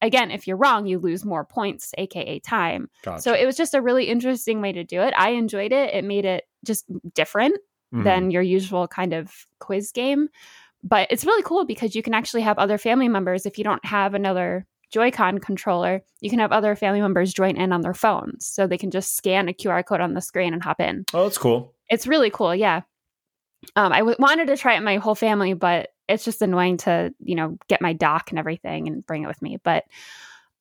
Again, 0.00 0.30
if 0.30 0.46
you're 0.46 0.56
wrong, 0.56 0.86
you 0.86 0.98
lose 0.98 1.24
more 1.26 1.44
points, 1.44 1.92
aka 1.98 2.38
time. 2.40 2.88
Gotcha. 3.02 3.20
So 3.22 3.34
it 3.34 3.44
was 3.44 3.56
just 3.56 3.74
a 3.74 3.82
really 3.82 4.06
interesting 4.06 4.62
way 4.62 4.72
to 4.72 4.82
do 4.82 5.02
it. 5.02 5.12
I 5.16 5.30
enjoyed 5.32 5.72
it. 5.72 5.94
It 5.94 6.04
made 6.04 6.24
it 6.24 6.44
just 6.64 6.86
different 7.14 7.56
Mhm. 7.94 8.04
than 8.04 8.30
your 8.30 8.40
usual 8.42 8.88
kind 8.88 9.12
of 9.12 9.46
quiz 9.58 9.92
game. 9.92 10.28
But 10.82 11.08
it's 11.10 11.24
really 11.26 11.42
cool 11.42 11.64
because 11.66 11.94
you 11.94 12.02
can 12.02 12.14
actually 12.14 12.42
have 12.42 12.58
other 12.58 12.78
family 12.78 13.08
members 13.08 13.44
if 13.46 13.58
you 13.58 13.64
don't 13.64 13.84
have 13.84 14.14
another 14.14 14.66
Joy-Con 14.92 15.38
controller, 15.38 16.02
you 16.20 16.30
can 16.30 16.38
have 16.38 16.52
other 16.52 16.76
family 16.76 17.00
members 17.00 17.32
join 17.32 17.56
in 17.56 17.72
on 17.72 17.80
their 17.80 17.94
phones 17.94 18.46
so 18.46 18.66
they 18.66 18.78
can 18.78 18.90
just 18.90 19.16
scan 19.16 19.48
a 19.48 19.52
QR 19.52 19.84
code 19.84 20.00
on 20.00 20.14
the 20.14 20.20
screen 20.20 20.52
and 20.52 20.62
hop 20.62 20.80
in. 20.80 21.04
Oh, 21.12 21.24
that's 21.24 21.38
cool. 21.38 21.74
it's 21.90 22.06
really 22.06 22.30
cool 22.30 22.54
yeah. 22.54 22.82
Um, 23.76 23.92
I 23.92 23.98
w- 23.98 24.16
wanted 24.18 24.46
to 24.48 24.56
try 24.56 24.74
it 24.74 24.78
with 24.78 24.84
my 24.84 24.96
whole 24.98 25.14
family 25.14 25.54
but 25.54 25.90
it's 26.08 26.24
just 26.24 26.42
annoying 26.42 26.76
to 26.78 27.12
you 27.20 27.34
know 27.34 27.56
get 27.68 27.80
my 27.80 27.92
dock 27.92 28.30
and 28.30 28.38
everything 28.38 28.88
and 28.88 29.06
bring 29.06 29.22
it 29.22 29.28
with 29.28 29.40
me 29.40 29.58
but 29.62 29.84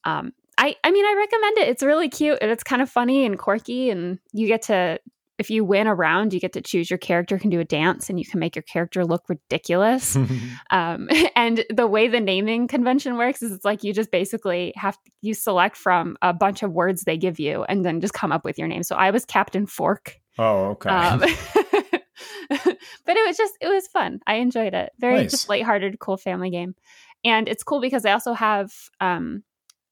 um, 0.05 0.33
I, 0.57 0.75
I 0.83 0.91
mean 0.91 1.05
i 1.05 1.15
recommend 1.17 1.57
it. 1.57 1.69
It's 1.69 1.83
really 1.83 2.09
cute 2.09 2.37
and 2.41 2.51
it's 2.51 2.63
kind 2.63 2.81
of 2.81 2.89
funny 2.89 3.25
and 3.25 3.37
quirky 3.37 3.89
and 3.89 4.19
you 4.31 4.47
get 4.47 4.63
to 4.63 4.99
if 5.41 5.49
you 5.49 5.65
win 5.65 5.87
a 5.87 5.93
round 5.93 6.33
you 6.33 6.39
get 6.39 6.53
to 6.53 6.61
choose 6.61 6.89
your 6.89 6.97
character 6.97 7.37
can 7.37 7.49
do 7.49 7.59
a 7.59 7.65
dance 7.65 8.09
and 8.09 8.19
you 8.19 8.25
can 8.25 8.39
make 8.39 8.55
your 8.55 8.63
character 8.63 9.03
look 9.03 9.23
ridiculous 9.27 10.15
um, 10.69 11.09
and 11.35 11.65
the 11.69 11.87
way 11.87 12.07
the 12.07 12.19
naming 12.19 12.67
convention 12.67 13.17
works 13.17 13.41
is 13.41 13.51
it's 13.51 13.65
like 13.65 13.83
you 13.83 13.93
just 13.93 14.11
basically 14.11 14.71
have 14.75 14.97
you 15.21 15.33
select 15.33 15.75
from 15.75 16.15
a 16.21 16.33
bunch 16.33 16.63
of 16.63 16.71
words 16.71 17.03
they 17.03 17.17
give 17.17 17.39
you 17.39 17.63
and 17.63 17.83
then 17.83 17.99
just 17.99 18.13
come 18.13 18.31
up 18.31 18.45
with 18.45 18.57
your 18.57 18.67
name 18.67 18.83
so 18.83 18.95
i 18.95 19.11
was 19.11 19.25
captain 19.25 19.65
fork 19.65 20.19
oh, 20.37 20.69
okay. 20.69 20.89
um, 20.89 21.19
but 22.49 23.15
it 23.17 23.27
was 23.27 23.37
just 23.37 23.53
it 23.61 23.67
was 23.67 23.87
fun. 23.87 24.19
I 24.27 24.35
enjoyed 24.35 24.73
it. 24.73 24.91
Very 24.99 25.17
Nice. 25.17 25.31
just 25.31 25.49
lighthearted, 25.49 25.99
cool 25.99 26.17
family 26.17 26.49
game. 26.49 26.75
And 27.23 27.47
it's 27.47 27.63
cool 27.63 27.81
because 27.81 28.05
I 28.05 28.11
also 28.11 28.33
have 28.33 28.71
um 28.99 29.43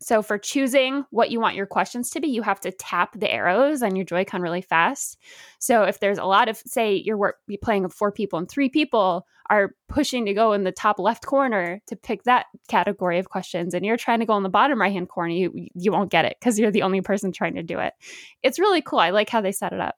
so 0.01 0.21
for 0.21 0.37
choosing 0.37 1.03
what 1.09 1.29
you 1.29 1.41
want 1.41 1.55
your 1.55 1.65
questions 1.65 2.09
to 2.11 2.21
be, 2.21 2.27
you 2.27 2.41
have 2.41 2.61
to 2.61 2.71
tap 2.71 3.19
the 3.19 3.31
arrows 3.31 3.83
on 3.83 3.95
your 3.95 4.05
Joy-Con 4.05 4.41
really 4.41 4.61
fast. 4.61 5.17
So 5.59 5.83
if 5.83 5.99
there's 5.99 6.17
a 6.17 6.23
lot 6.23 6.47
of 6.47 6.57
say 6.57 6.95
you're 6.95 7.17
wor- 7.17 7.37
you're 7.47 7.59
playing 7.61 7.83
with 7.83 7.93
four 7.93 8.11
people 8.11 8.39
and 8.39 8.49
three 8.49 8.69
people 8.69 9.25
are 9.49 9.75
pushing 9.89 10.25
to 10.25 10.33
go 10.33 10.53
in 10.53 10.63
the 10.63 10.71
top 10.71 10.99
left 10.99 11.25
corner 11.25 11.81
to 11.87 11.95
pick 11.95 12.23
that 12.23 12.45
category 12.69 13.19
of 13.19 13.29
questions 13.29 13.73
and 13.73 13.85
you're 13.85 13.97
trying 13.97 14.19
to 14.19 14.25
go 14.25 14.37
in 14.37 14.43
the 14.43 14.49
bottom 14.49 14.79
right 14.79 14.93
hand 14.93 15.09
corner, 15.09 15.33
you 15.33 15.67
you 15.73 15.91
won't 15.91 16.11
get 16.11 16.23
it 16.23 16.37
because 16.39 16.57
you're 16.57 16.71
the 16.71 16.83
only 16.83 17.01
person 17.01 17.31
trying 17.31 17.55
to 17.55 17.63
do 17.63 17.79
it. 17.79 17.93
It's 18.41 18.59
really 18.59 18.81
cool. 18.81 18.99
I 18.99 19.09
like 19.09 19.29
how 19.29 19.41
they 19.41 19.51
set 19.51 19.73
it 19.73 19.81
up. 19.81 19.95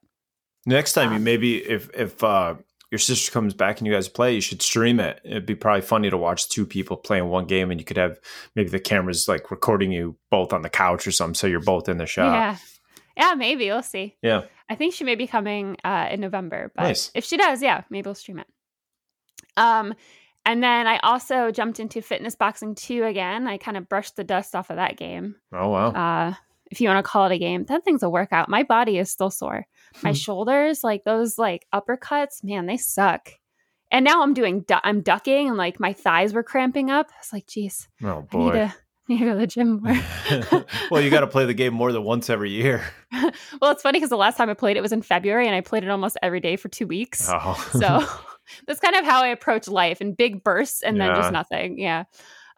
Next 0.66 0.94
time, 0.94 1.10
you 1.10 1.16
um, 1.16 1.24
maybe 1.24 1.58
if 1.58 1.90
if 1.94 2.22
uh, 2.24 2.54
your 2.92 2.98
sister 3.00 3.32
comes 3.32 3.54
back 3.54 3.78
and 3.78 3.86
you 3.88 3.92
guys 3.92 4.06
play, 4.08 4.34
you 4.34 4.40
should 4.40 4.62
stream 4.62 5.00
it. 5.00 5.20
It'd 5.24 5.46
be 5.46 5.54
probably 5.56 5.80
funny 5.80 6.10
to 6.10 6.16
watch 6.16 6.48
two 6.48 6.64
people 6.66 6.96
playing 6.96 7.26
one 7.28 7.46
game, 7.46 7.70
and 7.72 7.80
you 7.80 7.84
could 7.84 7.96
have 7.96 8.20
maybe 8.54 8.68
the 8.68 8.78
cameras 8.78 9.26
like 9.26 9.50
recording 9.50 9.90
you 9.90 10.16
both 10.30 10.52
on 10.52 10.62
the 10.62 10.68
couch 10.70 11.06
or 11.06 11.10
something, 11.10 11.34
so 11.34 11.46
you're 11.48 11.58
both 11.58 11.88
in 11.88 11.96
the 11.96 12.06
shot. 12.06 12.32
Yeah. 12.32 12.56
Yeah, 13.16 13.34
maybe. 13.34 13.66
We'll 13.66 13.82
see. 13.82 14.16
Yeah. 14.22 14.42
I 14.70 14.74
think 14.74 14.94
she 14.94 15.04
may 15.04 15.16
be 15.16 15.26
coming 15.26 15.76
uh, 15.84 16.08
in 16.10 16.20
November, 16.20 16.70
but 16.76 16.84
Nice. 16.84 17.10
if 17.14 17.24
she 17.24 17.36
does, 17.36 17.60
yeah, 17.62 17.82
maybe 17.90 18.06
we'll 18.06 18.14
stream 18.14 18.38
it. 18.38 18.46
Um, 19.56 19.94
and 20.44 20.62
then 20.62 20.86
I 20.86 20.98
also 20.98 21.50
jumped 21.50 21.78
into 21.80 22.02
Fitness 22.02 22.34
Boxing 22.36 22.74
2 22.74 23.04
again. 23.04 23.46
I 23.46 23.58
kind 23.58 23.76
of 23.76 23.88
brushed 23.88 24.16
the 24.16 24.24
dust 24.24 24.54
off 24.54 24.70
of 24.70 24.76
that 24.76 24.96
game. 24.96 25.36
Oh 25.52 25.68
wow. 25.68 25.88
Uh, 25.90 26.34
if 26.70 26.80
you 26.80 26.88
want 26.88 27.04
to 27.04 27.08
call 27.10 27.26
it 27.26 27.32
a 27.34 27.38
game, 27.38 27.64
that 27.66 27.84
thing's 27.84 28.02
a 28.02 28.08
workout. 28.10 28.48
My 28.48 28.62
body 28.62 28.98
is 28.98 29.10
still 29.10 29.30
sore. 29.30 29.66
My 30.02 30.10
Hmm. 30.10 30.14
shoulders, 30.14 30.82
like 30.84 31.04
those 31.04 31.38
like 31.38 31.66
uppercuts, 31.74 32.42
man, 32.42 32.66
they 32.66 32.76
suck. 32.76 33.30
And 33.90 34.04
now 34.04 34.22
I'm 34.22 34.32
doing, 34.34 34.62
du- 34.62 34.80
I'm 34.82 35.02
ducking 35.02 35.48
and 35.48 35.56
like 35.56 35.78
my 35.78 35.92
thighs 35.92 36.32
were 36.32 36.42
cramping 36.42 36.90
up. 36.90 37.08
I 37.10 37.18
was 37.20 37.32
like, 37.32 37.46
geez, 37.46 37.88
oh 38.02 38.08
I 38.08 38.14
need, 38.20 38.28
boy. 38.30 38.52
to, 38.52 38.58
I 38.64 38.72
need 39.08 39.18
to 39.18 39.24
go 39.26 39.32
to 39.34 39.38
the 39.38 39.46
gym 39.46 39.82
more. 39.82 40.64
well, 40.90 41.00
you 41.02 41.10
got 41.10 41.20
to 41.20 41.26
play 41.26 41.44
the 41.44 41.52
game 41.54 41.74
more 41.74 41.92
than 41.92 42.02
once 42.02 42.30
every 42.30 42.50
year. 42.50 42.82
well, 43.60 43.70
it's 43.72 43.82
funny 43.82 43.98
because 43.98 44.08
the 44.10 44.16
last 44.16 44.36
time 44.38 44.48
I 44.48 44.54
played 44.54 44.76
it 44.78 44.80
was 44.80 44.92
in 44.92 45.02
February, 45.02 45.46
and 45.46 45.54
I 45.54 45.60
played 45.60 45.84
it 45.84 45.90
almost 45.90 46.16
every 46.22 46.40
day 46.40 46.56
for 46.56 46.68
two 46.70 46.86
weeks. 46.86 47.28
Oh. 47.30 47.68
So 47.72 48.06
that's 48.66 48.80
kind 48.80 48.96
of 48.96 49.04
how 49.04 49.22
I 49.22 49.28
approach 49.28 49.68
life 49.68 50.00
in 50.00 50.14
big 50.14 50.42
bursts 50.42 50.82
and 50.82 50.98
then 50.98 51.14
just 51.14 51.32
nothing. 51.32 51.78
Yeah. 51.78 52.04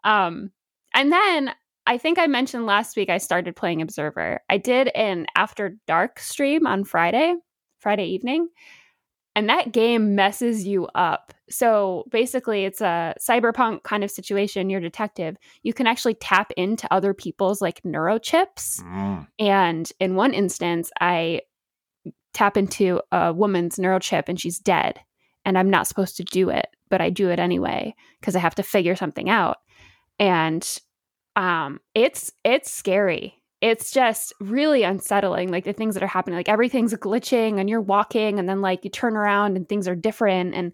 Um, 0.04 0.50
and 0.94 1.10
then 1.10 1.50
I 1.86 1.98
think 1.98 2.18
I 2.18 2.26
mentioned 2.26 2.66
last 2.66 2.96
week 2.96 3.10
I 3.10 3.18
started 3.18 3.56
playing 3.56 3.82
Observer. 3.82 4.40
I 4.48 4.58
did 4.58 4.88
an 4.94 5.26
after 5.36 5.76
dark 5.86 6.18
stream 6.18 6.66
on 6.66 6.84
Friday, 6.84 7.34
Friday 7.78 8.06
evening. 8.06 8.48
And 9.36 9.48
that 9.48 9.72
game 9.72 10.14
messes 10.14 10.64
you 10.64 10.86
up. 10.94 11.34
So 11.50 12.04
basically, 12.10 12.64
it's 12.64 12.80
a 12.80 13.14
cyberpunk 13.20 13.82
kind 13.82 14.04
of 14.04 14.10
situation. 14.10 14.70
You're 14.70 14.78
a 14.78 14.82
detective. 14.82 15.36
You 15.64 15.74
can 15.74 15.88
actually 15.88 16.14
tap 16.14 16.52
into 16.56 16.92
other 16.92 17.12
people's 17.12 17.60
like 17.60 17.82
neurochips. 17.82 18.80
Mm. 18.82 19.26
And 19.40 19.92
in 19.98 20.14
one 20.14 20.34
instance, 20.34 20.92
I 21.00 21.40
tap 22.32 22.56
into 22.56 23.00
a 23.10 23.32
woman's 23.32 23.76
neurochip 23.76 24.24
and 24.28 24.38
she's 24.38 24.58
dead. 24.58 25.00
And 25.44 25.58
I'm 25.58 25.68
not 25.68 25.88
supposed 25.88 26.16
to 26.18 26.24
do 26.24 26.48
it, 26.48 26.68
but 26.88 27.00
I 27.00 27.10
do 27.10 27.28
it 27.30 27.40
anyway 27.40 27.94
because 28.20 28.36
I 28.36 28.40
have 28.40 28.54
to 28.54 28.62
figure 28.62 28.94
something 28.94 29.28
out. 29.28 29.58
And 30.20 30.78
um, 31.36 31.80
it's 31.94 32.32
it's 32.44 32.70
scary. 32.70 33.40
it's 33.64 33.92
just 33.92 34.34
really 34.40 34.82
unsettling. 34.82 35.50
Like 35.50 35.64
the 35.64 35.72
things 35.72 35.94
that 35.94 36.02
are 36.02 36.06
happening, 36.06 36.36
like 36.36 36.50
everything's 36.50 36.92
glitching 36.92 37.58
and 37.58 37.70
you're 37.70 37.80
walking 37.80 38.38
and 38.38 38.46
then 38.46 38.60
like 38.60 38.84
you 38.84 38.90
turn 38.90 39.16
around 39.16 39.56
and 39.56 39.66
things 39.66 39.88
are 39.88 39.94
different. 39.94 40.54
And 40.54 40.72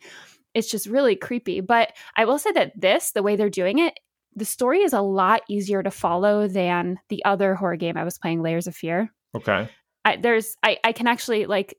it's 0.54 0.68
just 0.68 0.86
really 0.86 1.14
creepy. 1.14 1.60
But 1.60 1.92
I 2.16 2.24
will 2.24 2.40
say 2.40 2.50
that 2.50 2.72
this, 2.74 3.12
the 3.12 3.22
way 3.22 3.36
they're 3.36 3.48
doing 3.48 3.78
it, 3.78 4.00
the 4.34 4.44
story 4.44 4.80
is 4.80 4.92
a 4.92 5.00
lot 5.00 5.42
easier 5.48 5.84
to 5.84 5.90
follow 5.92 6.48
than 6.48 6.98
the 7.10 7.24
other 7.24 7.54
horror 7.54 7.76
game 7.76 7.96
I 7.96 8.02
was 8.02 8.18
playing, 8.18 8.42
Layers 8.42 8.66
of 8.66 8.74
Fear. 8.74 9.12
Okay. 9.36 9.68
I, 10.04 10.16
there's 10.16 10.56
I, 10.64 10.78
I 10.82 10.90
can 10.90 11.06
actually 11.06 11.46
like 11.46 11.78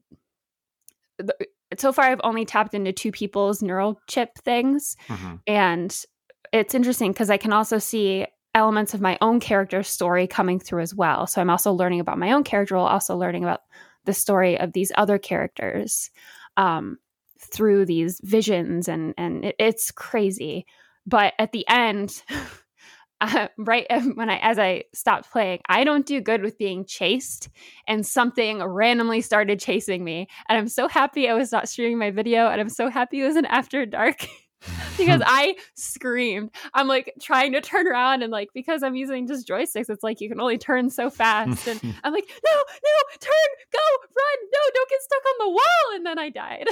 the, 1.18 1.36
so 1.78 1.92
far 1.92 2.06
I've 2.06 2.22
only 2.24 2.46
tapped 2.46 2.74
into 2.74 2.94
two 2.94 3.12
people's 3.12 3.62
neural 3.62 4.00
chip 4.08 4.38
things 4.46 4.96
mm-hmm. 5.10 5.36
and 5.46 6.06
it's 6.54 6.74
interesting 6.74 7.12
because 7.12 7.30
I 7.30 7.38
can 7.38 7.52
also 7.52 7.80
see 7.80 8.26
elements 8.54 8.93
of 8.93 9.02
my 9.02 9.18
own 9.22 9.39
character 9.39 9.84
story 9.84 10.28
coming 10.28 10.60
through 10.60 10.82
as 10.82 10.93
well. 10.93 11.28
So 11.28 11.41
I'm 11.41 11.49
also 11.49 11.72
learning 11.72 11.99
about 11.99 12.18
my 12.18 12.32
own 12.32 12.43
character 12.43 12.76
while 12.76 12.86
also 12.86 13.16
learning 13.16 13.43
about 13.43 13.62
the 14.06 14.14
story 14.14 14.60
of 14.60 14.74
these 14.74 14.91
other 14.95 15.18
characters 15.18 16.10
um, 16.58 16.97
through 17.39 17.86
these 17.86 18.20
visions 18.24 18.88
and 18.88 19.14
and 19.18 19.45
it, 19.45 19.56
it's 19.60 19.91
crazy. 19.91 20.66
But 21.06 21.34
at 21.39 21.52
the 21.52 21.68
end, 21.68 22.24
uh, 23.22 23.47
right 23.58 23.86
when 24.16 24.30
I 24.30 24.38
as 24.38 24.60
I 24.60 24.84
stopped 24.93 25.32
playing, 25.32 25.60
I 25.68 25.84
don't 25.84 26.06
do 26.06 26.22
good 26.22 26.41
with 26.41 26.58
being 26.58 26.86
chased, 26.86 27.49
and 27.88 28.06
something 28.06 28.64
randomly 28.64 29.22
started 29.22 29.60
chasing 29.60 30.04
me, 30.04 30.28
and 30.49 30.58
I'm 30.58 30.68
so 30.68 30.88
happy 30.88 31.30
I 31.30 31.34
was 31.34 31.52
not 31.52 31.70
streaming 31.70 31.99
my 31.99 32.12
video, 32.12 32.47
and 32.47 32.60
I'm 32.60 32.70
so 32.70 32.89
happy 32.89 33.22
it 33.22 33.26
was 33.26 33.36
an 33.36 33.45
after 33.45 33.86
dark. 33.86 34.28
because 34.97 35.22
I 35.26 35.55
screamed. 35.76 36.51
I'm 36.74 36.88
like 36.88 37.14
trying 37.22 37.53
to 37.53 37.62
turn 37.62 37.88
around 37.88 38.22
and 38.22 38.32
like 38.32 38.49
because 38.53 38.84
I'm 38.84 38.95
using 38.95 39.28
just 39.28 39.47
joysticks, 39.47 39.89
it's 39.89 40.03
like 40.03 40.22
you 40.22 40.30
can 40.30 40.39
only 40.39 40.57
turn 40.57 40.89
so 40.89 41.09
fast. 41.09 41.68
And 41.68 41.80
I'm 42.03 42.14
like, 42.14 42.28
no, 42.28 42.51
no, 42.57 43.18
turn, 43.20 43.32
go, 43.72 43.80
run, 44.01 44.49
no, 44.53 44.59
don't 44.74 44.89
get 44.89 45.01
stuck 45.01 45.22
on 45.26 45.36
the 45.39 45.49
wall. 45.49 45.95
And 45.95 46.05
then 46.05 46.20
I 46.20 46.30
died. 46.30 46.66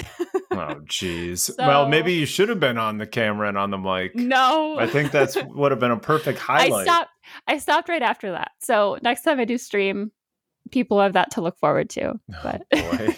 oh, 0.52 0.82
jeez. 0.86 1.40
So, 1.40 1.54
well, 1.58 1.88
maybe 1.88 2.14
you 2.14 2.26
should 2.26 2.50
have 2.50 2.60
been 2.60 2.78
on 2.78 2.98
the 2.98 3.08
camera 3.08 3.48
and 3.48 3.58
on 3.58 3.72
the 3.72 3.78
mic. 3.78 4.16
No, 4.16 4.78
I 4.78 4.88
think 4.88 5.12
that's 5.12 5.38
would 5.44 5.72
have 5.72 5.80
been 5.80 5.92
a 5.92 6.00
perfect 6.00 6.40
highlight. 6.40 6.74
I 6.74 6.84
stopped. 6.84 7.12
I 7.48 7.58
stopped 7.58 7.90
right 7.90 8.02
after 8.02 8.32
that. 8.32 8.52
So 8.60 8.98
next 9.02 9.24
time 9.24 9.40
I 9.40 9.46
do 9.46 9.58
stream, 9.58 10.12
people 10.72 11.00
have 11.00 11.14
that 11.14 11.32
to 11.32 11.42
look 11.42 11.58
forward 11.58 11.90
to. 11.92 12.14
Oh, 12.14 12.40
but 12.44 12.62
oh, 12.74 13.14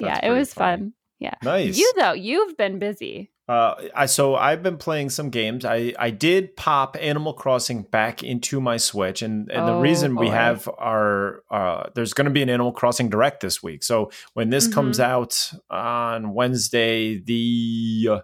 yeah, 0.00 0.24
it 0.24 0.30
was 0.30 0.52
funny. 0.52 0.82
fun. 0.82 0.92
Yeah. 1.18 1.34
Nice. 1.42 1.78
You 1.78 1.92
though, 1.96 2.12
you've 2.12 2.56
been 2.56 2.78
busy. 2.78 3.30
Uh, 3.46 3.74
I 3.94 4.06
so 4.06 4.36
I've 4.36 4.62
been 4.62 4.78
playing 4.78 5.10
some 5.10 5.28
games. 5.28 5.66
I 5.66 5.92
I 5.98 6.08
did 6.08 6.56
pop 6.56 6.96
Animal 6.98 7.34
Crossing 7.34 7.82
back 7.82 8.22
into 8.22 8.58
my 8.58 8.78
Switch, 8.78 9.20
and 9.20 9.50
and 9.50 9.64
oh, 9.64 9.66
the 9.66 9.80
reason 9.80 10.14
boy. 10.14 10.22
we 10.22 10.28
have 10.28 10.66
our 10.78 11.42
uh, 11.50 11.90
there's 11.94 12.14
going 12.14 12.24
to 12.24 12.30
be 12.30 12.40
an 12.40 12.48
Animal 12.48 12.72
Crossing 12.72 13.10
Direct 13.10 13.40
this 13.40 13.62
week. 13.62 13.82
So 13.82 14.10
when 14.32 14.48
this 14.48 14.64
mm-hmm. 14.64 14.74
comes 14.74 14.98
out 14.98 15.52
on 15.68 16.32
Wednesday, 16.32 17.20
the 17.20 18.22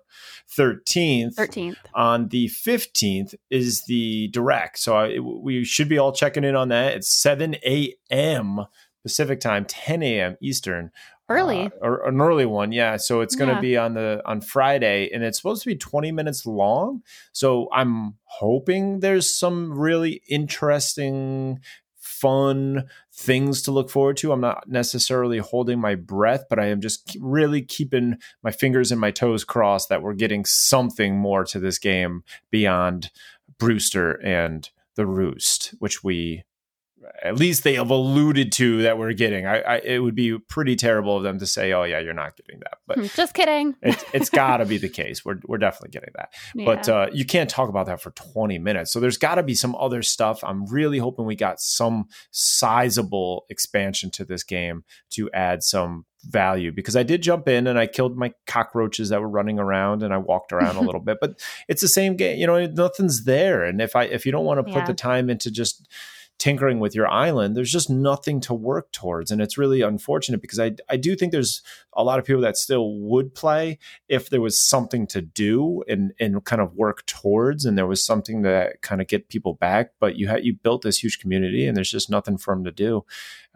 thirteenth, 0.49 1.37
thirteenth 1.37 1.77
on 1.95 2.29
the 2.29 2.49
fifteenth 2.49 3.35
is 3.51 3.85
the 3.85 4.29
Direct. 4.29 4.79
So 4.79 4.97
I, 4.97 5.18
we 5.18 5.64
should 5.64 5.91
be 5.91 5.99
all 5.99 6.12
checking 6.12 6.45
in 6.45 6.57
on 6.57 6.68
that. 6.68 6.95
It's 6.95 7.09
seven 7.09 7.57
a.m. 7.57 8.61
Pacific 9.03 9.41
time, 9.41 9.64
10 9.64 10.03
a.m. 10.03 10.37
Eastern 10.43 10.91
early. 11.31 11.66
Uh, 11.66 11.87
or 11.87 12.09
an 12.09 12.20
early 12.20 12.45
one 12.45 12.72
yeah. 12.72 12.97
So 12.97 13.20
it's 13.20 13.37
going 13.37 13.49
to 13.49 13.55
yeah. 13.55 13.61
be 13.61 13.76
on 13.76 13.95
the 13.95 14.20
on 14.26 14.41
friday 14.41 15.09
and 15.12 15.22
it's 15.22 15.39
supposed 15.39 15.62
to 15.62 15.68
be 15.68 15.76
20 15.76 16.12
minutes 16.12 16.45
long. 16.45 17.03
So 17.33 17.68
i'm 17.72 18.14
hoping 18.24 19.01
there's 19.01 19.35
some 19.35 19.78
really 19.78 20.22
interesting 20.28 21.61
fun 21.99 22.85
things 23.14 23.62
to 23.62 23.70
look 23.70 23.89
forward 23.89 24.16
to. 24.16 24.33
I'm 24.33 24.41
not 24.41 24.68
necessarily 24.68 25.39
holding 25.39 25.81
my 25.81 25.95
breath 25.95 26.45
but 26.51 26.59
i 26.59 26.66
am 26.66 26.81
just 26.81 27.16
really 27.20 27.62
keeping 27.62 28.16
my 28.43 28.51
fingers 28.51 28.91
and 28.91 29.01
my 29.01 29.11
toes 29.11 29.45
crossed 29.45 29.89
that 29.89 30.03
we're 30.03 30.14
getting 30.14 30.45
something 30.45 31.16
more 31.16 31.45
to 31.45 31.59
this 31.61 31.78
game 31.78 32.24
beyond 32.51 33.11
brewster 33.59 34.12
and 34.24 34.70
the 34.97 35.07
roost 35.07 35.74
which 35.78 36.03
we 36.03 36.43
at 37.23 37.37
least 37.37 37.65
they 37.65 37.75
have 37.75 37.91
alluded 37.91 38.53
to 38.53 38.83
that 38.83 38.99
we're 38.99 39.13
getting. 39.13 39.47
I, 39.47 39.61
I, 39.61 39.77
it 39.79 39.99
would 39.99 40.15
be 40.15 40.39
pretty 40.39 40.77
terrible 40.77 41.17
of 41.17 41.23
them 41.23 41.39
to 41.39 41.47
say, 41.47 41.73
"Oh 41.73 41.85
yeah, 41.85 41.99
you're 41.99 42.15
not 42.15 42.37
getting 42.37 42.61
that." 42.61 42.79
But 42.87 42.99
hmm, 42.99 43.07
just 43.15 43.35
kidding. 43.35 43.75
it's, 43.83 44.05
it's 44.13 44.31
got 44.31 44.59
to 44.59 44.67
be 44.67 44.79
the 44.79 44.89
case. 44.89 45.25
We're 45.25 45.41
we're 45.47 45.59
definitely 45.59 45.91
getting 45.91 46.13
that. 46.17 46.33
Yeah. 46.55 46.65
But 46.65 46.89
uh, 46.89 47.07
you 47.13 47.25
can't 47.25 47.51
talk 47.51 47.69
about 47.69 47.87
that 47.87 48.01
for 48.01 48.11
20 48.11 48.59
minutes. 48.59 48.93
So 48.93 49.01
there's 49.01 49.19
got 49.19 49.37
to 49.37 49.43
be 49.43 49.55
some 49.55 49.75
other 49.77 50.03
stuff. 50.03 50.43
I'm 50.43 50.67
really 50.67 50.99
hoping 50.99 51.27
we 51.27 51.37
got 51.37 51.61
some 51.61 52.07
sizable 52.31 53.47
expansion 53.51 54.11
to 54.13 54.25
this 54.25 54.43
game 54.43 54.85
to 55.11 55.31
add 55.33 55.63
some 55.63 56.07
value 56.25 56.71
because 56.71 56.97
I 56.97 57.03
did 57.03 57.23
jump 57.23 57.49
in 57.49 57.67
and 57.67 57.79
I 57.79 57.87
killed 57.87 58.17
my 58.17 58.33
cockroaches 58.47 59.09
that 59.09 59.21
were 59.21 59.29
running 59.29 59.59
around 59.59 60.03
and 60.03 60.13
I 60.13 60.19
walked 60.19 60.53
around 60.53 60.77
a 60.77 60.81
little 60.83 61.01
bit. 61.01 61.19
But 61.21 61.41
it's 61.69 61.81
the 61.81 61.89
same 61.89 62.17
game. 62.17 62.39
You 62.39 62.47
know, 62.47 62.67
nothing's 62.67 63.25
there. 63.25 63.65
And 63.65 63.81
if 63.81 63.97
I 63.97 64.05
if 64.05 64.27
you 64.27 64.33
don't 64.33 64.45
want 64.45 64.59
to 64.59 64.73
put 64.73 64.81
yeah. 64.81 64.87
the 64.87 64.95
time 64.95 65.31
into 65.31 65.51
just 65.51 65.89
tinkering 66.41 66.80
with 66.80 66.95
your 66.95 67.07
island, 67.07 67.55
there's 67.55 67.70
just 67.70 67.91
nothing 67.91 68.41
to 68.41 68.55
work 68.55 68.91
towards. 68.91 69.30
And 69.30 69.41
it's 69.41 69.59
really 69.59 69.82
unfortunate 69.82 70.41
because 70.41 70.59
I, 70.59 70.72
I 70.88 70.97
do 70.97 71.14
think 71.14 71.30
there's 71.30 71.62
a 71.93 72.03
lot 72.03 72.18
of 72.18 72.24
people 72.24 72.41
that 72.41 72.57
still 72.57 72.99
would 72.99 73.34
play 73.34 73.78
if 74.09 74.30
there 74.30 74.41
was 74.41 74.59
something 74.59 75.07
to 75.09 75.20
do 75.20 75.84
and, 75.86 76.12
and 76.18 76.43
kind 76.45 76.62
of 76.62 76.74
work 76.74 77.05
towards 77.07 77.66
and 77.66 77.76
there 77.76 77.86
was 77.86 78.05
something 78.05 78.43
to 78.43 78.72
kind 78.80 79.03
of 79.03 79.07
get 79.07 79.28
people 79.28 79.55
back. 79.55 79.93
But 80.01 80.16
you 80.16 80.26
had 80.28 80.45
you 80.45 80.55
built 80.55 80.82
this 80.82 81.03
huge 81.03 81.20
community 81.20 81.66
and 81.66 81.76
there's 81.76 81.91
just 81.91 82.11
nothing 82.11 82.38
for 82.38 82.55
them 82.55 82.64
to 82.64 82.72
do. 82.72 83.05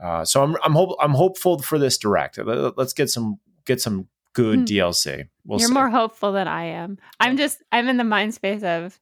Uh, 0.01 0.24
so 0.24 0.43
I'm 0.43 0.57
I'm 0.62 0.72
hope, 0.72 0.97
I'm 1.01 1.14
hopeful 1.14 1.61
for 1.62 1.78
this 1.78 1.97
direct. 1.97 2.39
Let's 2.39 2.93
get 2.93 3.09
some 3.09 3.39
get 3.64 3.80
some 3.80 4.09
good 4.35 4.61
hmm. 4.61 4.64
DLC. 4.64 5.28
We'll 5.47 5.59
You're 5.59 5.68
see. 5.68 5.74
more 5.74 5.89
hopeful 5.89 6.32
than 6.32 6.49
I 6.49 6.64
am. 6.64 6.99
I'm 7.18 7.39
just 7.39 7.62
I'm 7.72 7.89
in 7.89 7.97
the 7.97 8.05
mind 8.05 8.35
space 8.35 8.62
of 8.62 9.01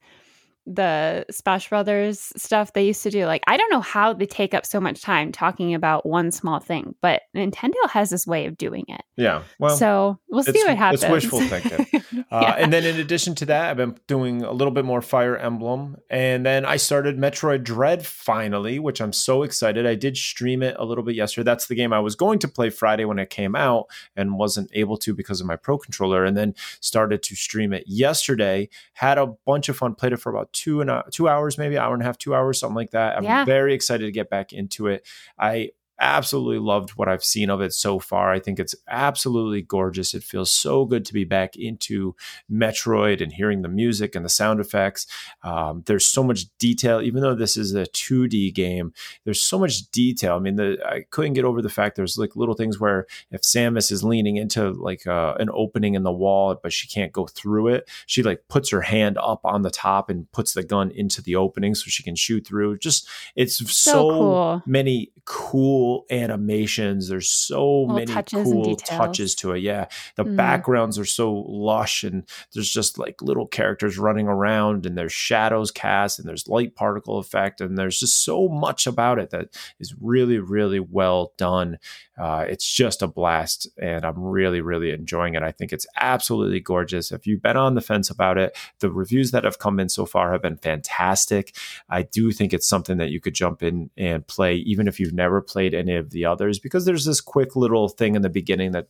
the 0.65 1.25
Smash 1.29 1.69
Brothers 1.69 2.31
stuff 2.37 2.73
they 2.73 2.85
used 2.85 3.03
to 3.03 3.09
do. 3.09 3.25
Like, 3.25 3.43
I 3.47 3.57
don't 3.57 3.69
know 3.71 3.81
how 3.81 4.13
they 4.13 4.25
take 4.25 4.53
up 4.53 4.65
so 4.65 4.79
much 4.79 5.01
time 5.01 5.31
talking 5.31 5.73
about 5.73 6.05
one 6.05 6.31
small 6.31 6.59
thing, 6.59 6.95
but 7.01 7.23
Nintendo 7.35 7.89
has 7.89 8.09
this 8.09 8.25
way 8.25 8.45
of 8.45 8.57
doing 8.57 8.85
it. 8.87 9.01
Yeah. 9.17 9.43
Well, 9.59 9.75
so 9.75 10.19
we'll 10.29 10.43
see 10.43 10.63
what 10.63 10.77
happens. 10.77 11.03
It's 11.03 11.11
wishful 11.11 11.41
thinking. 11.41 12.25
uh. 12.31 12.55
And 12.57 12.71
then 12.71 12.85
in 12.85 12.99
addition 12.99 13.35
to 13.35 13.45
that, 13.47 13.71
I've 13.71 13.77
been 13.77 13.97
doing 14.07 14.43
a 14.43 14.51
little 14.51 14.71
bit 14.71 14.85
more 14.85 15.01
Fire 15.01 15.37
Emblem. 15.37 15.97
And 16.09 16.45
then 16.45 16.65
I 16.65 16.77
started 16.77 17.17
Metroid 17.17 17.63
Dread 17.63 18.05
finally, 18.05 18.79
which 18.79 19.01
I'm 19.01 19.13
so 19.13 19.43
excited. 19.43 19.85
I 19.85 19.95
did 19.95 20.15
stream 20.15 20.63
it 20.63 20.75
a 20.79 20.85
little 20.85 21.03
bit 21.03 21.15
yesterday. 21.15 21.43
That's 21.43 21.67
the 21.67 21.75
game 21.75 21.91
I 21.91 21.99
was 21.99 22.15
going 22.15 22.39
to 22.39 22.47
play 22.47 22.69
Friday 22.69 23.05
when 23.05 23.19
it 23.19 23.29
came 23.29 23.55
out 23.55 23.87
and 24.15 24.37
wasn't 24.37 24.69
able 24.73 24.97
to 24.97 25.13
because 25.13 25.41
of 25.41 25.47
my 25.47 25.57
Pro 25.57 25.77
controller. 25.77 26.23
And 26.23 26.37
then 26.37 26.55
started 26.79 27.21
to 27.23 27.35
stream 27.35 27.73
it 27.73 27.83
yesterday. 27.85 28.69
Had 28.93 29.17
a 29.17 29.27
bunch 29.45 29.67
of 29.67 29.75
fun, 29.75 29.95
played 29.95 30.13
it 30.13 30.17
for 30.17 30.29
about 30.29 30.52
two 30.53 30.81
and 30.81 30.89
a, 30.89 31.03
two 31.11 31.27
hours, 31.27 31.57
maybe 31.57 31.77
hour 31.77 31.93
and 31.93 32.01
a 32.01 32.05
half, 32.05 32.17
two 32.17 32.33
hours, 32.33 32.59
something 32.59 32.75
like 32.75 32.91
that. 32.91 33.17
I'm 33.17 33.23
yeah. 33.23 33.45
very 33.45 33.73
excited 33.73 34.05
to 34.05 34.11
get 34.11 34.29
back 34.29 34.53
into 34.53 34.87
it. 34.87 35.05
I 35.37 35.71
absolutely 35.99 36.59
loved 36.59 36.91
what 36.91 37.07
I've 37.07 37.23
seen 37.23 37.49
of 37.49 37.61
it 37.61 37.73
so 37.73 37.99
far. 37.99 38.31
I 38.31 38.39
think 38.39 38.59
it's 38.59 38.75
absolutely 38.87 39.61
gorgeous. 39.61 40.13
It 40.13 40.23
feels 40.23 40.51
so 40.51 40.85
good 40.85 41.05
to 41.05 41.13
be 41.13 41.23
back 41.23 41.55
into 41.55 42.15
Metroid 42.51 43.21
and 43.21 43.31
hearing 43.31 43.61
the 43.61 43.69
music 43.69 44.15
and 44.15 44.25
the 44.25 44.29
sound 44.29 44.59
effects. 44.59 45.07
Um, 45.43 45.83
there's 45.85 46.05
so 46.05 46.23
much 46.23 46.45
detail, 46.57 47.01
even 47.01 47.21
though 47.21 47.35
this 47.35 47.57
is 47.57 47.73
a 47.73 47.83
2D 47.83 48.53
game. 48.53 48.93
There's 49.23 49.41
so 49.41 49.59
much 49.59 49.91
detail. 49.91 50.35
I 50.35 50.39
mean, 50.39 50.55
the, 50.55 50.77
I 50.85 51.05
couldn't 51.09 51.33
get 51.33 51.45
over 51.45 51.61
the 51.61 51.69
fact 51.69 51.95
there's 51.95 52.17
like 52.17 52.35
little 52.35 52.55
things 52.55 52.79
where 52.79 53.05
if 53.31 53.41
Samus 53.41 53.91
is 53.91 54.03
leaning 54.03 54.37
into 54.37 54.71
like 54.71 55.05
uh, 55.07 55.35
an 55.39 55.49
opening 55.53 55.93
in 55.93 56.03
the 56.03 56.11
wall, 56.11 56.59
but 56.61 56.73
she 56.73 56.87
can't 56.87 57.11
go 57.11 57.27
through 57.27 57.67
it, 57.67 57.89
she 58.05 58.23
like 58.23 58.43
puts 58.49 58.69
her 58.71 58.81
hand 58.81 59.17
up 59.19 59.41
on 59.43 59.61
the 59.61 59.71
top 59.71 60.09
and 60.09 60.31
puts 60.31 60.53
the 60.53 60.63
gun 60.63 60.91
into 60.91 61.21
the 61.21 61.35
opening 61.35 61.75
so 61.75 61.85
she 61.87 62.03
can 62.03 62.15
shoot 62.15 62.45
through. 62.45 62.77
Just 62.77 63.07
it's 63.35 63.57
so, 63.57 63.91
so 63.91 64.09
cool. 64.09 64.63
many 64.65 65.11
cool 65.25 65.82
cool 65.83 66.05
animations. 66.11 67.09
There's 67.09 67.29
so 67.29 67.81
Little 67.83 68.15
many 68.15 68.23
cool 68.31 68.75
touches 68.77 69.35
to 69.35 69.51
it. 69.51 69.59
Yeah. 69.59 69.87
The 70.15 70.23
mm. 70.23 70.35
backgrounds 70.35 70.97
are 70.97 71.05
so 71.05 71.43
lush 71.47 72.03
and 72.03 72.23
there's 72.53 72.69
just 72.69 72.97
like 72.97 73.21
little 73.21 73.47
characters 73.47 73.97
running 73.97 74.27
around 74.27 74.85
and 74.85 74.97
there's 74.97 75.11
shadows 75.11 75.71
cast 75.71 76.19
and 76.19 76.27
there's 76.27 76.47
light 76.47 76.75
particle 76.75 77.17
effect 77.17 77.59
and 77.59 77.77
there's 77.77 77.99
just 77.99 78.23
so 78.23 78.47
much 78.47 78.87
about 78.87 79.19
it 79.19 79.31
that 79.31 79.49
is 79.79 79.93
really, 79.99 80.39
really 80.39 80.79
well 80.79 81.33
done. 81.37 81.77
Uh, 82.17 82.45
it's 82.47 82.71
just 82.71 83.01
a 83.01 83.07
blast 83.07 83.67
and 83.77 84.05
I'm 84.05 84.19
really, 84.19 84.61
really 84.61 84.91
enjoying 84.91 85.35
it. 85.35 85.43
I 85.43 85.51
think 85.51 85.73
it's 85.73 85.87
absolutely 85.99 86.59
gorgeous. 86.59 87.11
If 87.11 87.27
you've 87.27 87.41
been 87.41 87.57
on 87.57 87.75
the 87.75 87.81
fence 87.81 88.09
about 88.09 88.37
it, 88.37 88.55
the 88.79 88.91
reviews 88.91 89.31
that 89.31 89.43
have 89.43 89.59
come 89.59 89.79
in 89.79 89.89
so 89.89 90.05
far 90.05 90.31
have 90.31 90.43
been 90.43 90.57
fantastic. 90.57 91.55
I 91.89 92.03
do 92.03 92.31
think 92.31 92.53
it's 92.53 92.67
something 92.67 92.97
that 92.97 93.09
you 93.09 93.19
could 93.19 93.33
jump 93.33 93.63
in 93.63 93.89
and 93.97 94.25
play, 94.25 94.55
even 94.55 94.87
if 94.87 94.99
you've 94.99 95.13
never 95.13 95.41
played 95.41 95.72
any 95.73 95.95
of 95.95 96.11
the 96.11 96.25
others, 96.25 96.59
because 96.59 96.85
there's 96.85 97.05
this 97.05 97.21
quick 97.21 97.55
little 97.55 97.89
thing 97.89 98.15
in 98.15 98.21
the 98.21 98.29
beginning 98.29 98.71
that 98.71 98.87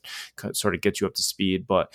sort 0.53 0.75
of 0.75 0.81
gets 0.81 1.01
you 1.01 1.07
up 1.07 1.13
to 1.15 1.23
speed. 1.23 1.65
But 1.67 1.93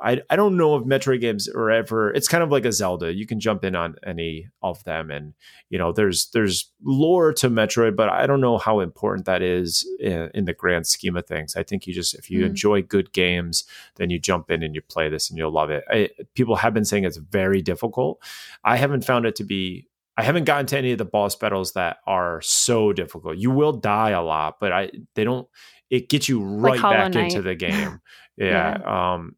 I 0.00 0.20
I 0.30 0.36
don't 0.36 0.56
know 0.56 0.76
if 0.76 0.84
Metroid 0.84 1.20
games 1.20 1.48
are 1.48 1.70
ever. 1.70 2.10
It's 2.10 2.28
kind 2.28 2.42
of 2.42 2.50
like 2.50 2.64
a 2.64 2.72
Zelda. 2.72 3.12
You 3.12 3.26
can 3.26 3.38
jump 3.38 3.64
in 3.64 3.76
on 3.76 3.96
any 4.04 4.48
of 4.62 4.82
them, 4.84 5.10
and 5.10 5.34
you 5.68 5.78
know 5.78 5.92
there's 5.92 6.30
there's 6.30 6.70
lore 6.82 7.32
to 7.34 7.50
Metroid, 7.50 7.96
but 7.96 8.08
I 8.08 8.26
don't 8.26 8.40
know 8.40 8.58
how 8.58 8.80
important 8.80 9.26
that 9.26 9.42
is 9.42 9.86
in, 10.00 10.30
in 10.34 10.44
the 10.46 10.54
grand 10.54 10.86
scheme 10.86 11.16
of 11.16 11.26
things. 11.26 11.56
I 11.56 11.62
think 11.62 11.86
you 11.86 11.94
just 11.94 12.14
if 12.14 12.30
you 12.30 12.40
mm. 12.40 12.46
enjoy 12.46 12.82
good 12.82 13.12
games, 13.12 13.64
then 13.96 14.10
you 14.10 14.18
jump 14.18 14.50
in 14.50 14.62
and 14.62 14.74
you 14.74 14.80
play 14.80 15.08
this 15.08 15.28
and 15.28 15.38
you'll 15.38 15.52
love 15.52 15.70
it. 15.70 15.84
I, 15.90 16.08
people 16.34 16.56
have 16.56 16.74
been 16.74 16.84
saying 16.84 17.04
it's 17.04 17.18
very 17.18 17.62
difficult. 17.62 18.22
I 18.64 18.76
haven't 18.76 19.04
found 19.04 19.26
it 19.26 19.36
to 19.36 19.44
be 19.44 19.86
I 20.16 20.22
haven't 20.22 20.44
gotten 20.44 20.66
to 20.66 20.78
any 20.78 20.92
of 20.92 20.98
the 20.98 21.04
boss 21.04 21.36
battles 21.36 21.72
that 21.72 21.98
are 22.06 22.40
so 22.42 22.92
difficult. 22.92 23.38
You 23.38 23.50
will 23.50 23.72
die 23.72 24.10
a 24.10 24.22
lot, 24.22 24.56
but 24.60 24.72
I 24.72 24.90
they 25.14 25.24
don't 25.24 25.48
it 25.88 26.08
gets 26.08 26.28
you 26.28 26.42
right 26.42 26.80
like 26.80 27.12
back 27.12 27.16
into 27.16 27.42
the 27.42 27.54
game. 27.56 28.00
yeah. 28.36 28.78
yeah. 28.78 29.12
Um 29.14 29.36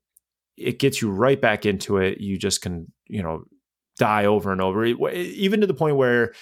it 0.56 0.78
gets 0.78 1.00
you 1.00 1.10
right 1.10 1.40
back 1.40 1.66
into 1.66 1.96
it. 1.96 2.20
You 2.20 2.38
just 2.38 2.62
can, 2.62 2.92
you 3.06 3.22
know, 3.22 3.44
die 3.98 4.26
over 4.26 4.52
and 4.52 4.60
over, 4.60 4.84
even 4.84 5.60
to 5.60 5.66
the 5.66 5.74
point 5.74 5.96
where 5.96 6.34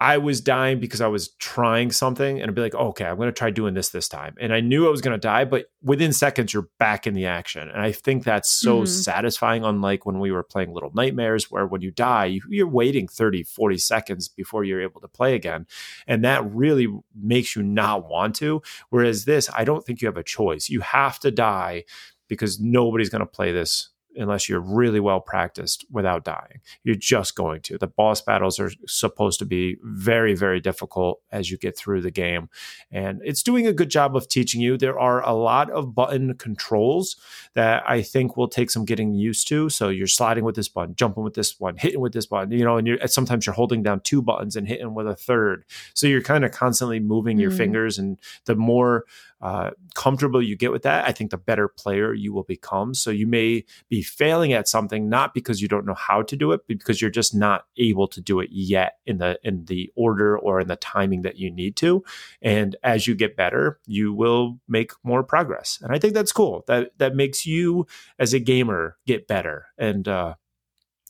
I 0.00 0.18
was 0.18 0.40
dying 0.40 0.80
because 0.80 1.00
I 1.00 1.06
was 1.06 1.28
trying 1.38 1.92
something 1.92 2.40
and 2.40 2.48
I'd 2.48 2.54
be 2.54 2.60
like, 2.60 2.74
okay, 2.74 3.04
I'm 3.04 3.16
going 3.16 3.28
to 3.28 3.32
try 3.32 3.50
doing 3.50 3.74
this 3.74 3.90
this 3.90 4.08
time. 4.08 4.34
And 4.40 4.52
I 4.52 4.60
knew 4.60 4.86
I 4.86 4.90
was 4.90 5.00
going 5.00 5.14
to 5.14 5.20
die, 5.20 5.44
but 5.44 5.66
within 5.82 6.12
seconds, 6.12 6.52
you're 6.52 6.68
back 6.78 7.06
in 7.06 7.14
the 7.14 7.26
action. 7.26 7.68
And 7.68 7.80
I 7.80 7.92
think 7.92 8.24
that's 8.24 8.50
so 8.50 8.78
mm-hmm. 8.78 8.86
satisfying, 8.86 9.64
unlike 9.64 10.04
when 10.04 10.18
we 10.18 10.32
were 10.32 10.42
playing 10.42 10.72
Little 10.72 10.92
Nightmares, 10.94 11.50
where 11.50 11.66
when 11.66 11.80
you 11.80 11.92
die, 11.92 12.38
you're 12.48 12.66
waiting 12.66 13.06
30, 13.06 13.44
40 13.44 13.78
seconds 13.78 14.28
before 14.28 14.64
you're 14.64 14.82
able 14.82 15.00
to 15.00 15.08
play 15.08 15.34
again. 15.34 15.66
And 16.08 16.24
that 16.24 16.44
really 16.52 16.88
makes 17.14 17.54
you 17.54 17.62
not 17.62 18.08
want 18.08 18.34
to. 18.36 18.62
Whereas 18.90 19.24
this, 19.26 19.48
I 19.54 19.64
don't 19.64 19.86
think 19.86 20.02
you 20.02 20.08
have 20.08 20.16
a 20.16 20.24
choice. 20.24 20.68
You 20.68 20.80
have 20.80 21.20
to 21.20 21.30
die 21.30 21.84
because 22.28 22.58
nobody's 22.58 23.10
going 23.10 23.20
to 23.20 23.26
play 23.26 23.52
this 23.52 23.90
unless 24.16 24.48
you're 24.48 24.60
really 24.60 25.00
well 25.00 25.20
practiced 25.20 25.84
without 25.90 26.24
dying. 26.24 26.60
You're 26.82 26.94
just 26.94 27.34
going 27.34 27.60
to. 27.62 27.78
The 27.78 27.86
boss 27.86 28.20
battles 28.20 28.58
are 28.58 28.70
supposed 28.86 29.38
to 29.40 29.44
be 29.44 29.76
very, 29.82 30.34
very 30.34 30.60
difficult 30.60 31.20
as 31.30 31.50
you 31.50 31.58
get 31.58 31.76
through 31.76 32.02
the 32.02 32.10
game. 32.10 32.48
And 32.90 33.20
it's 33.24 33.42
doing 33.42 33.66
a 33.66 33.72
good 33.72 33.90
job 33.90 34.16
of 34.16 34.28
teaching 34.28 34.60
you. 34.60 34.76
There 34.76 34.98
are 34.98 35.24
a 35.24 35.32
lot 35.32 35.70
of 35.70 35.94
button 35.94 36.34
controls 36.34 37.16
that 37.54 37.82
I 37.88 38.02
think 38.02 38.36
will 38.36 38.48
take 38.48 38.70
some 38.70 38.84
getting 38.84 39.14
used 39.14 39.48
to. 39.48 39.68
So 39.68 39.88
you're 39.88 40.06
sliding 40.06 40.44
with 40.44 40.56
this 40.56 40.68
button, 40.68 40.94
jumping 40.94 41.24
with 41.24 41.34
this 41.34 41.58
one, 41.58 41.76
hitting 41.76 42.00
with 42.00 42.12
this 42.12 42.26
button, 42.26 42.52
you 42.52 42.64
know, 42.64 42.76
and 42.76 42.86
you're 42.86 43.06
sometimes 43.06 43.46
you're 43.46 43.54
holding 43.54 43.82
down 43.82 44.00
two 44.00 44.22
buttons 44.22 44.56
and 44.56 44.68
hitting 44.68 44.94
with 44.94 45.06
a 45.06 45.16
third. 45.16 45.64
So 45.94 46.06
you're 46.06 46.22
kind 46.22 46.44
of 46.44 46.52
constantly 46.52 47.00
moving 47.00 47.38
mm. 47.38 47.42
your 47.42 47.50
fingers. 47.50 47.98
And 47.98 48.18
the 48.46 48.54
more 48.54 49.04
uh, 49.40 49.70
comfortable 49.94 50.42
you 50.42 50.56
get 50.56 50.72
with 50.72 50.82
that, 50.82 51.06
I 51.06 51.12
think 51.12 51.30
the 51.30 51.36
better 51.36 51.68
player 51.68 52.14
you 52.14 52.32
will 52.32 52.44
become. 52.44 52.94
So 52.94 53.10
you 53.10 53.26
may 53.26 53.64
be 53.88 54.02
failing 54.02 54.52
at 54.52 54.68
something 54.68 55.08
not 55.08 55.34
because 55.34 55.60
you 55.60 55.68
don't 55.68 55.86
know 55.86 55.94
how 55.94 56.22
to 56.22 56.36
do 56.36 56.52
it, 56.52 56.62
but 56.66 56.78
because 56.78 57.00
you're 57.00 57.10
just 57.10 57.34
not 57.34 57.66
able 57.76 58.08
to 58.08 58.20
do 58.20 58.40
it 58.40 58.50
yet 58.50 58.98
in 59.06 59.18
the 59.18 59.38
in 59.42 59.66
the 59.66 59.90
order 59.94 60.38
or 60.38 60.60
in 60.60 60.68
the 60.68 60.76
timing 60.76 61.22
that 61.22 61.36
you 61.36 61.50
need 61.50 61.76
to. 61.76 62.04
And 62.40 62.76
as 62.82 63.06
you 63.06 63.14
get 63.14 63.36
better, 63.36 63.80
you 63.86 64.12
will 64.12 64.58
make 64.68 64.92
more 65.02 65.22
progress. 65.22 65.78
And 65.82 65.92
I 65.92 65.98
think 65.98 66.14
that's 66.14 66.32
cool. 66.32 66.64
That 66.66 66.96
that 66.98 67.14
makes 67.14 67.46
you 67.46 67.86
as 68.18 68.32
a 68.32 68.40
gamer 68.40 68.96
get 69.06 69.26
better. 69.26 69.66
And 69.76 70.08
uh, 70.08 70.34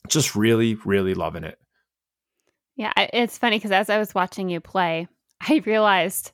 just 0.07 0.35
really, 0.35 0.75
really 0.85 1.13
loving 1.13 1.43
it. 1.43 1.59
Yeah, 2.75 2.91
it's 2.97 3.37
funny 3.37 3.57
because 3.57 3.71
as 3.71 3.89
I 3.89 3.97
was 3.97 4.13
watching 4.13 4.49
you 4.49 4.59
play, 4.59 5.07
I 5.41 5.61
realized 5.65 6.31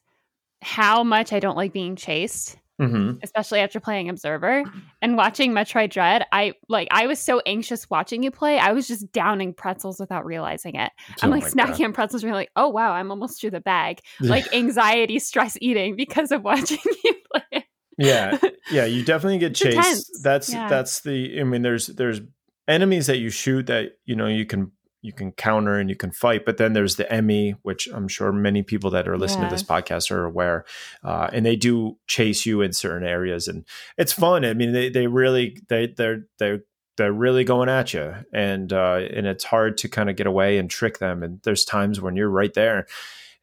how 0.61 1.03
much 1.03 1.33
I 1.33 1.39
don't 1.39 1.57
like 1.57 1.73
being 1.73 1.95
chased. 1.95 2.57
Mm-hmm. 2.79 3.19
Especially 3.21 3.59
after 3.59 3.79
playing 3.79 4.09
Observer 4.09 4.63
and 5.03 5.15
watching 5.15 5.51
Metroid 5.51 5.91
Dread, 5.91 6.25
I 6.31 6.53
like 6.67 6.87
I 6.89 7.05
was 7.05 7.19
so 7.19 7.39
anxious 7.45 7.87
watching 7.91 8.23
you 8.23 8.31
play. 8.31 8.57
I 8.57 8.71
was 8.71 8.87
just 8.87 9.11
downing 9.11 9.53
pretzels 9.53 9.99
without 9.99 10.25
realizing 10.25 10.73
it. 10.73 10.91
Oh 11.09 11.13
I'm 11.21 11.29
like 11.29 11.43
snacking 11.43 11.85
on 11.85 11.93
pretzels, 11.93 12.23
and 12.23 12.33
like, 12.33 12.49
oh 12.55 12.69
wow, 12.69 12.91
I'm 12.93 13.11
almost 13.11 13.39
through 13.39 13.51
the 13.51 13.61
bag. 13.61 13.99
like 14.19 14.51
anxiety, 14.51 15.19
stress 15.19 15.59
eating 15.61 15.95
because 15.95 16.31
of 16.31 16.43
watching 16.43 16.79
you 17.03 17.13
play. 17.31 17.67
yeah, 17.99 18.39
yeah, 18.71 18.85
you 18.85 19.05
definitely 19.05 19.37
get 19.37 19.53
chased. 19.55 20.09
That's 20.23 20.51
yeah. 20.51 20.67
that's 20.67 21.01
the. 21.01 21.39
I 21.39 21.43
mean, 21.43 21.61
there's 21.61 21.85
there's 21.85 22.21
enemies 22.67 23.05
that 23.05 23.17
you 23.19 23.29
shoot 23.29 23.67
that 23.67 23.91
you 24.05 24.15
know 24.15 24.25
you 24.25 24.47
can 24.47 24.71
you 25.01 25.13
can 25.13 25.31
counter 25.31 25.79
and 25.79 25.89
you 25.89 25.95
can 25.95 26.11
fight. 26.11 26.45
But 26.45 26.57
then 26.57 26.73
there's 26.73 26.95
the 26.95 27.05
E.M.M.I., 27.05 27.57
which 27.63 27.87
I'm 27.93 28.07
sure 28.07 28.31
many 28.31 28.63
people 28.63 28.89
that 28.91 29.07
are 29.07 29.17
listening 29.17 29.43
yeah. 29.43 29.49
to 29.49 29.55
this 29.55 29.63
podcast 29.63 30.11
are 30.11 30.25
aware, 30.25 30.65
uh, 31.03 31.29
and 31.33 31.45
they 31.45 31.55
do 31.55 31.97
chase 32.07 32.45
you 32.45 32.61
in 32.61 32.73
certain 32.73 33.07
areas, 33.07 33.47
and 33.47 33.65
it's 33.97 34.13
fun. 34.13 34.45
I 34.45 34.53
mean, 34.53 34.73
they 34.73 34.89
they 34.89 35.07
really 35.07 35.57
they 35.69 35.87
they're 35.87 36.25
they're 36.39 36.61
they're 36.97 37.13
really 37.13 37.43
going 37.43 37.69
at 37.69 37.93
you, 37.93 38.13
and 38.33 38.71
uh, 38.71 39.01
and 39.13 39.25
it's 39.25 39.43
hard 39.43 39.77
to 39.79 39.89
kind 39.89 40.09
of 40.09 40.15
get 40.15 40.27
away 40.27 40.57
and 40.57 40.69
trick 40.69 40.99
them. 40.99 41.23
And 41.23 41.41
there's 41.43 41.65
times 41.65 41.99
when 41.99 42.15
you're 42.15 42.29
right 42.29 42.53
there, 42.53 42.87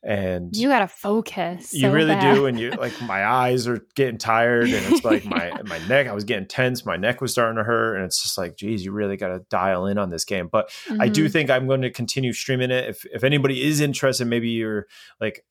and 0.02 0.54
you 0.54 0.68
gotta 0.68 0.88
focus. 0.88 1.74
you 1.74 1.90
really 1.90 2.14
bad. 2.14 2.34
do, 2.34 2.46
and 2.46 2.58
you 2.58 2.70
like 2.70 3.00
my 3.02 3.26
eyes 3.26 3.66
are 3.66 3.84
getting 3.94 4.18
tired, 4.18 4.68
and 4.70 4.92
it's 4.92 5.04
like 5.04 5.24
my 5.24 5.52
my 5.64 5.78
neck. 5.86 6.06
I 6.06 6.12
was 6.12 6.24
getting 6.24 6.46
tense. 6.46 6.86
My 6.86 6.96
neck 6.96 7.20
was 7.20 7.32
starting 7.32 7.56
to 7.56 7.64
hurt, 7.64 7.96
and 7.96 8.04
it's 8.04 8.22
just 8.22 8.38
like, 8.38 8.56
geez, 8.56 8.84
you 8.84 8.92
really 8.92 9.16
got 9.16 9.28
to 9.28 9.40
dial 9.50 9.86
in 9.86 9.98
on 9.98 10.10
this 10.10 10.24
game. 10.24 10.48
But 10.50 10.70
mm-hmm. 10.86 11.00
I 11.00 11.08
do 11.08 11.24
mm-hmm. 11.24 11.32
think 11.32 11.50
I'm 11.50 11.66
going 11.66 11.82
to 11.82 11.90
continue 11.90 12.32
streaming 12.32 12.70
it. 12.70 12.88
If 12.88 13.04
if 13.06 13.24
anybody 13.24 13.62
is 13.62 13.80
interested, 13.80 14.26
maybe 14.26 14.50
you're 14.50 14.86
like 15.20 15.44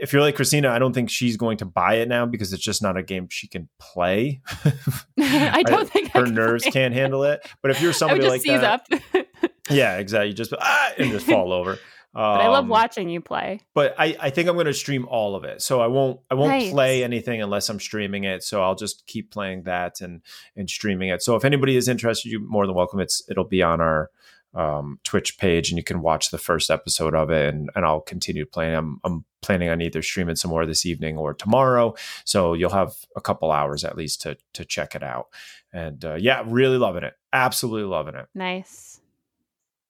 if 0.00 0.12
you're 0.12 0.22
like 0.22 0.36
Christina, 0.36 0.70
I 0.70 0.78
don't 0.78 0.92
think 0.92 1.10
she's 1.10 1.36
going 1.36 1.58
to 1.58 1.64
buy 1.64 1.96
it 1.96 2.08
now 2.08 2.26
because 2.26 2.52
it's 2.52 2.62
just 2.62 2.82
not 2.82 2.96
a 2.96 3.02
game 3.02 3.28
she 3.30 3.48
can 3.48 3.68
play. 3.78 4.40
I 5.18 5.62
don't 5.66 5.82
I, 5.82 5.84
think 5.84 6.10
her 6.12 6.26
nerves 6.26 6.62
play. 6.62 6.72
can't 6.72 6.94
handle 6.94 7.24
it. 7.24 7.46
But 7.62 7.70
if 7.70 7.82
you're 7.82 7.92
somebody 7.92 8.28
like 8.28 8.42
that, 8.44 8.86
yeah, 9.70 9.98
exactly, 9.98 10.28
you 10.28 10.34
just 10.34 10.52
ah, 10.58 10.92
and 10.96 11.10
just 11.10 11.26
fall 11.26 11.52
over. 11.52 11.78
But 12.18 12.40
I 12.40 12.48
love 12.48 12.64
um, 12.64 12.68
watching 12.68 13.08
you 13.08 13.20
play. 13.20 13.60
But 13.74 13.94
I, 13.96 14.16
I 14.18 14.30
think 14.30 14.48
I'm 14.48 14.56
going 14.56 14.66
to 14.66 14.74
stream 14.74 15.06
all 15.08 15.36
of 15.36 15.44
it. 15.44 15.62
So 15.62 15.80
I 15.80 15.86
won't 15.86 16.18
I 16.28 16.34
won't 16.34 16.50
nice. 16.50 16.72
play 16.72 17.04
anything 17.04 17.40
unless 17.40 17.68
I'm 17.68 17.78
streaming 17.78 18.24
it. 18.24 18.42
So 18.42 18.60
I'll 18.60 18.74
just 18.74 19.06
keep 19.06 19.30
playing 19.30 19.62
that 19.62 20.00
and 20.00 20.22
and 20.56 20.68
streaming 20.68 21.10
it. 21.10 21.22
So 21.22 21.36
if 21.36 21.44
anybody 21.44 21.76
is 21.76 21.86
interested, 21.86 22.30
you're 22.30 22.40
more 22.40 22.66
than 22.66 22.74
welcome. 22.74 22.98
It's 22.98 23.22
it'll 23.30 23.44
be 23.44 23.62
on 23.62 23.80
our 23.80 24.10
um, 24.52 24.98
Twitch 25.04 25.38
page, 25.38 25.70
and 25.70 25.78
you 25.78 25.84
can 25.84 26.02
watch 26.02 26.32
the 26.32 26.38
first 26.38 26.70
episode 26.70 27.14
of 27.14 27.30
it. 27.30 27.54
And, 27.54 27.70
and 27.76 27.84
I'll 27.84 28.00
continue 28.00 28.46
playing. 28.46 28.74
I'm 28.74 29.00
I'm 29.04 29.24
planning 29.40 29.68
on 29.68 29.80
either 29.80 30.02
streaming 30.02 30.34
some 30.34 30.50
more 30.50 30.66
this 30.66 30.84
evening 30.84 31.18
or 31.18 31.34
tomorrow. 31.34 31.94
So 32.24 32.54
you'll 32.54 32.70
have 32.70 32.96
a 33.14 33.20
couple 33.20 33.52
hours 33.52 33.84
at 33.84 33.96
least 33.96 34.22
to 34.22 34.36
to 34.54 34.64
check 34.64 34.96
it 34.96 35.04
out. 35.04 35.26
And 35.72 36.04
uh, 36.04 36.16
yeah, 36.18 36.42
really 36.46 36.78
loving 36.78 37.04
it. 37.04 37.14
Absolutely 37.32 37.88
loving 37.88 38.16
it. 38.16 38.26
Nice. 38.34 38.97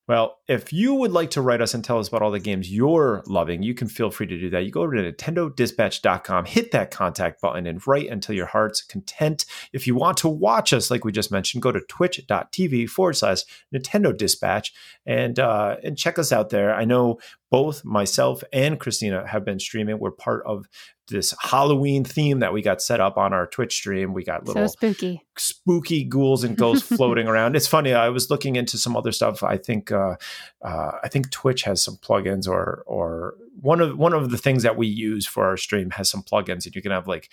Well, 0.08 0.38
if 0.48 0.72
you 0.72 0.94
would 0.94 1.12
like 1.12 1.30
to 1.32 1.42
write 1.42 1.60
us 1.60 1.74
and 1.74 1.84
tell 1.84 1.98
us 1.98 2.08
about 2.08 2.22
all 2.22 2.30
the 2.30 2.40
games 2.40 2.72
you're 2.72 3.22
loving, 3.26 3.62
you 3.62 3.74
can 3.74 3.88
feel 3.88 4.10
free 4.10 4.26
to 4.26 4.40
do 4.40 4.48
that. 4.48 4.64
You 4.64 4.70
go 4.70 4.80
over 4.80 4.94
to 4.94 5.12
NintendoDispatch.com, 5.12 6.46
hit 6.46 6.70
that 6.72 6.90
contact 6.90 7.42
button, 7.42 7.66
and 7.66 7.86
write 7.86 8.08
until 8.08 8.34
your 8.34 8.46
heart's 8.46 8.80
content. 8.80 9.44
If 9.74 9.86
you 9.86 9.94
want 9.94 10.16
to 10.18 10.28
watch 10.30 10.72
us, 10.72 10.90
like 10.90 11.04
we 11.04 11.12
just 11.12 11.30
mentioned, 11.30 11.62
go 11.62 11.72
to 11.72 11.80
twitch.tv 11.80 12.88
forward 12.88 13.16
slash 13.18 13.42
Nintendo 13.74 14.16
Dispatch 14.16 14.72
and 15.04 15.38
uh, 15.38 15.76
and 15.84 15.98
check 15.98 16.18
us 16.18 16.32
out 16.32 16.48
there. 16.48 16.74
I 16.74 16.86
know 16.86 17.18
both 17.50 17.84
myself 17.84 18.42
and 18.50 18.80
Christina 18.80 19.26
have 19.26 19.44
been 19.44 19.60
streaming. 19.60 19.98
We're 19.98 20.10
part 20.10 20.42
of 20.46 20.68
this 21.08 21.34
Halloween 21.40 22.04
theme 22.04 22.40
that 22.40 22.52
we 22.52 22.62
got 22.62 22.80
set 22.82 23.00
up 23.00 23.16
on 23.16 23.32
our 23.32 23.46
Twitch 23.46 23.74
stream. 23.74 24.12
We 24.12 24.24
got 24.24 24.46
little 24.46 24.68
so 24.68 24.72
spooky, 24.72 25.22
spooky 25.36 26.04
ghouls 26.04 26.44
and 26.44 26.56
ghosts 26.56 26.86
floating 26.96 27.26
around. 27.26 27.56
It's 27.56 27.66
funny. 27.66 27.92
I 27.92 28.08
was 28.08 28.30
looking 28.30 28.56
into 28.56 28.78
some 28.78 28.96
other 28.96 29.12
stuff. 29.12 29.42
I 29.42 29.56
think 29.56 29.90
uh, 29.90 30.16
uh, 30.62 30.92
I 31.02 31.08
think 31.08 31.30
Twitch 31.30 31.62
has 31.62 31.82
some 31.82 31.96
plugins, 31.96 32.48
or 32.48 32.82
or 32.86 33.34
one 33.60 33.80
of 33.80 33.96
one 33.96 34.12
of 34.12 34.30
the 34.30 34.38
things 34.38 34.62
that 34.62 34.76
we 34.76 34.86
use 34.86 35.26
for 35.26 35.46
our 35.46 35.56
stream 35.56 35.90
has 35.90 36.10
some 36.10 36.22
plugins, 36.22 36.66
and 36.66 36.74
you 36.74 36.82
can 36.82 36.92
have 36.92 37.08
like 37.08 37.28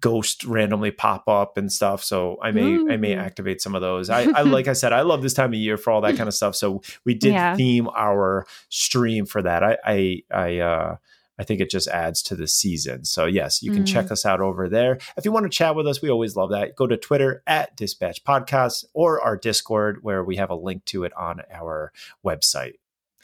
ghost 0.00 0.44
randomly 0.44 0.90
pop 0.90 1.28
up 1.28 1.56
and 1.56 1.72
stuff. 1.72 2.04
So 2.04 2.38
I 2.42 2.50
may 2.50 2.62
Ooh. 2.62 2.90
I 2.90 2.96
may 2.96 3.14
activate 3.14 3.60
some 3.60 3.74
of 3.74 3.80
those. 3.80 4.10
I, 4.10 4.30
I, 4.30 4.42
like 4.42 4.68
I 4.68 4.72
said, 4.74 4.92
I 4.92 5.02
love 5.02 5.22
this 5.22 5.34
time 5.34 5.52
of 5.52 5.58
year 5.58 5.76
for 5.76 5.90
all 5.90 6.00
that 6.02 6.16
kind 6.18 6.28
of 6.28 6.34
stuff. 6.34 6.54
So 6.54 6.82
we 7.04 7.14
did 7.14 7.32
yeah. 7.32 7.56
theme 7.56 7.88
our 7.88 8.46
stream 8.68 9.26
for 9.26 9.42
that. 9.42 9.62
I 9.62 9.76
I 9.84 10.22
I 10.30 10.58
uh 10.58 10.96
I 11.38 11.44
think 11.44 11.60
it 11.60 11.70
just 11.70 11.88
adds 11.88 12.22
to 12.22 12.36
the 12.36 12.48
season. 12.48 13.04
So 13.04 13.26
yes, 13.26 13.62
you 13.62 13.72
can 13.72 13.84
mm. 13.84 13.92
check 13.92 14.10
us 14.10 14.24
out 14.24 14.40
over 14.40 14.68
there. 14.68 14.98
If 15.16 15.24
you 15.24 15.32
want 15.32 15.44
to 15.44 15.50
chat 15.50 15.74
with 15.74 15.86
us, 15.86 16.00
we 16.00 16.10
always 16.10 16.36
love 16.36 16.50
that. 16.50 16.76
Go 16.76 16.86
to 16.86 16.96
Twitter 16.96 17.42
at 17.46 17.76
Dispatch 17.76 18.24
Podcast 18.24 18.84
or 18.94 19.20
our 19.20 19.36
Discord 19.36 20.02
where 20.02 20.24
we 20.24 20.36
have 20.36 20.50
a 20.50 20.54
link 20.54 20.84
to 20.86 21.04
it 21.04 21.12
on 21.14 21.42
our 21.52 21.92
website. 22.24 22.74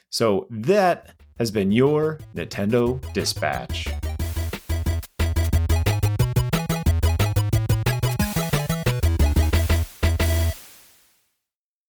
So 0.09 0.47
that 0.49 1.15
has 1.39 1.49
been 1.49 1.71
your 1.71 2.19
Nintendo 2.35 3.01
Dispatch. 3.13 3.87